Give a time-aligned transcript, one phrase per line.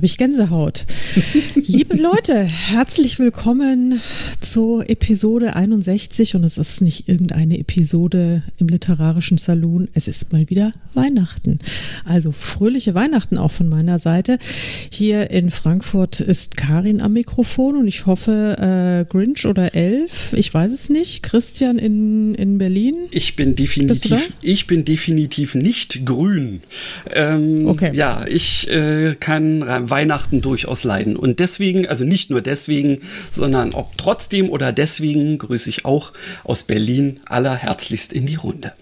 [0.00, 0.86] Habe ich Gänsehaut.
[1.66, 4.00] Liebe Leute, herzlich willkommen
[4.40, 10.48] zur Episode 61 und es ist nicht irgendeine Episode im literarischen Salon, es ist mal
[10.48, 11.58] wieder Weihnachten.
[12.06, 14.38] Also fröhliche Weihnachten auch von meiner Seite.
[14.90, 20.54] Hier in Frankfurt ist Karin am Mikrofon und ich hoffe äh, Grinch oder Elf, ich
[20.54, 21.22] weiß es nicht.
[21.22, 22.96] Christian in, in Berlin?
[23.10, 26.60] Ich bin definitiv, ich bin definitiv nicht grün.
[27.12, 27.90] Ähm, okay.
[27.92, 31.16] Ja, ich äh, kann Weihnachten durchaus leiden.
[31.16, 36.12] Und deswegen, also nicht nur deswegen, sondern ob trotzdem oder deswegen, grüße ich auch
[36.44, 38.72] aus Berlin allerherzlichst in die Runde.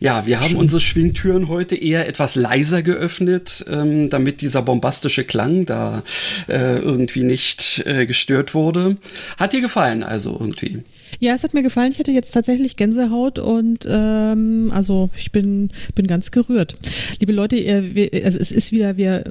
[0.00, 0.58] Ja, wir haben Schön.
[0.58, 6.02] unsere Schwingtüren heute eher etwas leiser geöffnet, ähm, damit dieser bombastische Klang da
[6.48, 8.96] äh, irgendwie nicht äh, gestört wurde.
[9.38, 10.82] Hat dir gefallen also irgendwie?
[11.20, 11.92] Ja, es hat mir gefallen.
[11.92, 16.76] Ich hatte jetzt tatsächlich Gänsehaut und ähm, also ich bin, bin ganz gerührt.
[17.20, 19.24] Liebe Leute, ihr, wir, also es ist wieder, wir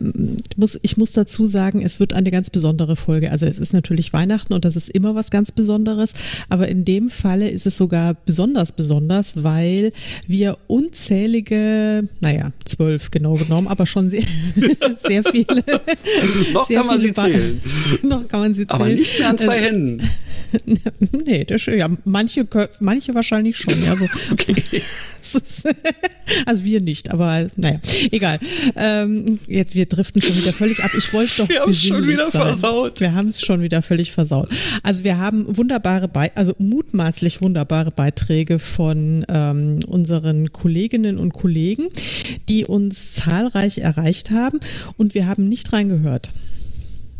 [0.56, 3.32] muss, ich muss dazu sagen, es wird eine ganz besondere Folge.
[3.32, 6.14] Also es ist natürlich Weihnachten und das ist immer was ganz Besonderes,
[6.49, 9.92] aber in dem Falle ist es sogar besonders besonders, weil
[10.27, 14.23] wir unzählige, naja, zwölf genau genommen, aber schon sehr,
[14.98, 15.64] sehr viele.
[16.54, 17.61] noch sehr kann man sie zählen.
[18.04, 18.82] noch kann man sie zählen.
[18.82, 20.10] Aber nicht mehr an zwei äh, Händen.
[21.25, 22.47] nee, das, ja, manche,
[22.80, 23.81] manche wahrscheinlich schon.
[23.83, 24.05] Ja, so.
[24.31, 24.55] okay.
[26.45, 27.80] also wir nicht, aber naja,
[28.11, 28.39] egal.
[28.75, 30.92] Ähm, jetzt, wir driften schon wieder völlig ab.
[30.97, 31.49] Ich wollte doch.
[31.49, 32.42] Wir haben es schon wieder sein.
[32.42, 32.99] versaut.
[32.99, 34.49] Wir haben es schon wieder völlig versaut.
[34.83, 41.87] Also wir haben wunderbare, Be also mutmaßlich wunderbare Beiträge von ähm, unseren Kolleginnen und Kollegen,
[42.49, 44.59] die uns zahlreich erreicht haben
[44.97, 46.31] und wir haben nicht reingehört.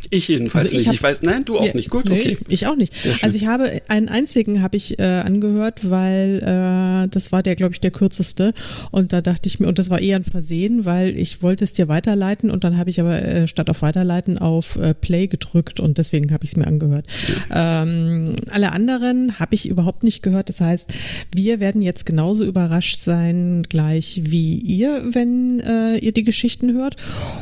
[0.10, 0.88] Ich jedenfalls also ich nicht.
[0.88, 1.90] Hab, ich weiß, nein, du auch ja, nicht.
[1.90, 2.38] Gut, nee, okay.
[2.48, 2.94] Ich auch nicht.
[3.22, 7.74] Also ich habe einen einzigen habe ich äh, angehört, weil äh, das war der, glaube
[7.74, 8.54] ich, der kürzeste.
[8.92, 11.74] Und da dachte ich mir, und das war eher ein Versehen, weil ich wollte es
[11.74, 15.80] dir weiterleiten und dann habe ich aber äh, statt auf Weiterleiten auf äh, Play gedrückt
[15.80, 17.06] und deswegen habe ich es mir angehört.
[17.54, 20.50] Ähm, alle anderen habe ich überhaupt nicht gehört.
[20.50, 20.94] Das heißt,
[21.34, 26.98] wir werden jetzt genauso überrascht sein gleich wie ihr, wenn äh, ihr die Geschichten hört.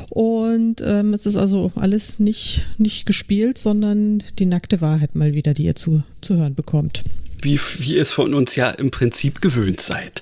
[0.09, 5.53] Und ähm, es ist also alles nicht nicht, gespielt, sondern die nackte Wahrheit mal wieder,
[5.53, 7.03] die ihr zu, zu hören bekommt.
[7.41, 10.21] Wie, wie ihr es von uns ja im Prinzip gewöhnt seid.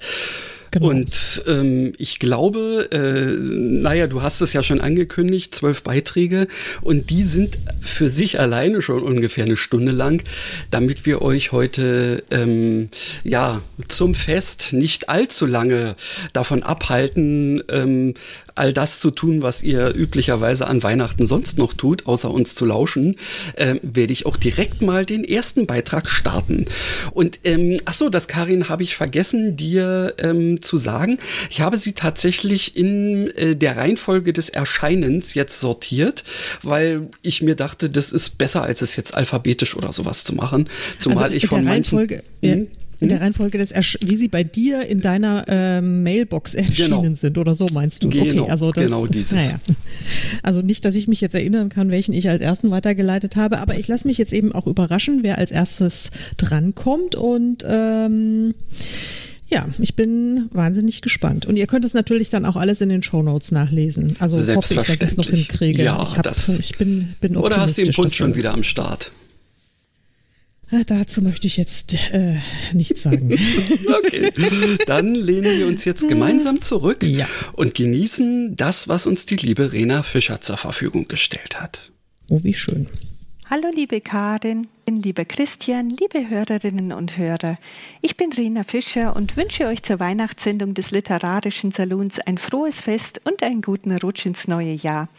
[0.71, 0.89] Genau.
[0.89, 6.47] Und ähm, ich glaube, äh, naja, du hast es ja schon angekündigt, zwölf Beiträge
[6.81, 10.23] und die sind für sich alleine schon ungefähr eine Stunde lang,
[10.69, 12.89] damit wir euch heute ähm,
[13.23, 15.95] ja zum Fest nicht allzu lange
[16.33, 18.13] davon abhalten, ähm,
[18.59, 22.65] all das zu tun, was ihr üblicherweise an Weihnachten sonst noch tut, außer uns zu
[22.65, 23.15] lauschen,
[23.55, 26.65] äh, werde ich auch direkt mal den ersten Beitrag starten.
[27.11, 31.19] Und ähm, ach so, das Karin habe ich vergessen, dir ähm, zu sagen.
[31.49, 36.23] Ich habe sie tatsächlich in äh, der Reihenfolge des Erscheinens jetzt sortiert,
[36.61, 40.69] weil ich mir dachte, das ist besser, als es jetzt alphabetisch oder sowas zu machen.
[40.99, 41.97] Zumal also ich von manchen.
[41.97, 42.67] Reihenfolge, hm?
[43.01, 43.23] In der mhm.
[43.23, 47.15] Reihenfolge des, Ersch wie sie bei dir in deiner äh, Mailbox erschienen genau.
[47.15, 48.09] sind oder so meinst du?
[48.09, 49.31] Genau, okay, also das, genau dieses.
[49.31, 49.59] Naja.
[50.43, 53.77] Also nicht, dass ich mich jetzt erinnern kann, welchen ich als ersten weitergeleitet habe, aber
[53.77, 58.53] ich lasse mich jetzt eben auch überraschen, wer als erstes drankommt und ähm,
[59.49, 61.45] ja, ich bin wahnsinnig gespannt.
[61.47, 64.15] Und ihr könnt es natürlich dann auch alles in den Show Notes nachlesen.
[64.19, 65.83] Also hoffe ich, dass ich es noch hinkriege.
[65.83, 68.63] Ja, ich, hab, das, ich bin, bin Oder hast du den Punkt schon wieder am
[68.63, 69.11] Start?
[70.71, 72.39] Äh, dazu möchte ich jetzt äh,
[72.73, 73.31] nichts sagen.
[74.03, 74.31] okay,
[74.85, 77.27] dann lehnen wir uns jetzt gemeinsam zurück ja.
[77.53, 81.91] und genießen das, was uns die liebe Rena Fischer zur Verfügung gestellt hat.
[82.29, 82.87] Oh, wie schön.
[83.49, 87.57] Hallo liebe Karin, lieber Christian, liebe Hörerinnen und Hörer.
[88.01, 93.21] Ich bin Rena Fischer und wünsche euch zur Weihnachtssendung des Literarischen Salons ein frohes Fest
[93.23, 95.09] und einen guten Rutsch ins neue Jahr.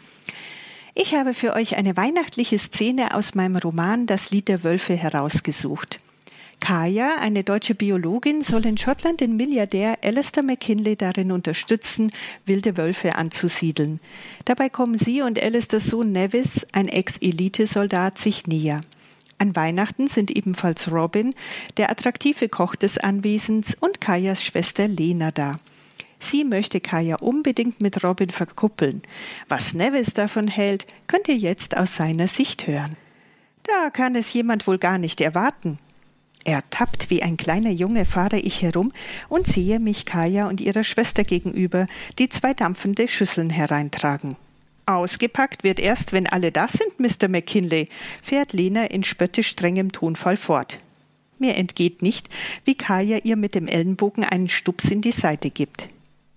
[0.93, 5.99] Ich habe für euch eine weihnachtliche Szene aus meinem Roman Das Lied der Wölfe herausgesucht.
[6.59, 12.11] Kaya, eine deutsche Biologin, soll in Schottland den Milliardär Alistair McKinley darin unterstützen,
[12.45, 14.01] wilde Wölfe anzusiedeln.
[14.43, 18.81] Dabei kommen sie und Alistairs Sohn Nevis, ein Ex-Elite-Soldat, sich näher.
[19.37, 21.33] An Weihnachten sind ebenfalls Robin,
[21.77, 25.55] der attraktive Koch des Anwesens, und Kajas Schwester Lena da.
[26.21, 29.01] Sie möchte Kaya unbedingt mit Robin verkuppeln.
[29.49, 32.95] Was Nevis davon hält, könnt ihr jetzt aus seiner Sicht hören.
[33.63, 35.79] Da kann es jemand wohl gar nicht erwarten.
[36.43, 38.93] Ertappt wie ein kleiner Junge fahre ich herum
[39.29, 41.87] und sehe mich Kaya und ihrer Schwester gegenüber,
[42.19, 44.35] die zwei dampfende Schüsseln hereintragen.
[44.85, 47.29] Ausgepackt wird erst, wenn alle da sind, Mr.
[47.29, 47.87] McKinley,
[48.21, 50.77] fährt Lena in spöttisch strengem Tonfall fort.
[51.39, 52.29] Mir entgeht nicht,
[52.65, 55.87] wie Kaya ihr mit dem Ellenbogen einen Stups in die Seite gibt.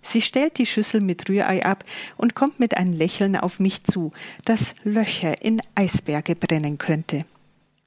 [0.05, 1.85] Sie stellt die Schüssel mit Rührei ab
[2.17, 4.13] und kommt mit einem Lächeln auf mich zu,
[4.45, 7.21] das Löcher in Eisberge brennen könnte.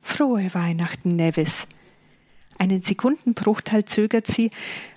[0.01, 1.67] Frohe Weihnachten, Nevis.
[2.57, 4.49] Einen Sekundenbruchteil zögert sie,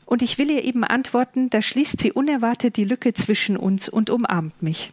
[0.06, 4.11] und ich will ihr eben antworten, da schließt sie unerwartet die Lücke zwischen uns und
[4.11, 4.90] umarmt mich.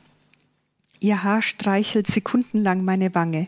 [0.99, 3.47] Ihr Haar streichelt sekundenlang meine Wange.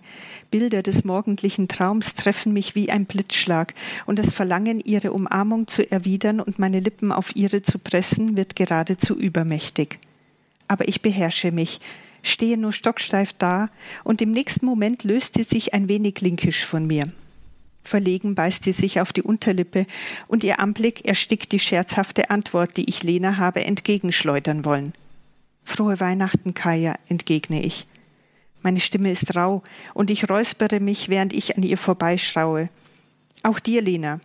[0.52, 3.74] Bilder des morgendlichen Traums treffen mich wie ein Blitzschlag,
[4.06, 8.56] und das Verlangen, ihre Umarmung zu erwidern und meine Lippen auf ihre zu pressen, wird
[8.56, 9.98] geradezu übermächtig.
[10.68, 11.80] Aber ich beherrsche mich,
[12.22, 13.70] stehe nur stocksteif da,
[14.04, 17.06] und im nächsten Moment löst sie sich ein wenig linkisch von mir.
[17.84, 19.88] Verlegen beißt sie sich auf die Unterlippe,
[20.28, 24.94] und ihr Anblick erstickt die scherzhafte Antwort, die ich Lena habe entgegenschleudern wollen.
[25.70, 27.86] Frohe Weihnachten, Kaya, entgegne ich.
[28.64, 29.62] Meine Stimme ist rau,
[29.94, 32.70] und ich räuspere mich, während ich an ihr vorbeischaue.
[33.44, 34.20] Auch dir, Lena.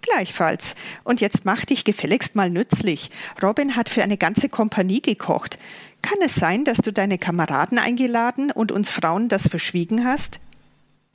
[0.00, 0.76] Gleichfalls.
[1.02, 3.10] Und jetzt mach dich gefälligst mal nützlich.
[3.42, 5.58] Robin hat für eine ganze Kompanie gekocht.
[6.02, 10.38] Kann es sein, dass du deine Kameraden eingeladen und uns Frauen das verschwiegen hast?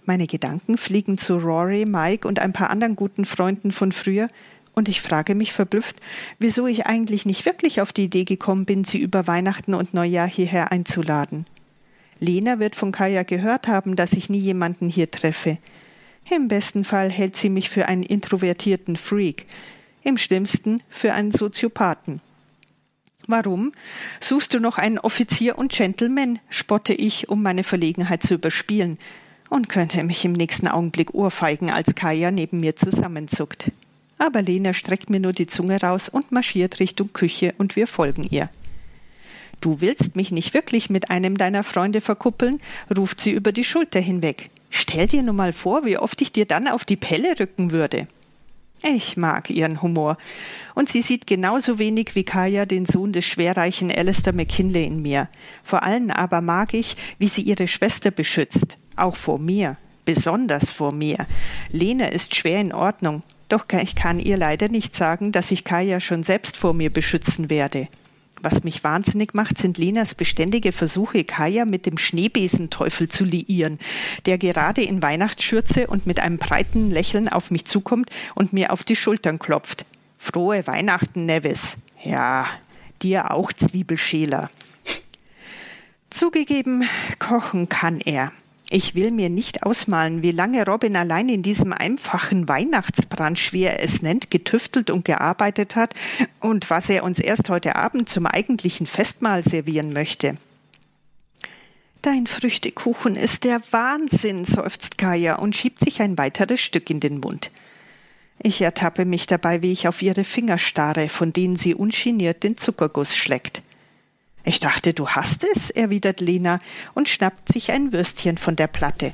[0.06, 4.28] Meine Gedanken fliegen zu Rory, Mike und ein paar anderen guten Freunden von früher,
[4.80, 5.98] und ich frage mich verblüfft,
[6.40, 10.28] wieso ich eigentlich nicht wirklich auf die Idee gekommen bin, sie über Weihnachten und Neujahr
[10.28, 11.46] hierher einzuladen.
[12.22, 15.58] Lena wird von Kaya gehört haben, dass ich nie jemanden hier treffe.
[16.34, 19.48] Im besten Fall hält sie mich für einen introvertierten Freak,
[20.02, 22.22] im schlimmsten für einen Soziopathen.
[23.28, 23.74] Warum?
[24.22, 26.40] Suchst du noch einen Offizier und Gentleman?
[26.50, 28.98] spotte ich, um meine Verlegenheit zu überspielen
[29.50, 33.72] und könnte mich im nächsten Augenblick ohrfeigen, als Kaya neben mir zusammenzuckt.
[34.20, 38.24] Aber Lena streckt mir nur die Zunge raus und marschiert Richtung Küche und wir folgen
[38.30, 38.50] ihr.
[39.62, 42.62] Du willst mich nicht wirklich mit einem deiner Freunde verkuppeln,
[42.96, 44.52] ruft sie über die Schulter hinweg.
[44.70, 48.08] Stell dir nur mal vor, wie oft ich dir dann auf die Pelle rücken würde.
[48.82, 50.18] Ich mag ihren Humor.
[50.76, 55.28] Und sie sieht genauso wenig wie Kaya den Sohn des schwerreichen Alistair McKinley in mir.
[55.64, 60.94] Vor allem aber mag ich, wie sie ihre Schwester beschützt auch vor mir, besonders vor
[60.94, 61.26] mir.
[61.72, 66.00] Lena ist schwer in Ordnung, doch ich kann ihr leider nicht sagen, dass ich Kaya
[66.00, 67.88] schon selbst vor mir beschützen werde.
[68.42, 73.80] Was mich wahnsinnig macht, sind Lenas beständige Versuche, Kaya mit dem Schneebesenteufel zu liieren,
[74.26, 78.84] der gerade in Weihnachtsschürze und mit einem breiten Lächeln auf mich zukommt und mir auf
[78.84, 79.86] die Schultern klopft.
[80.18, 81.78] Frohe Weihnachten, Nevis.
[82.04, 82.48] Ja,
[83.02, 84.50] dir auch, Zwiebelschäler.
[86.10, 86.88] Zugegeben,
[87.20, 88.32] kochen kann er.
[88.72, 93.82] Ich will mir nicht ausmalen, wie lange Robin allein in diesem einfachen Weihnachtsbrunch, wie er
[93.82, 95.96] es nennt, getüftelt und gearbeitet hat
[96.40, 100.38] und was er uns erst heute Abend zum eigentlichen Festmahl servieren möchte.
[102.04, 107.20] Dein Früchtekuchen ist der Wahnsinn, seufzt Kaya und schiebt sich ein weiteres Stück in den
[107.20, 107.50] Mund.
[108.42, 112.56] Ich ertappe mich dabei, wie ich auf ihre Finger starre, von denen sie ungeniert den
[112.56, 113.64] Zuckerguss schleckt.
[114.50, 116.58] Ich dachte, du hast es, erwidert Lena
[116.96, 119.14] und schnappt sich ein Würstchen von der Platte.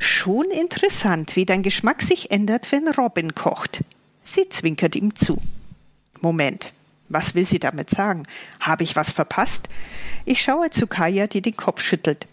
[0.00, 3.84] Schon interessant, wie dein Geschmack sich ändert, wenn Robin kocht.
[4.24, 5.38] Sie zwinkert ihm zu.
[6.20, 6.72] Moment,
[7.08, 8.24] was will sie damit sagen?
[8.58, 9.68] Habe ich was verpasst?
[10.24, 12.26] Ich schaue zu Kaya, die den Kopf schüttelt.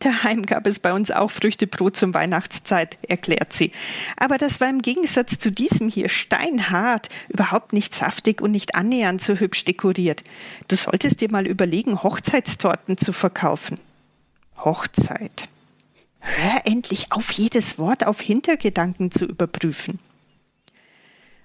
[0.00, 3.72] Daheim gab es bei uns auch Früchtebrot zum Weihnachtszeit, erklärt sie.
[4.16, 9.22] Aber das war im Gegensatz zu diesem hier steinhart, überhaupt nicht saftig und nicht annähernd
[9.22, 10.22] so hübsch dekoriert.
[10.68, 13.76] Du solltest dir mal überlegen, Hochzeitstorten zu verkaufen.
[14.56, 15.48] Hochzeit.
[16.20, 19.98] Hör endlich auf, jedes Wort auf Hintergedanken zu überprüfen.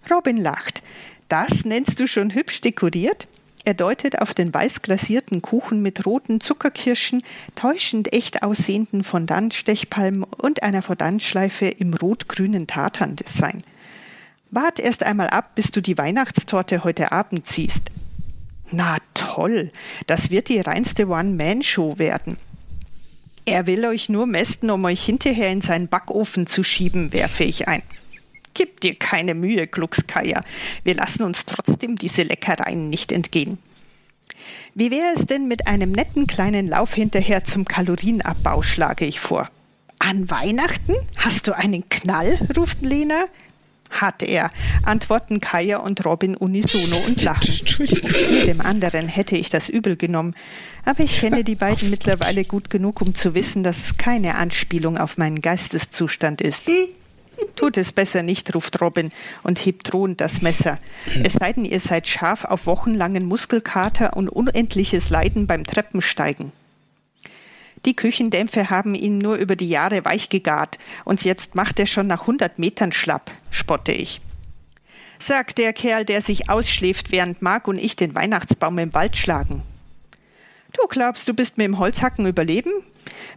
[0.10, 0.82] Robin lacht.
[1.28, 3.28] Das nennst du schon hübsch dekoriert?
[3.70, 7.22] Er deutet auf den weiß glasierten Kuchen mit roten Zuckerkirschen,
[7.54, 13.62] täuschend echt aussehenden Fondant-Stechpalmen und einer Fondantschleife im rot-grünen Tartan-Design.
[14.50, 17.92] Wart erst einmal ab, bis du die Weihnachtstorte heute Abend ziehst.
[18.72, 19.72] Na toll,
[20.08, 22.38] das wird die reinste One-Man-Show werden.
[23.46, 27.68] Er will euch nur mästen, um euch hinterher in seinen Backofen zu schieben, werfe ich
[27.68, 27.84] ein.
[28.60, 30.42] Gib dir keine Mühe, Gluckskeier.
[30.84, 33.58] Wir lassen uns trotzdem diese Leckereien nicht entgehen.
[34.76, 39.46] Wie wäre es denn mit einem netten kleinen Lauf hinterher zum Kalorienabbau, schlage ich vor.
[39.98, 40.94] An Weihnachten?
[41.16, 42.38] Hast du einen Knall?
[42.58, 43.24] ruft Lena.
[43.92, 44.50] Hat er,
[44.84, 47.62] antworten Kaya und Robin unisono und lachen.
[48.46, 50.36] Dem anderen hätte ich das übel genommen,
[50.84, 54.98] aber ich kenne die beiden mittlerweile gut genug, um zu wissen, dass es keine Anspielung
[54.98, 56.68] auf meinen Geisteszustand ist.
[57.56, 59.10] Tut es besser nicht, ruft Robin
[59.44, 60.78] und hebt drohend das Messer.
[61.24, 66.52] Es sei denn, ihr seid scharf auf wochenlangen Muskelkater und unendliches Leiden beim Treppensteigen.
[67.86, 72.28] Die Küchendämpfe haben ihn nur über die Jahre weichgegart und jetzt macht er schon nach
[72.28, 74.22] hundert Metern schlapp, spotte ich.
[75.20, 79.64] Sagt der Kerl, der sich ausschläft, während Mark und ich den Weihnachtsbaum im Wald schlagen.
[80.74, 82.72] Du glaubst, du bist mit dem Holzhacken überleben?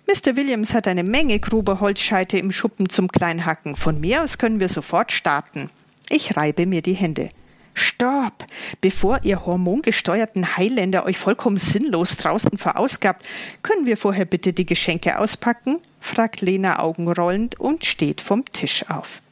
[0.07, 0.37] Mr.
[0.37, 3.77] Williams hat eine Menge grober Holzscheite im Schuppen zum Kleinhacken.
[3.77, 5.71] Von mir aus können wir sofort starten.
[6.09, 7.29] Ich reibe mir die Hände.
[7.75, 8.45] Stopp!
[8.81, 13.27] Bevor ihr hormongesteuerten Highlander euch vollkommen sinnlos draußen verausgabt,
[13.63, 15.79] können wir vorher bitte die Geschenke auspacken?
[16.01, 19.23] fragt Lena augenrollend und steht vom Tisch auf.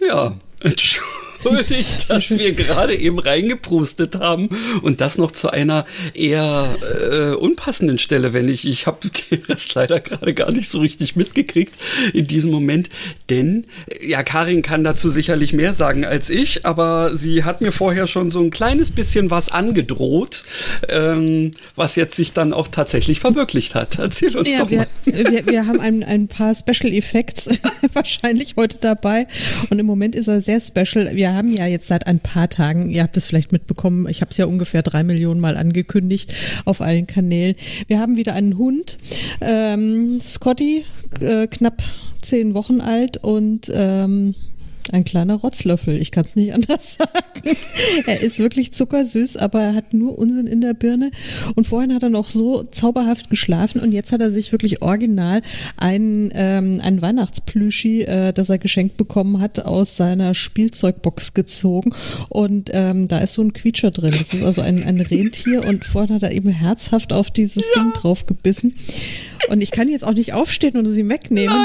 [0.00, 4.48] Ja, Entschuldigung entschuldigt, dass wir gerade eben reingeprustet haben
[4.82, 6.76] und das noch zu einer eher
[7.10, 8.98] äh, unpassenden Stelle, wenn ich, ich habe
[9.30, 11.74] den Rest leider gerade gar nicht so richtig mitgekriegt
[12.12, 12.90] in diesem Moment,
[13.28, 13.66] denn
[14.02, 18.30] ja, Karin kann dazu sicherlich mehr sagen als ich, aber sie hat mir vorher schon
[18.30, 20.44] so ein kleines bisschen was angedroht,
[20.88, 23.98] ähm, was jetzt sich dann auch tatsächlich verwirklicht hat.
[23.98, 24.86] Erzähl uns ja, doch wir, mal.
[25.30, 27.48] Wir, wir haben ein, ein paar Special Effects
[27.92, 29.26] wahrscheinlich heute dabei
[29.70, 31.14] und im Moment ist er sehr special.
[31.14, 34.20] Wir wir haben ja jetzt seit ein paar Tagen, ihr habt es vielleicht mitbekommen, ich
[34.20, 36.34] habe es ja ungefähr drei Millionen Mal angekündigt
[36.64, 37.54] auf allen Kanälen.
[37.86, 38.98] Wir haben wieder einen Hund,
[39.40, 40.84] ähm, Scotty,
[41.20, 41.84] äh, knapp
[42.20, 44.34] zehn Wochen alt und ähm,
[44.92, 47.56] ein kleiner Rotzlöffel, ich kann es nicht anders sagen.
[48.06, 51.10] er ist wirklich zuckersüß, aber er hat nur Unsinn in der Birne.
[51.54, 55.42] Und vorhin hat er noch so zauberhaft geschlafen und jetzt hat er sich wirklich original
[55.76, 61.94] ein, ähm, ein Weihnachtsplüschi, äh, das er geschenkt bekommen hat, aus seiner Spielzeugbox gezogen.
[62.28, 64.14] Und ähm, da ist so ein Quietscher drin.
[64.16, 67.82] Das ist also ein, ein Rentier und vorhin hat er eben herzhaft auf dieses ja.
[67.82, 68.74] Ding drauf gebissen.
[69.48, 71.56] Und ich kann jetzt auch nicht aufstehen und sie wegnehmen.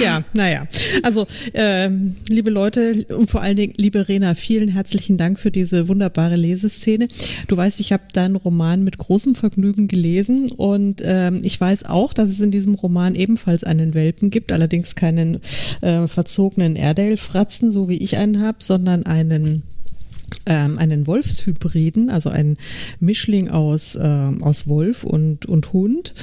[0.00, 0.66] Ja, naja.
[1.02, 5.88] Also, ähm, liebe Leute und vor allen Dingen, liebe Rena, vielen herzlichen Dank für diese
[5.88, 7.08] wunderbare Leseszene.
[7.48, 12.12] Du weißt, ich habe deinen Roman mit großem Vergnügen gelesen und ähm, ich weiß auch,
[12.12, 15.40] dass es in diesem Roman ebenfalls einen Welpen gibt, allerdings keinen
[15.80, 19.62] äh, verzogenen Airedale-Fratzen, so wie ich einen habe, sondern einen
[20.46, 22.56] ähm, einen Wolfshybriden, also ein
[23.00, 26.14] Mischling aus, ähm, aus Wolf und, und Hund.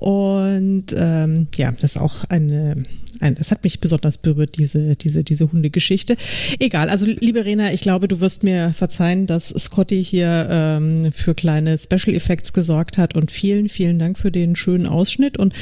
[0.00, 2.82] Und ähm, ja, das ist auch eine,
[3.20, 6.16] ein, das hat mich besonders berührt, diese, diese, diese Hundegeschichte.
[6.58, 11.34] Egal, also liebe Rena, ich glaube, du wirst mir verzeihen, dass Scotty hier ähm, für
[11.34, 15.52] kleine Special Effects gesorgt hat und vielen, vielen Dank für den schönen Ausschnitt und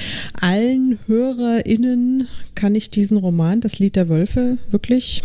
[0.40, 5.22] allen HörerInnen kann ich diesen Roman, Das Lied der Wölfe, wirklich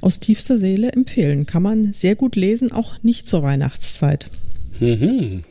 [0.00, 1.46] aus tiefster Seele empfehlen.
[1.46, 4.30] Kann man sehr gut lesen, auch nicht zur Weihnachtszeit.
[4.78, 5.42] Mhm.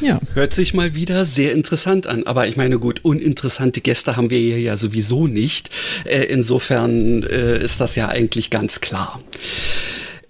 [0.00, 0.18] Ja.
[0.34, 2.26] Hört sich mal wieder sehr interessant an.
[2.26, 5.70] Aber ich meine, gut, uninteressante Gäste haben wir hier ja sowieso nicht.
[6.04, 9.20] Äh, insofern äh, ist das ja eigentlich ganz klar.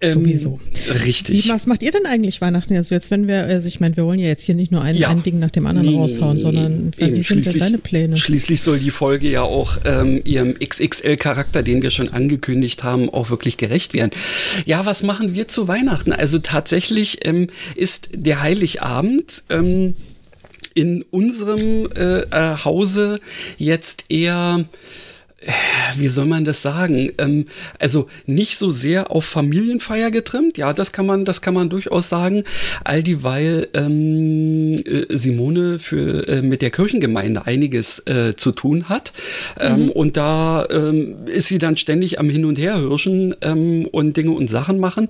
[0.03, 0.59] Ähm, Sowieso.
[1.05, 1.45] Richtig.
[1.45, 2.75] Wie, was macht ihr denn eigentlich Weihnachten?
[2.75, 4.97] Also jetzt, wenn wir, also ich meine, wir wollen ja jetzt hier nicht nur ein,
[4.97, 5.09] ja.
[5.09, 8.17] ein Ding nach dem anderen nee, raushauen, nee, sondern nee, wie sind denn deine Pläne?
[8.17, 13.29] Schließlich soll die Folge ja auch ähm, ihrem XXL-Charakter, den wir schon angekündigt haben, auch
[13.29, 14.13] wirklich gerecht werden.
[14.65, 16.13] Ja, was machen wir zu Weihnachten?
[16.13, 19.97] Also tatsächlich ähm, ist der Heiligabend ähm,
[20.73, 23.21] in unserem äh, äh Hause
[23.59, 24.65] jetzt eher
[25.97, 27.13] wie soll man das sagen?
[27.19, 27.47] Ähm,
[27.79, 32.09] also nicht so sehr auf Familienfeier getrimmt, ja, das kann man, das kann man durchaus
[32.09, 32.45] sagen.
[32.85, 39.13] All dieweil ähm, äh, Simone für äh, mit der Kirchengemeinde einiges äh, zu tun hat.
[39.59, 39.91] Ähm, mhm.
[39.91, 44.33] Und da ähm, ist sie dann ständig am Hin und Her hirschen ähm, und Dinge
[44.33, 45.09] und Sachen machen.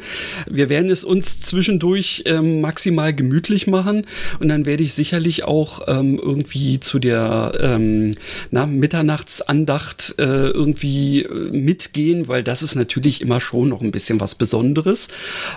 [0.48, 4.06] Wir werden es uns zwischendurch ähm, maximal gemütlich machen
[4.38, 7.78] und dann werde ich sicherlich auch irgendwie zu der
[8.50, 14.20] na, Mitternachtsandacht äh, irgendwie äh, mitgehen, weil das ist natürlich immer schon noch ein bisschen
[14.20, 15.08] was Besonderes.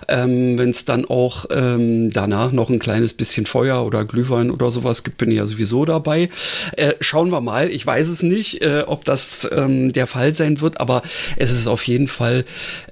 [0.08, 4.72] Ähm, Wenn es dann auch ähm, danach noch ein kleines bisschen Feuer oder Glühwein oder
[4.72, 6.30] sowas gibt, bin ich ja sowieso dabei.
[6.78, 7.70] Äh, schauen wir mal.
[7.70, 11.04] Ich weiß es nicht, äh, ob das ähm, der Fall sein wird, aber
[11.38, 12.46] es ist auf jeden Fall,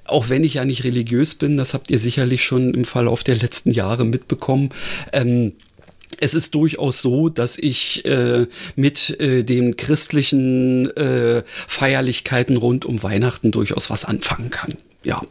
[0.04, 3.36] auch wenn ich ja nicht religiös bin, das habt ihr sicherlich schon im Verlauf der
[3.36, 4.70] letzten Jahre mitbekommen.
[5.12, 5.52] Ähm,
[6.22, 13.02] es ist durchaus so, dass ich äh, mit äh, den christlichen äh, Feierlichkeiten rund um
[13.02, 14.74] Weihnachten durchaus was anfangen kann.
[15.02, 15.22] Ja.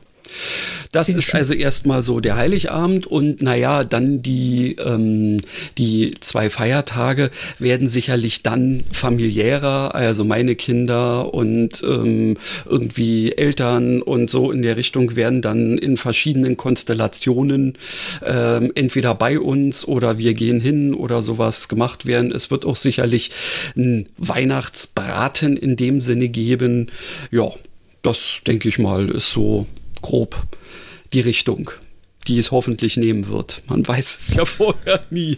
[0.91, 1.39] Das Sehr ist schön.
[1.39, 5.39] also erstmal so der Heiligabend und naja, dann die, ähm,
[5.77, 14.29] die zwei Feiertage werden sicherlich dann familiärer, also meine Kinder und ähm, irgendwie Eltern und
[14.29, 17.77] so in der Richtung werden dann in verschiedenen Konstellationen
[18.25, 22.31] ähm, entweder bei uns oder wir gehen hin oder sowas gemacht werden.
[22.31, 23.31] Es wird auch sicherlich
[23.77, 26.87] ein Weihnachtsbraten in dem Sinne geben.
[27.31, 27.51] Ja,
[28.01, 29.67] das denke ich mal ist so
[30.01, 30.47] grob
[31.13, 31.71] die Richtung,
[32.27, 33.63] die es hoffentlich nehmen wird.
[33.67, 35.37] Man weiß es ja vorher nie.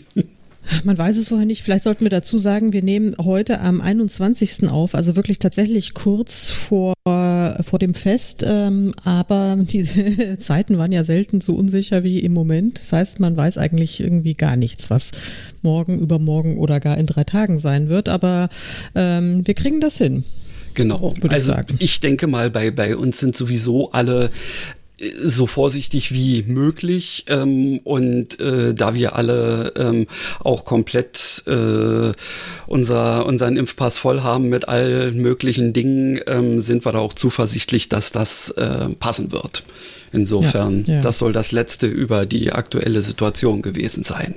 [0.84, 1.62] Man weiß es vorher nicht.
[1.62, 4.70] Vielleicht sollten wir dazu sagen, wir nehmen heute am 21.
[4.70, 8.46] auf, also wirklich tatsächlich kurz vor, vor dem Fest.
[8.48, 12.80] Ähm, aber die Zeiten waren ja selten so unsicher wie im Moment.
[12.80, 15.12] Das heißt, man weiß eigentlich irgendwie gar nichts, was
[15.62, 18.08] morgen, übermorgen oder gar in drei Tagen sein wird.
[18.08, 18.50] Aber
[18.96, 20.24] ähm, wir kriegen das hin.
[20.74, 21.14] Genau.
[21.28, 24.32] also ich, ich denke mal, bei, bei uns sind sowieso alle
[25.22, 30.08] so vorsichtig wie möglich ähm, und äh, da wir alle ähm,
[30.40, 32.12] auch komplett äh,
[32.68, 37.90] unser, unseren Impfpass voll haben mit allen möglichen Dingen, ähm, sind wir da auch zuversichtlich,
[37.90, 39.64] dass das äh, passen wird.
[40.14, 41.02] Insofern, ja, ja.
[41.02, 44.36] das soll das letzte über die aktuelle Situation gewesen sein.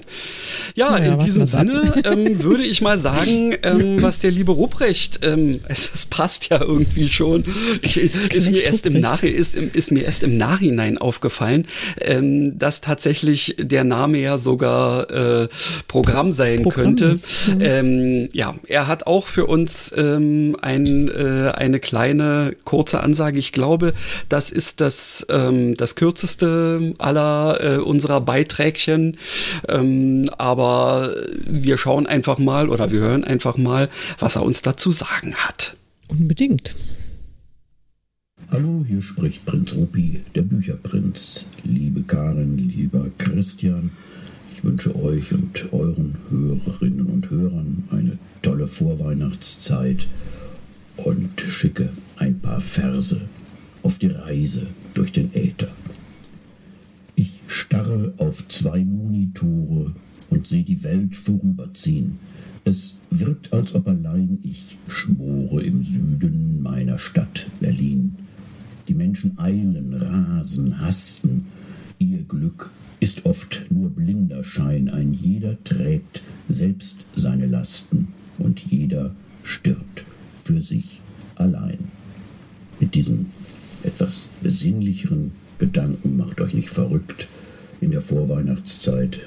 [0.74, 5.20] Ja, ja in diesem Sinne ähm, würde ich mal sagen, ähm, was der liebe Ruprecht,
[5.22, 7.44] ähm, es, es, passt ja irgendwie schon,
[7.82, 10.55] ich, ist, mir erst im Nach ist, ist mir erst im Nachhinein
[11.00, 11.66] aufgefallen,
[12.00, 15.48] ähm, dass tatsächlich der Name ja sogar äh,
[15.88, 17.18] Programm sein Programm könnte.
[17.46, 17.60] Mhm.
[17.60, 23.38] Ähm, ja, er hat auch für uns ähm, ein, äh, eine kleine kurze Ansage.
[23.38, 23.94] Ich glaube,
[24.28, 29.18] das ist das ähm, das kürzeste aller äh, unserer Beiträgchen.
[29.68, 31.14] Ähm, aber
[31.46, 35.76] wir schauen einfach mal oder wir hören einfach mal, was er uns dazu sagen hat.
[36.08, 36.74] Unbedingt.
[38.48, 41.46] Hallo, hier spricht Prinz Rupi, der Bücherprinz.
[41.64, 43.90] Liebe Karin, lieber Christian,
[44.54, 50.06] ich wünsche euch und euren Hörerinnen und Hörern eine tolle Vorweihnachtszeit
[50.96, 53.20] und schicke ein paar Verse
[53.82, 55.72] auf die Reise durch den Äther.
[57.16, 59.92] Ich starre auf zwei Monitore
[60.30, 62.20] und sehe die Welt vorüberziehen.
[62.64, 68.14] Es wirkt, als ob allein ich schmore im Süden meiner Stadt Berlin.
[68.88, 71.46] Die Menschen eilen, rasen, hasten.
[71.98, 72.70] Ihr Glück
[73.00, 74.88] ist oft nur blinder Schein.
[74.88, 80.04] Ein jeder trägt selbst seine Lasten und jeder stirbt
[80.44, 81.00] für sich
[81.34, 81.78] allein.
[82.78, 83.26] Mit diesen
[83.82, 86.16] etwas besinnlicheren Gedanken.
[86.16, 87.28] Macht euch nicht verrückt
[87.80, 89.20] in der Vorweihnachtszeit.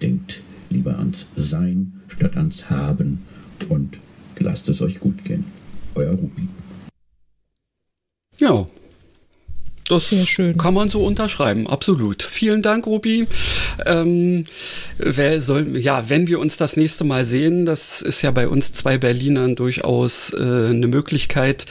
[0.00, 3.20] Denkt lieber ans Sein statt ans Haben
[3.68, 3.98] und
[4.38, 5.44] lasst es euch gut gehen.
[5.94, 6.48] Euer Rupi.
[8.38, 8.68] Ja,
[9.88, 10.14] das
[10.58, 12.22] kann man so unterschreiben, absolut.
[12.22, 13.26] Vielen Dank, Rupi.
[13.86, 14.44] Ähm,
[14.98, 18.72] wer soll, ja, wenn wir uns das nächste Mal sehen, das ist ja bei uns
[18.72, 21.66] zwei Berlinern durchaus äh, eine Möglichkeit,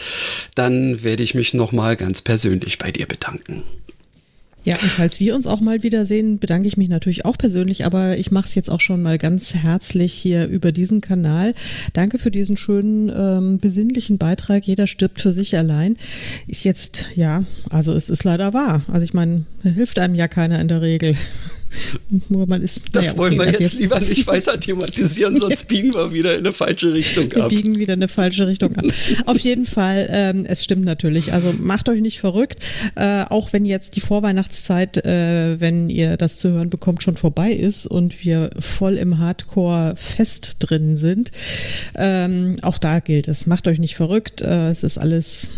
[0.56, 3.64] dann werde ich mich nochmal ganz persönlich bei dir bedanken.
[4.68, 8.18] Ja, und falls wir uns auch mal wiedersehen, bedanke ich mich natürlich auch persönlich, aber
[8.18, 11.54] ich mache es jetzt auch schon mal ganz herzlich hier über diesen Kanal.
[11.94, 14.68] Danke für diesen schönen, ähm, besinnlichen Beitrag.
[14.68, 15.96] Jeder stirbt für sich allein.
[16.48, 18.84] Ist jetzt, ja, also es ist leider wahr.
[18.92, 21.16] Also ich meine, hilft einem ja keiner in der Regel.
[22.30, 25.94] Man ist, das naja, wollen wir also jetzt, jetzt, lieber nicht weiter thematisieren, sonst biegen
[25.94, 27.52] wir wieder in eine falsche Richtung ab.
[27.52, 28.86] Wir biegen wieder in eine falsche Richtung ab.
[29.26, 31.34] Auf jeden Fall, ähm, es stimmt natürlich.
[31.34, 32.60] Also macht euch nicht verrückt,
[32.96, 37.52] äh, auch wenn jetzt die Vorweihnachtszeit, äh, wenn ihr das zu hören bekommt, schon vorbei
[37.52, 41.32] ist und wir voll im Hardcore-Fest drin sind.
[41.96, 44.42] Ähm, auch da gilt es, macht euch nicht verrückt.
[44.42, 45.50] Äh, es ist alles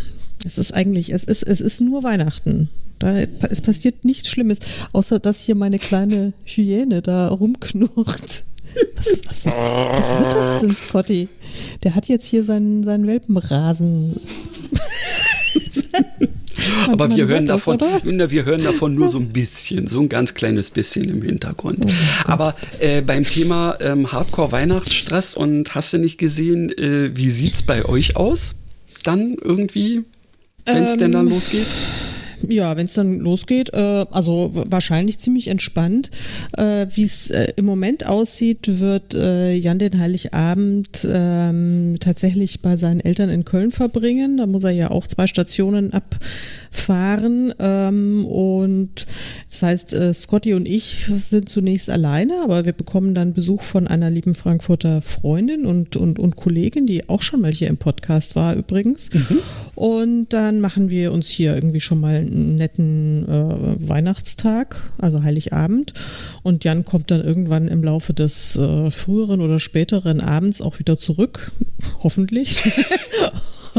[0.45, 2.69] es ist eigentlich, es ist, es ist nur Weihnachten.
[2.99, 3.17] Da,
[3.49, 4.59] es passiert nichts Schlimmes,
[4.93, 8.43] außer dass hier meine kleine Hyäne da rumknurrt.
[8.95, 11.27] Was, was, was wird das denn, Scotty?
[11.83, 14.19] Der hat jetzt hier seinen, seinen Welpenrasen.
[16.87, 18.29] Aber wir hören das, davon, oder?
[18.29, 21.85] wir hören davon nur so ein bisschen, so ein ganz kleines bisschen im Hintergrund.
[21.85, 21.89] Oh
[22.25, 27.63] Aber äh, beim Thema ähm, Hardcore Weihnachtsstress und hast du nicht gesehen, äh, wie sieht's
[27.63, 28.55] bei euch aus?
[29.03, 30.03] dann irgendwie,
[30.65, 31.67] wenn es ähm, denn dann losgeht?
[32.47, 36.09] Ja, wenn es dann losgeht, äh, also wahrscheinlich ziemlich entspannt.
[36.57, 42.77] Äh, Wie es äh, im Moment aussieht, wird äh, Jan den Heiligabend ähm, tatsächlich bei
[42.77, 44.37] seinen Eltern in Köln verbringen.
[44.37, 47.53] Da muss er ja auch zwei Stationen abfahren.
[47.59, 49.05] Ähm, und
[49.49, 53.87] das heißt, äh, Scotty und ich sind zunächst alleine, aber wir bekommen dann Besuch von
[53.87, 58.35] einer lieben Frankfurter Freundin und, und, und Kollegin, die auch schon mal hier im Podcast
[58.35, 59.13] war übrigens.
[59.13, 59.39] Mhm.
[59.75, 65.93] Und dann machen wir uns hier irgendwie schon mal einen netten äh, Weihnachtstag, also Heiligabend.
[66.43, 70.97] Und Jan kommt dann irgendwann im Laufe des äh, früheren oder späteren Abends auch wieder
[70.97, 71.51] zurück,
[72.03, 72.63] hoffentlich.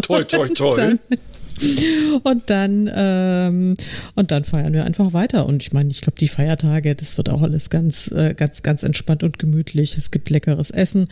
[0.02, 0.96] toi, toi, toi.
[2.22, 3.74] und dann ähm,
[4.14, 5.46] und dann feiern wir einfach weiter.
[5.46, 8.82] Und ich meine, ich glaube, die Feiertage, das wird auch alles ganz, äh, ganz, ganz
[8.82, 9.96] entspannt und gemütlich.
[9.96, 11.08] Es gibt leckeres Essen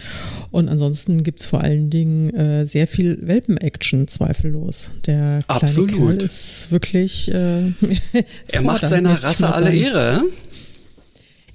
[0.51, 4.93] und ansonsten gibt es vor allen Dingen äh, sehr viel Welpen-Action, zweifellos.
[5.07, 5.91] Der kleine Absolut.
[5.91, 7.29] Kerl ist wirklich.
[7.33, 7.73] Äh,
[8.49, 10.23] er macht seiner Rasse alle Ehre.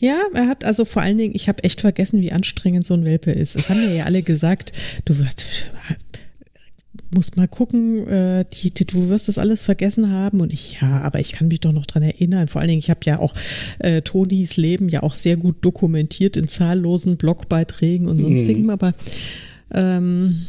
[0.03, 3.05] Ja, er hat also vor allen Dingen, ich habe echt vergessen, wie anstrengend so ein
[3.05, 3.55] Welpe ist.
[3.55, 4.73] Es haben mir ja alle gesagt,
[5.05, 5.17] du
[7.13, 10.41] musst mal gucken, äh, die, die, du wirst das alles vergessen haben.
[10.41, 12.47] Und ich, ja, aber ich kann mich doch noch dran erinnern.
[12.47, 13.33] Vor allen Dingen, ich habe ja auch
[13.79, 18.69] äh, Tonis Leben ja auch sehr gut dokumentiert in zahllosen Blogbeiträgen und sonstigen, mhm.
[18.69, 18.93] aber
[19.73, 20.45] ähm,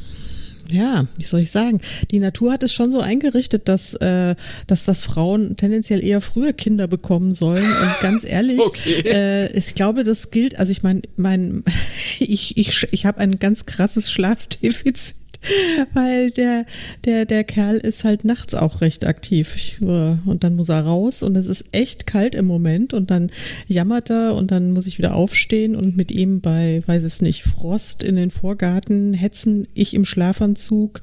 [0.70, 1.80] ja, wie soll ich sagen?
[2.10, 4.34] Die Natur hat es schon so eingerichtet, dass, äh,
[4.66, 7.64] dass das Frauen tendenziell eher früher Kinder bekommen sollen.
[7.64, 9.02] Und ganz ehrlich, okay.
[9.04, 11.64] äh, ich glaube, das gilt, also ich meine, mein,
[12.18, 15.16] ich, ich, ich habe ein ganz krasses Schlafdefizit.
[15.94, 16.66] weil der,
[17.04, 19.54] der, der Kerl ist halt nachts auch recht aktiv.
[19.56, 23.10] Ich, äh, und dann muss er raus und es ist echt kalt im Moment und
[23.10, 23.30] dann
[23.66, 27.42] jammert er und dann muss ich wieder aufstehen und mit ihm bei, weiß es nicht,
[27.42, 31.00] Frost in den Vorgarten hetzen, ich im Schlafanzug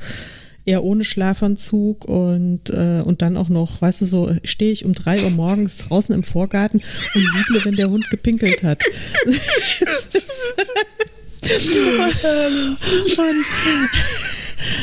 [0.66, 4.94] er ohne Schlafanzug und, äh, und dann auch noch, weißt du, so stehe ich um
[4.94, 6.82] drei Uhr morgens draußen im Vorgarten
[7.16, 8.80] und lieble, wenn der Hund gepinkelt hat.
[11.42, 13.46] und,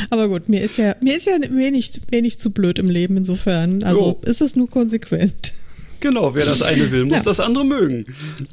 [0.09, 3.83] aber gut, mir ist ja, mir ist ja wenig, wenig zu blöd im Leben insofern.
[3.83, 4.21] Also jo.
[4.29, 5.53] ist es nur konsequent.
[6.01, 7.23] Genau, wer das eine will, muss ja.
[7.23, 8.05] das andere mögen.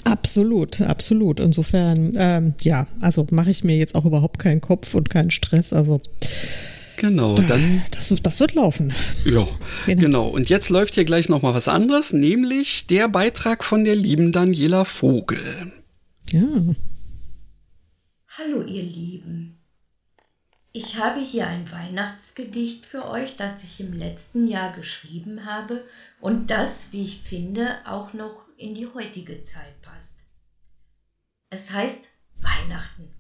[0.05, 1.39] Absolut, absolut.
[1.39, 5.73] Insofern, ähm, ja, also mache ich mir jetzt auch überhaupt keinen Kopf und keinen Stress.
[5.73, 6.01] Also
[6.97, 7.83] Genau, dann.
[7.91, 8.95] Das, das wird laufen.
[9.25, 9.47] Ja,
[9.85, 10.01] genau.
[10.01, 10.29] genau.
[10.29, 14.85] Und jetzt läuft hier gleich nochmal was anderes, nämlich der Beitrag von der lieben Daniela
[14.85, 15.73] Vogel.
[16.31, 16.41] Ja.
[18.39, 19.56] Hallo, ihr Lieben.
[20.79, 25.87] Ich habe hier ein Weihnachtsgedicht für euch, das ich im letzten Jahr geschrieben habe
[26.21, 30.19] und das, wie ich finde, auch noch in die heutige Zeit passt.
[31.49, 32.11] Es heißt
[32.43, 33.11] Weihnachten.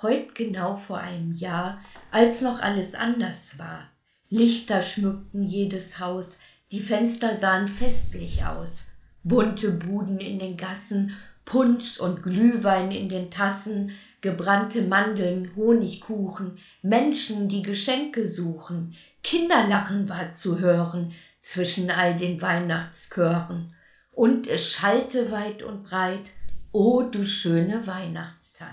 [0.00, 1.78] Heut genau vor einem Jahr,
[2.10, 3.84] als noch alles anders war.
[4.30, 6.38] Lichter schmückten jedes Haus,
[6.72, 8.86] die Fenster sahen festlich aus.
[9.22, 17.48] Bunte Buden in den Gassen, Punsch und Glühwein in den Tassen, gebrannte Mandeln, Honigkuchen, Menschen,
[17.48, 23.72] die Geschenke suchen, Kinderlachen war zu hören zwischen all den Weihnachtschören.
[24.12, 26.30] Und es schallte weit und breit,
[26.72, 28.68] o du schöne Weihnachtszeit.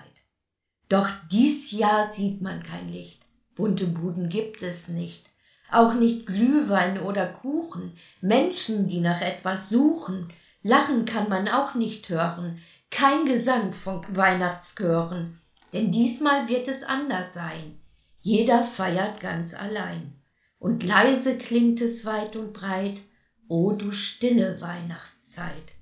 [0.89, 5.29] Doch dies Jahr sieht man kein Licht, bunte Buden gibt es nicht,
[5.69, 10.29] auch nicht Glühwein oder Kuchen, Menschen, die nach etwas suchen,
[10.63, 12.57] Lachen kann man auch nicht hören,
[12.89, 15.37] kein Gesang von Weihnachtschören,
[15.73, 17.79] denn diesmal wird es anders sein.
[18.21, 20.13] Jeder feiert ganz allein.
[20.59, 23.01] Und leise klingt es weit und breit,
[23.47, 25.73] o du stille Weihnachtszeit.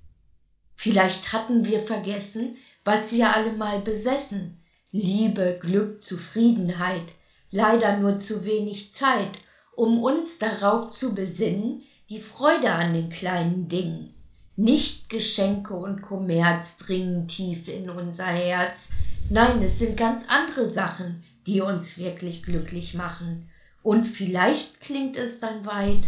[0.75, 4.59] Vielleicht hatten wir vergessen, was wir alle mal besessen.
[4.91, 7.13] Liebe, Glück, Zufriedenheit,
[7.51, 9.39] leider nur zu wenig Zeit,
[9.75, 14.14] um uns darauf zu besinnen, die Freude an den kleinen Dingen.
[14.57, 18.89] Nicht Geschenke und Kommerz dringen tief in unser Herz.
[19.29, 23.49] Nein, es sind ganz andere Sachen, die uns wirklich glücklich machen.
[23.83, 26.03] Und vielleicht klingt es dann weit,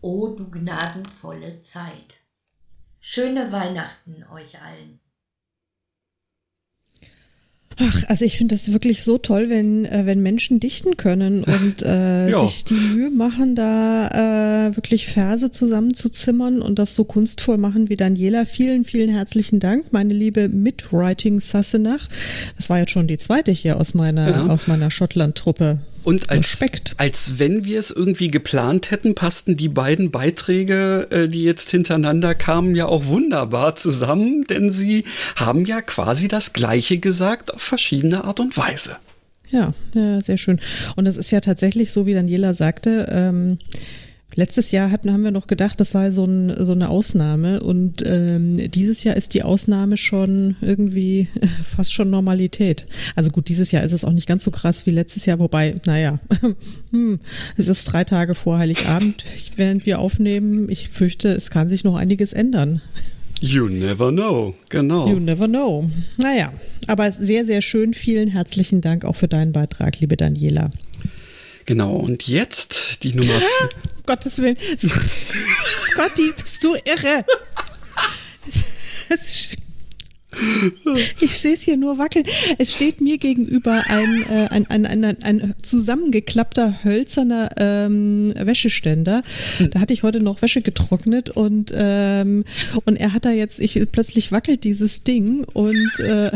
[0.00, 2.16] o du gnadenvolle Zeit.
[3.00, 4.98] Schöne Weihnachten euch allen.
[7.82, 11.82] Ach, also ich finde das wirklich so toll, wenn, äh, wenn Menschen dichten können und
[11.82, 17.88] äh, sich die Mühe machen, da äh, wirklich Verse zusammenzuzimmern und das so kunstvoll machen
[17.88, 18.44] wie Daniela.
[18.44, 22.08] Vielen, vielen herzlichen Dank, meine liebe Mitwriting Sassenach.
[22.56, 24.46] Das war jetzt schon die zweite hier aus meiner, ja.
[24.46, 25.78] aus meiner Schottland-Truppe.
[26.02, 26.58] Und als,
[26.96, 32.34] als wenn wir es irgendwie geplant hätten, passten die beiden Beiträge, äh, die jetzt hintereinander
[32.34, 35.04] kamen, ja auch wunderbar zusammen, denn sie
[35.36, 38.96] haben ja quasi das Gleiche gesagt auf verschiedene Art und Weise.
[39.50, 40.60] Ja, ja, sehr schön.
[40.96, 43.58] Und es ist ja tatsächlich so, wie Daniela sagte, ähm,
[44.36, 48.02] Letztes Jahr hatten, haben wir noch gedacht, das sei so, ein, so eine Ausnahme und
[48.06, 51.28] ähm, dieses Jahr ist die Ausnahme schon irgendwie
[51.64, 52.86] fast schon Normalität.
[53.16, 55.74] Also gut, dieses Jahr ist es auch nicht ganz so krass wie letztes Jahr, wobei,
[55.84, 56.20] naja,
[56.92, 57.18] hm,
[57.56, 59.24] es ist drei Tage vor Heiligabend,
[59.56, 60.68] während wir aufnehmen.
[60.68, 62.80] Ich fürchte, es kann sich noch einiges ändern.
[63.40, 65.08] You never know, genau.
[65.08, 65.90] You never know.
[66.18, 66.52] Naja,
[66.86, 67.94] aber sehr, sehr schön.
[67.94, 70.68] Vielen herzlichen Dank auch für deinen Beitrag, liebe Daniela.
[71.66, 73.68] Genau, und jetzt die Nummer vier.
[74.06, 74.56] Gottes Willen.
[75.78, 77.24] Scotty, bist du irre?
[81.20, 82.24] Ich sehe es hier nur wackeln.
[82.58, 89.22] Es steht mir gegenüber ein, äh, ein, ein, ein, ein, zusammengeklappter hölzerner ähm, Wäscheständer.
[89.70, 92.44] Da hatte ich heute noch Wäsche getrocknet und, ähm,
[92.84, 96.30] und er hat da jetzt, ich plötzlich wackelt dieses Ding und äh,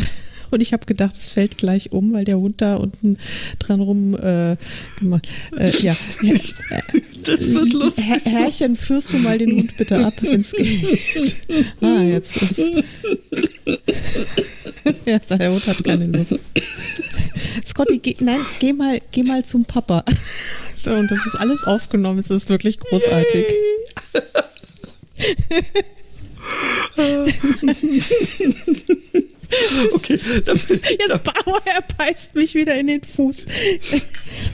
[0.55, 3.19] und ich habe gedacht, es fällt gleich um, weil der Hund da unten
[3.59, 4.57] dran rum äh,
[4.99, 5.29] gemacht.
[5.59, 5.97] Äh, ja.
[7.25, 8.05] Das wird lustig.
[8.07, 11.47] Herr, Herrchen, führst du mal den Hund bitte ab, wenn es geht.
[11.81, 12.59] Ah, jetzt ist.
[15.07, 16.39] ja, der Hund hat keine Lust.
[17.65, 20.05] Scotty, geh, nein, geh mal, geh mal zum Papa.
[20.85, 22.19] Und das ist alles aufgenommen.
[22.19, 23.47] Es ist wirklich großartig.
[29.93, 30.13] Okay.
[30.13, 30.45] Jetzt
[31.25, 33.47] Bauer, er beißt mich wieder in den Fuß.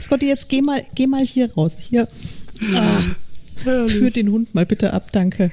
[0.01, 1.73] Scotty, jetzt geh mal, geh mal hier raus.
[1.79, 2.07] Hier.
[2.73, 3.01] Ah.
[3.63, 5.51] Führt den Hund mal bitte ab, danke.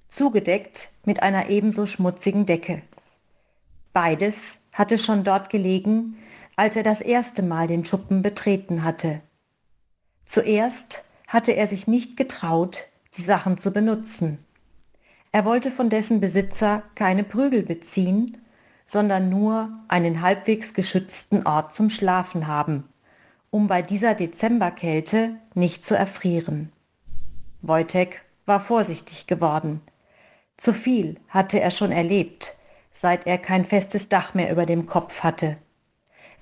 [0.08, 2.82] zugedeckt mit einer ebenso schmutzigen Decke.
[3.92, 6.18] Beides hatte schon dort gelegen,
[6.54, 9.22] als er das erste Mal den Schuppen betreten hatte.
[10.26, 12.86] Zuerst hatte er sich nicht getraut,
[13.16, 14.38] die Sachen zu benutzen.
[15.32, 18.36] Er wollte von dessen Besitzer keine Prügel beziehen,
[18.84, 22.84] sondern nur einen halbwegs geschützten Ort zum Schlafen haben,
[23.50, 26.70] um bei dieser Dezemberkälte nicht zu erfrieren.
[27.62, 29.80] Wojtek war vorsichtig geworden.
[30.58, 32.55] Zu viel hatte er schon erlebt,
[33.00, 35.56] seit er kein festes Dach mehr über dem Kopf hatte.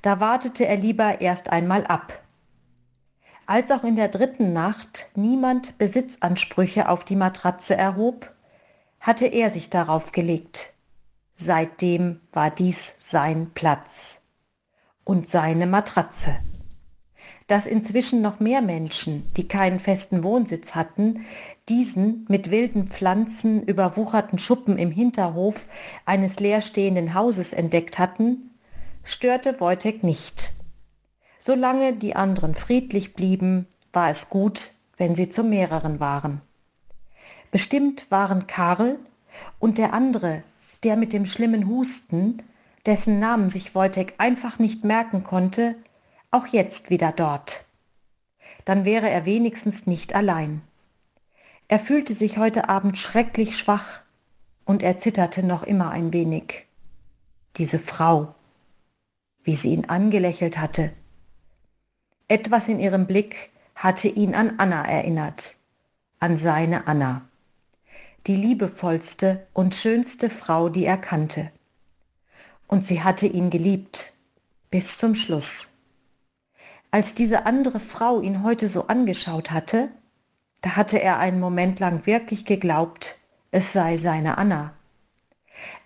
[0.03, 2.21] Da wartete er lieber erst einmal ab.
[3.47, 8.33] Als auch in der dritten Nacht niemand Besitzansprüche auf die Matratze erhob,
[9.01, 10.73] hatte er sich darauf gelegt.
[11.35, 14.21] Seitdem war dies sein Platz
[15.05, 16.37] und seine Matratze.
[17.47, 21.27] Dass inzwischen noch mehr Menschen, die keinen festen Wohnsitz hatten,
[21.69, 25.67] diesen mit wilden Pflanzen überwucherten Schuppen im Hinterhof
[26.07, 28.51] eines leerstehenden Hauses entdeckt hatten,
[29.03, 30.55] störte Wojtek nicht.
[31.39, 36.41] Solange die anderen friedlich blieben, war es gut, wenn sie zu mehreren waren.
[37.51, 38.99] Bestimmt waren Karl
[39.59, 40.43] und der andere,
[40.83, 42.43] der mit dem schlimmen Husten,
[42.87, 45.77] dessen Namen sich Wojtek einfach nicht merken konnte,
[46.35, 47.65] auch jetzt wieder dort.
[48.65, 50.63] Dann wäre er wenigstens nicht allein.
[51.69, 54.03] Er fühlte sich heute Abend schrecklich schwach
[54.65, 56.67] und er zitterte noch immer ein wenig.
[57.57, 58.35] Diese Frau,
[59.45, 60.93] wie sie ihn angelächelt hatte.
[62.27, 65.57] Etwas in ihrem Blick hatte ihn an Anna erinnert,
[66.19, 67.23] an seine Anna,
[68.27, 71.53] die liebevollste und schönste Frau, die er kannte.
[72.67, 74.15] Und sie hatte ihn geliebt,
[74.71, 75.74] bis zum Schluss.
[76.95, 79.89] Als diese andere Frau ihn heute so angeschaut hatte,
[80.61, 83.19] da hatte er einen Moment lang wirklich geglaubt,
[83.51, 84.75] es sei seine Anna.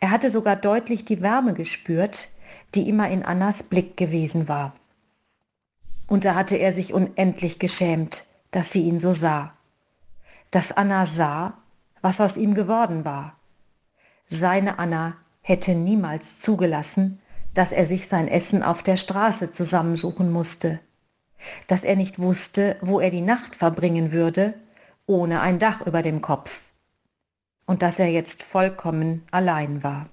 [0.01, 2.29] Er hatte sogar deutlich die Wärme gespürt,
[2.75, 4.77] die immer in Annas Blick gewesen war.
[6.09, 9.55] Und da hatte er sich unendlich geschämt, dass sie ihn so sah.
[10.51, 11.57] Dass Anna sah,
[12.03, 13.35] was aus ihm geworden war.
[14.27, 17.19] Seine Anna hätte niemals zugelassen,
[17.55, 20.81] dass er sich sein Essen auf der Straße zusammensuchen musste,
[21.67, 24.55] dass er nicht wusste, wo er die Nacht verbringen würde,
[25.07, 26.71] ohne ein Dach über dem Kopf,
[27.67, 30.09] und dass er jetzt vollkommen allein war.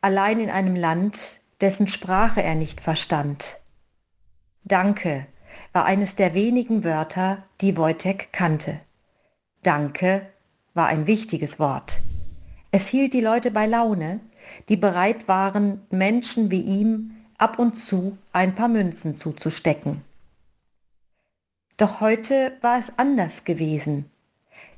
[0.00, 3.60] Allein in einem Land, dessen Sprache er nicht verstand.
[4.64, 5.26] Danke
[5.72, 8.80] war eines der wenigen Wörter, die Wojtek kannte.
[9.62, 10.26] Danke
[10.74, 12.00] war ein wichtiges Wort.
[12.70, 14.20] Es hielt die Leute bei Laune,
[14.68, 20.02] die bereit waren, Menschen wie ihm ab und zu ein paar Münzen zuzustecken.
[21.76, 24.10] Doch heute war es anders gewesen.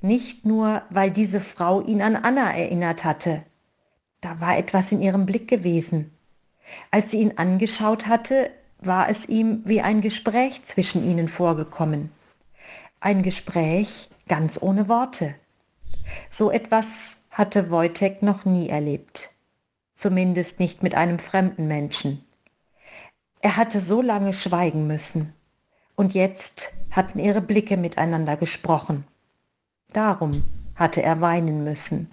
[0.00, 3.44] Nicht nur, weil diese Frau ihn an Anna erinnert hatte.
[4.20, 6.12] Da war etwas in ihrem Blick gewesen.
[6.90, 12.10] Als sie ihn angeschaut hatte, war es ihm wie ein Gespräch zwischen ihnen vorgekommen.
[13.00, 15.34] Ein Gespräch ganz ohne Worte.
[16.30, 19.30] So etwas hatte Wojtek noch nie erlebt.
[19.94, 22.24] Zumindest nicht mit einem fremden Menschen.
[23.40, 25.32] Er hatte so lange schweigen müssen.
[25.98, 29.04] Und jetzt hatten ihre Blicke miteinander gesprochen.
[29.92, 30.44] Darum
[30.76, 32.08] hatte er weinen müssen.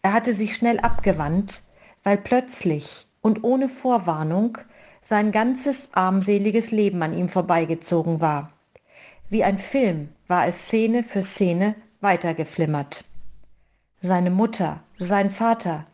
[0.00, 1.62] Er hatte sich schnell abgewandt,
[2.04, 4.56] weil plötzlich und ohne Vorwarnung
[5.02, 8.48] sein ganzes armseliges Leben an ihm vorbeigezogen war.
[9.28, 13.04] Wie ein Film war es Szene für Szene weitergeflimmert.
[14.00, 15.84] Seine Mutter, sein Vater,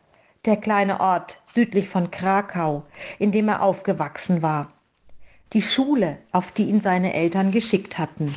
[0.45, 2.85] der kleine Ort südlich von Krakau,
[3.19, 4.69] in dem er aufgewachsen war,
[5.53, 8.33] die Schule, auf die ihn seine Eltern geschickt hatten,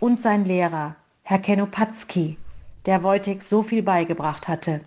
[0.00, 2.38] und sein Lehrer, Herr Kenopatzki,
[2.86, 4.80] der Wojtek so viel beigebracht hatte.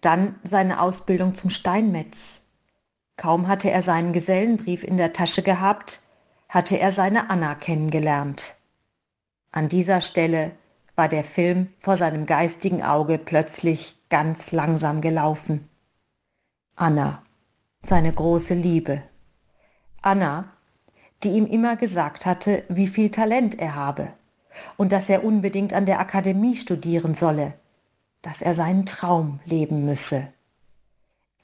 [0.00, 2.42] Dann seine Ausbildung zum Steinmetz,
[3.20, 6.00] Kaum hatte er seinen Gesellenbrief in der Tasche gehabt,
[6.48, 8.56] hatte er seine Anna kennengelernt.
[9.52, 10.52] An dieser Stelle
[10.96, 15.68] war der Film vor seinem geistigen Auge plötzlich ganz langsam gelaufen.
[16.76, 17.22] Anna,
[17.84, 19.02] seine große Liebe.
[20.02, 20.50] Anna,
[21.22, 24.12] die ihm immer gesagt hatte, wie viel Talent er habe
[24.76, 27.54] und dass er unbedingt an der Akademie studieren solle,
[28.22, 30.32] dass er seinen Traum leben müsse.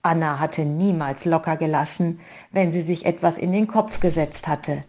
[0.03, 2.21] Anna hatte niemals locker gelassen,
[2.53, 4.85] wenn sie sich etwas in den Kopf gesetzt hatte.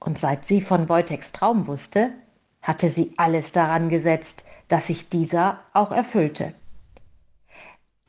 [0.00, 2.12] Und seit sie von Wojteks Traum wusste,
[2.60, 6.54] hatte sie alles daran gesetzt, dass sich dieser auch erfüllte.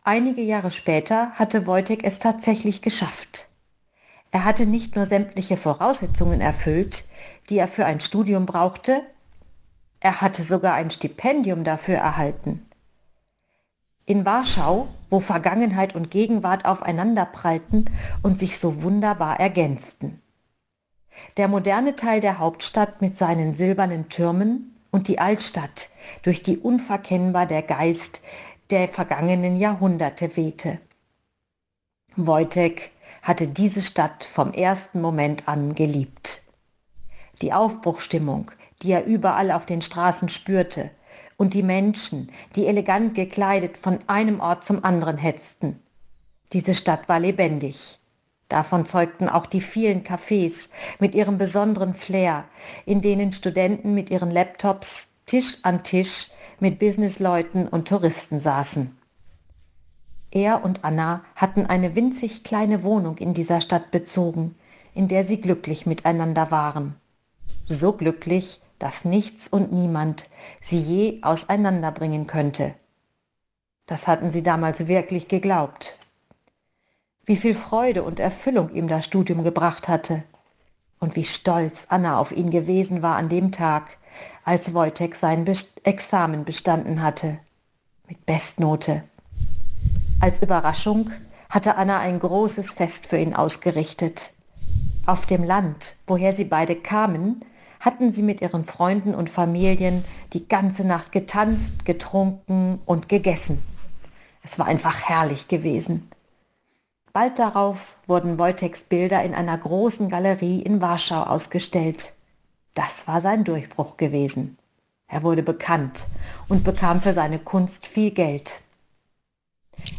[0.03, 3.49] Einige Jahre später hatte Wojtek es tatsächlich geschafft.
[4.33, 7.05] Er hatte nicht nur sämtliche Voraussetzungen erfüllt,
[7.51, 9.03] die er für ein Studium brauchte,
[9.99, 12.65] er hatte sogar ein Stipendium dafür erhalten.
[14.07, 17.91] In Warschau, wo Vergangenheit und Gegenwart aufeinanderprallten
[18.23, 20.19] und sich so wunderbar ergänzten.
[21.37, 25.89] Der moderne Teil der Hauptstadt mit seinen silbernen Türmen und die Altstadt,
[26.23, 28.23] durch die unverkennbar der Geist
[28.71, 30.79] der vergangenen Jahrhunderte wehte.
[32.15, 32.91] Wojtek
[33.23, 36.43] hatte diese Stadt vom ersten Moment an geliebt.
[37.41, 40.91] Die Aufbruchstimmung, die er überall auf den Straßen spürte,
[41.37, 45.81] und die Menschen, die elegant gekleidet von einem Ort zum anderen hetzten.
[46.51, 47.99] Diese Stadt war lebendig.
[48.49, 52.43] Davon zeugten auch die vielen Cafés mit ihrem besonderen Flair,
[52.85, 58.95] in denen Studenten mit ihren Laptops Tisch an Tisch mit Businessleuten und Touristen saßen.
[60.35, 64.55] Er und Anna hatten eine winzig kleine Wohnung in dieser Stadt bezogen,
[64.95, 66.95] in der sie glücklich miteinander waren.
[67.67, 70.27] So glücklich, dass nichts und niemand
[70.59, 72.73] sie je auseinanderbringen könnte.
[73.85, 75.99] Das hatten sie damals wirklich geglaubt.
[77.25, 80.23] Wie viel Freude und Erfüllung ihm das Studium gebracht hatte
[80.99, 83.97] und wie stolz Anna auf ihn gewesen war an dem Tag,
[84.45, 85.45] als Wojtek sein
[85.83, 87.37] Examen bestanden hatte.
[88.07, 89.03] Mit Bestnote.
[90.23, 91.11] Als Überraschung
[91.49, 94.31] hatte Anna ein großes Fest für ihn ausgerichtet.
[95.05, 97.43] Auf dem Land, woher sie beide kamen,
[97.81, 103.61] hatten sie mit ihren Freunden und Familien die ganze Nacht getanzt, getrunken und gegessen.
[104.43, 106.09] Es war einfach herrlich gewesen.
[107.11, 112.13] Bald darauf wurden Wojteks Bilder in einer großen Galerie in Warschau ausgestellt.
[112.75, 114.57] Das war sein Durchbruch gewesen.
[115.09, 116.07] Er wurde bekannt
[116.47, 118.62] und bekam für seine Kunst viel Geld.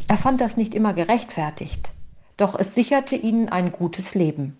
[0.07, 1.91] Er fand das nicht immer gerechtfertigt,
[2.37, 4.57] doch es sicherte ihnen ein gutes Leben.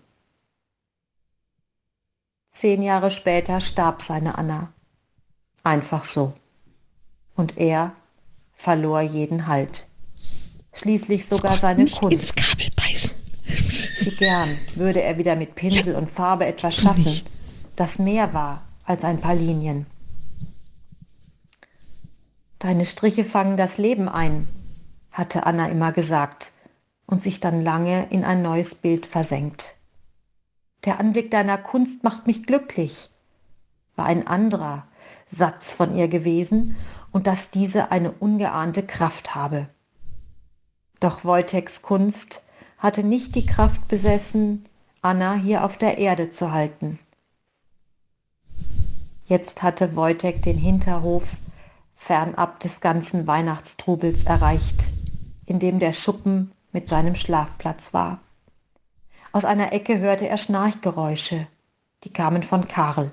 [2.52, 4.72] Zehn Jahre später starb seine Anna.
[5.62, 6.32] Einfach so.
[7.34, 7.92] Und er
[8.54, 9.86] verlor jeden Halt.
[10.72, 12.18] Schließlich sogar seine nicht Kunst.
[12.18, 13.16] ins Kabel beißen.
[14.00, 17.22] Wie gern würde er wieder mit Pinsel und Farbe etwas schaffen,
[17.76, 19.86] das mehr war als ein paar Linien.
[22.58, 24.48] Deine Striche fangen das Leben ein,
[25.16, 26.52] hatte Anna immer gesagt
[27.06, 29.76] und sich dann lange in ein neues Bild versenkt.
[30.84, 33.10] Der Anblick deiner Kunst macht mich glücklich,
[33.96, 34.86] war ein anderer
[35.26, 36.76] Satz von ihr gewesen
[37.12, 39.68] und dass diese eine ungeahnte Kraft habe.
[41.00, 42.44] Doch Wojteks Kunst
[42.78, 44.66] hatte nicht die Kraft besessen,
[45.00, 46.98] Anna hier auf der Erde zu halten.
[49.26, 51.36] Jetzt hatte Wojtek den Hinterhof
[51.94, 54.92] fernab des ganzen Weihnachtstrubels erreicht,
[55.46, 58.18] in dem der Schuppen mit seinem Schlafplatz war.
[59.32, 61.46] Aus einer Ecke hörte er Schnarchgeräusche,
[62.04, 63.10] die kamen von Karl.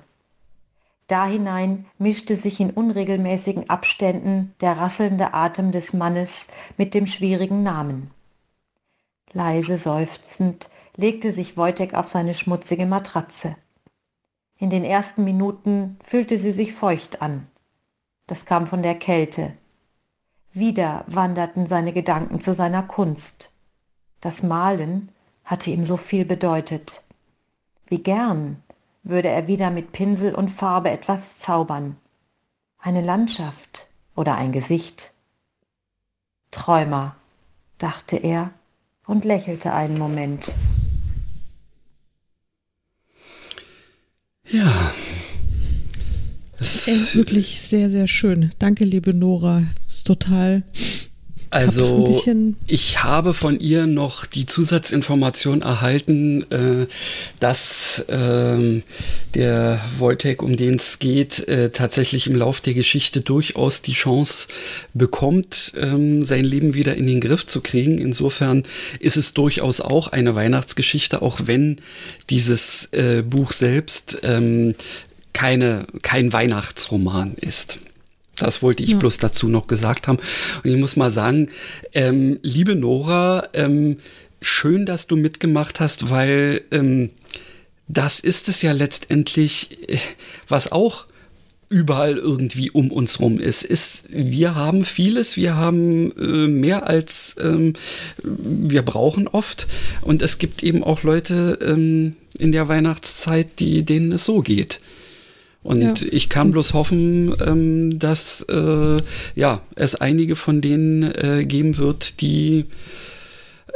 [1.08, 7.62] Da hinein mischte sich in unregelmäßigen Abständen der rasselnde Atem des Mannes mit dem schwierigen
[7.62, 8.12] Namen.
[9.34, 13.56] Leise seufzend legte sich Wojtek auf seine schmutzige Matratze.
[14.58, 17.48] In den ersten Minuten fühlte sie sich feucht an.
[18.28, 19.54] Das kam von der Kälte.
[20.54, 23.50] Wieder wanderten seine Gedanken zu seiner Kunst.
[24.22, 25.10] Das Malen
[25.44, 27.04] hatte ihm so viel bedeutet.
[27.88, 28.62] Wie gern
[29.04, 31.98] würde er wieder mit Pinsel und Farbe etwas zaubern.
[32.78, 35.14] Eine Landschaft oder ein Gesicht.
[36.52, 37.16] Träumer,
[37.80, 38.52] dachte er
[39.08, 40.54] und lächelte einen Moment.
[44.46, 44.94] Ja.
[46.86, 48.52] Ey, wirklich sehr, sehr schön.
[48.60, 49.64] Danke, liebe Nora.
[49.94, 50.64] Ist total
[51.54, 52.12] also
[52.66, 56.88] ich habe von ihr noch die Zusatzinformation erhalten, äh,
[57.40, 58.82] dass äh,
[59.36, 64.48] der Wojtek, um den es geht, äh, tatsächlich im Lauf der Geschichte durchaus die Chance
[64.96, 68.00] bekommt, ähm, sein Leben wieder in den Griff zu kriegen.
[68.00, 68.64] Insofern
[69.00, 71.82] ist es durchaus auch eine Weihnachtsgeschichte, auch wenn
[72.32, 74.74] dieses äh, Buch selbst ähm,
[75.34, 77.80] keine, kein Weihnachtsroman ist.
[78.36, 78.98] Das wollte ich ja.
[78.98, 80.18] bloß dazu noch gesagt haben.
[80.64, 81.50] Und ich muss mal sagen,
[81.94, 83.98] ähm, liebe Nora, ähm,
[84.42, 87.12] schön, dass du mitgemacht hast, weil ähm,
[87.88, 89.98] das ist es ja letztendlich, äh,
[90.48, 91.06] was auch
[91.70, 93.64] überall irgendwie um uns rum ist.
[93.64, 97.74] ist wir haben vieles, wir haben äh, mehr als ähm,
[98.22, 99.68] wir brauchen oft.
[100.02, 104.80] Und es gibt eben auch Leute ähm, in der Weihnachtszeit, die, denen es so geht.
[105.64, 106.08] Und ja.
[106.12, 108.98] ich kann bloß hoffen, ähm, dass äh,
[109.36, 112.66] ja, es einige von denen äh, geben wird, die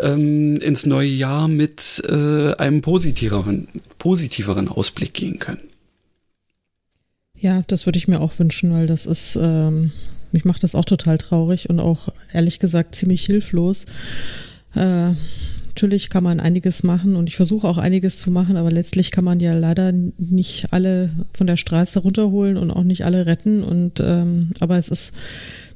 [0.02, 5.62] ähm, ins neue Jahr mit äh, einem positiveren, positiveren Ausblick gehen können.
[7.40, 9.92] Ja, das würde ich mir auch wünschen, weil das ist, ähm,
[10.32, 13.86] mich macht das auch total traurig und auch ehrlich gesagt ziemlich hilflos.
[15.78, 19.24] Natürlich kann man einiges machen und ich versuche auch einiges zu machen, aber letztlich kann
[19.24, 23.62] man ja leider nicht alle von der Straße runterholen und auch nicht alle retten.
[23.62, 25.14] Und ähm, aber es ist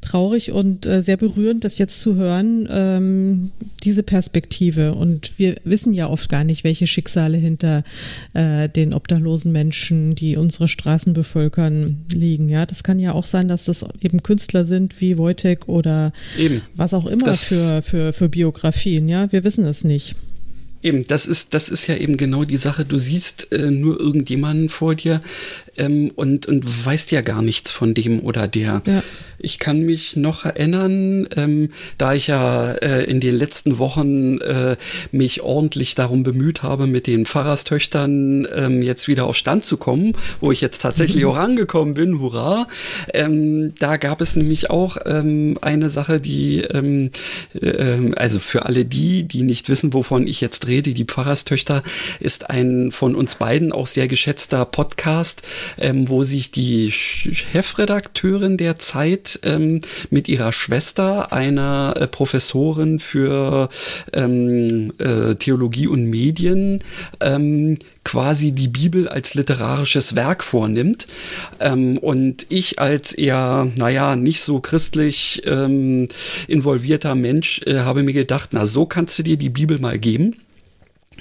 [0.01, 3.51] traurig und äh, sehr berührend, das jetzt zu hören, ähm,
[3.83, 4.93] diese Perspektive.
[4.93, 7.83] Und wir wissen ja oft gar nicht, welche Schicksale hinter
[8.33, 12.49] äh, den obdachlosen Menschen, die unsere Straßen bevölkern, liegen.
[12.49, 16.61] Ja, das kann ja auch sein, dass das eben Künstler sind wie Wojtek oder eben.
[16.75, 19.07] was auch immer das für, für, für Biografien.
[19.07, 20.15] Ja, wir wissen es nicht.
[20.83, 22.85] Eben, das ist, das ist ja eben genau die Sache.
[22.85, 25.21] Du siehst äh, nur irgendjemanden vor dir
[25.81, 28.81] ähm, und, und weißt ja gar nichts von dem oder der.
[28.85, 29.03] Ja.
[29.43, 34.77] Ich kann mich noch erinnern, ähm, da ich ja äh, in den letzten Wochen äh,
[35.11, 40.13] mich ordentlich darum bemüht habe, mit den Pfarrerstöchtern ähm, jetzt wieder auf Stand zu kommen,
[40.39, 42.67] wo ich jetzt tatsächlich auch angekommen bin, hurra.
[43.13, 47.09] Ähm, da gab es nämlich auch ähm, eine Sache, die, äh,
[48.15, 51.81] also für alle die, die nicht wissen, wovon ich jetzt rede, die Pfarrerstöchter
[52.19, 55.41] ist ein von uns beiden auch sehr geschätzter Podcast,
[55.77, 63.69] ähm, wo sich die Chefredakteurin der Zeit ähm, mit ihrer Schwester, einer äh, Professorin für
[64.13, 66.83] ähm, äh, Theologie und Medien,
[67.19, 71.07] ähm, quasi die Bibel als literarisches Werk vornimmt.
[71.59, 76.07] Ähm, und ich als eher, naja, nicht so christlich ähm,
[76.47, 80.35] involvierter Mensch äh, habe mir gedacht, na, so kannst du dir die Bibel mal geben.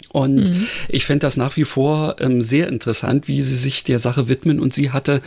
[0.09, 0.67] Und mhm.
[0.89, 4.59] ich fände das nach wie vor ähm, sehr interessant, wie sie sich der Sache widmen.
[4.59, 5.21] Und sie hatte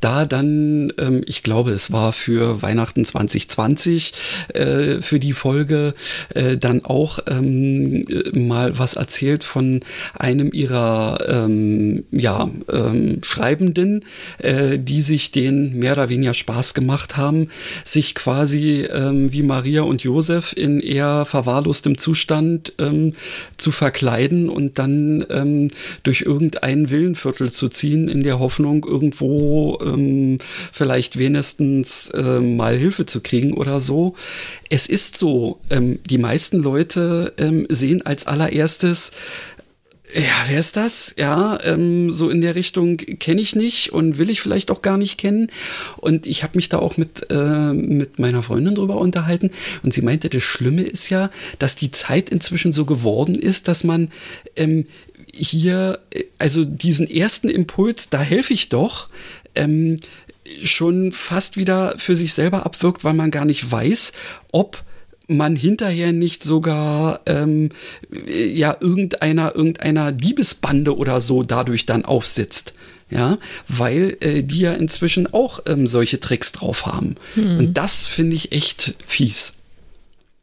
[0.00, 4.14] da dann, ähm, ich glaube, es war für Weihnachten 2020
[4.54, 5.94] äh, für die Folge
[6.34, 9.80] äh, dann auch ähm, äh, mal was erzählt von
[10.18, 14.04] einem ihrer ähm, ja, ähm, Schreibenden,
[14.38, 17.48] äh, die sich den mehr oder weniger Spaß gemacht haben,
[17.84, 22.72] sich quasi ähm, wie Maria und Josef in eher verwahrlostem Zustand
[23.56, 25.68] zu verkleiden verkleiden und dann ähm,
[26.02, 30.38] durch irgendein Villenviertel zu ziehen, in der Hoffnung, irgendwo ähm,
[30.72, 34.14] vielleicht wenigstens äh, mal Hilfe zu kriegen oder so.
[34.68, 39.12] Es ist so, ähm, die meisten Leute ähm, sehen als allererstes,
[40.14, 41.14] ja, wer ist das?
[41.18, 44.96] Ja, ähm, so in der Richtung kenne ich nicht und will ich vielleicht auch gar
[44.96, 45.50] nicht kennen.
[45.96, 49.50] Und ich habe mich da auch mit, äh, mit meiner Freundin drüber unterhalten.
[49.82, 53.84] Und sie meinte, das Schlimme ist ja, dass die Zeit inzwischen so geworden ist, dass
[53.84, 54.10] man
[54.56, 54.86] ähm,
[55.32, 59.08] hier, äh, also diesen ersten Impuls, da helfe ich doch,
[59.54, 60.00] ähm,
[60.64, 64.12] schon fast wieder für sich selber abwirkt, weil man gar nicht weiß,
[64.52, 64.82] ob
[65.36, 67.70] man hinterher nicht sogar ähm,
[68.26, 72.74] ja irgendeiner irgendeiner Diebesbande oder so dadurch dann aufsitzt.
[73.10, 77.16] Ja, weil äh, die ja inzwischen auch ähm, solche Tricks drauf haben.
[77.34, 77.58] Hm.
[77.58, 79.54] Und das finde ich echt fies.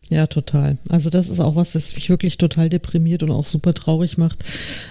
[0.10, 0.78] Ja, total.
[0.88, 4.40] Also das ist auch was, das mich wirklich total deprimiert und auch super traurig macht.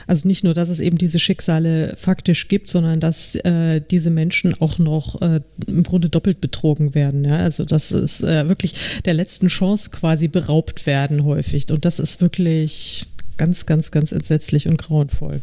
[0.07, 4.55] Also nicht nur, dass es eben diese Schicksale faktisch gibt, sondern dass äh, diese Menschen
[4.61, 7.25] auch noch äh, im Grunde doppelt betrogen werden.
[7.25, 7.39] Ja?
[7.39, 8.75] Also das ist äh, wirklich
[9.07, 11.71] der letzten Chance quasi beraubt werden häufig.
[11.71, 13.07] Und das ist wirklich
[13.39, 15.41] ganz, ganz, ganz entsetzlich und grauenvoll.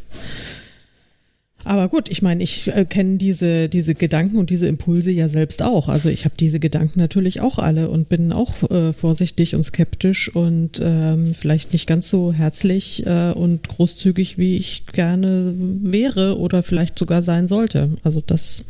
[1.66, 5.62] Aber gut, ich meine, ich äh, kenne diese, diese Gedanken und diese Impulse ja selbst
[5.62, 5.88] auch.
[5.88, 10.34] Also ich habe diese Gedanken natürlich auch alle und bin auch äh, vorsichtig und skeptisch
[10.36, 16.64] und ähm, vielleicht nicht ganz so herzlich äh, und großzügig, wie ich gerne wäre oder
[16.64, 17.92] vielleicht sogar sein sollte.
[18.04, 18.66] Also das,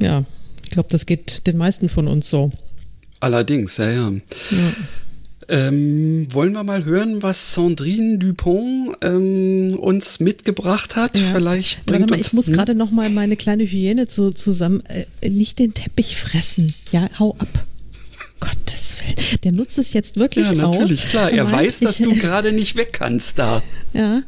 [0.00, 0.24] ja,
[0.62, 2.52] ich glaube, das geht den meisten von uns so.
[3.20, 4.12] Allerdings, ja, ja.
[4.12, 4.72] ja.
[5.48, 11.18] Ähm, wollen wir mal hören, was Sandrine Dupont ähm, uns mitgebracht hat?
[11.18, 11.32] Ja.
[11.32, 12.54] Vielleicht bringt mal, uns, ich muss hm?
[12.54, 14.82] gerade noch mal meine kleine Hyäne zu, zusammen.
[14.86, 16.74] Äh, nicht den Teppich fressen.
[16.92, 17.66] Ja, hau ab.
[18.40, 19.40] Gottes Willen.
[19.42, 20.56] Der nutzt es jetzt wirklich aus.
[20.56, 21.10] Ja, natürlich, aus.
[21.10, 21.30] klar.
[21.30, 23.62] Er, er weiß, dass ich, du gerade nicht weg kannst da.
[23.92, 24.22] Ja.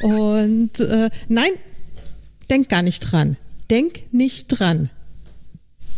[0.00, 1.50] Und äh, nein,
[2.50, 3.36] denk gar nicht dran.
[3.70, 4.90] Denk nicht dran.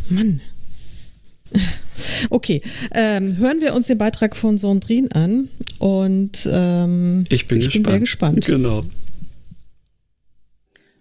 [0.09, 0.41] Mann.
[2.29, 2.61] Okay,
[2.93, 7.83] ähm, hören wir uns den Beitrag von Sandrine an und ähm, ich bin, ich gespannt.
[7.83, 8.45] bin sehr gespannt.
[8.45, 8.83] Genau.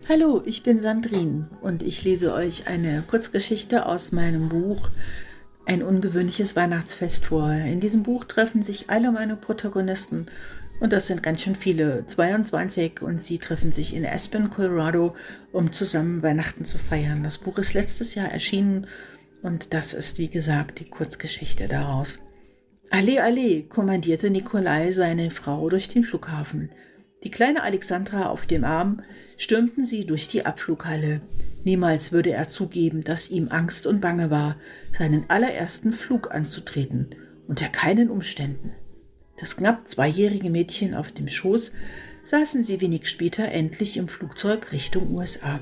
[0.09, 4.89] Hallo, ich bin Sandrine und ich lese euch eine Kurzgeschichte aus meinem Buch
[5.67, 7.53] Ein ungewöhnliches Weihnachtsfest vor.
[7.53, 10.27] In diesem Buch treffen sich alle meine Protagonisten
[10.81, 15.15] und das sind ganz schön viele, 22 und sie treffen sich in Aspen, Colorado,
[15.53, 17.25] um zusammen Weihnachten zu feiern.
[17.25, 18.87] Das Buch ist letztes Jahr erschienen
[19.43, 22.19] und das ist, wie gesagt, die Kurzgeschichte daraus.
[22.91, 26.71] Alle, alle, kommandierte Nikolai seine Frau durch den Flughafen.
[27.25, 29.03] Die kleine Alexandra auf dem Arm
[29.37, 31.21] stürmten sie durch die Abflughalle.
[31.65, 34.57] Niemals würde er zugeben, dass ihm Angst und Bange war,
[34.97, 37.15] seinen allerersten Flug anzutreten,
[37.47, 38.73] unter keinen Umständen.
[39.39, 41.73] Das knapp zweijährige Mädchen auf dem Schoß
[42.25, 45.61] saßen sie wenig später endlich im Flugzeug Richtung USA.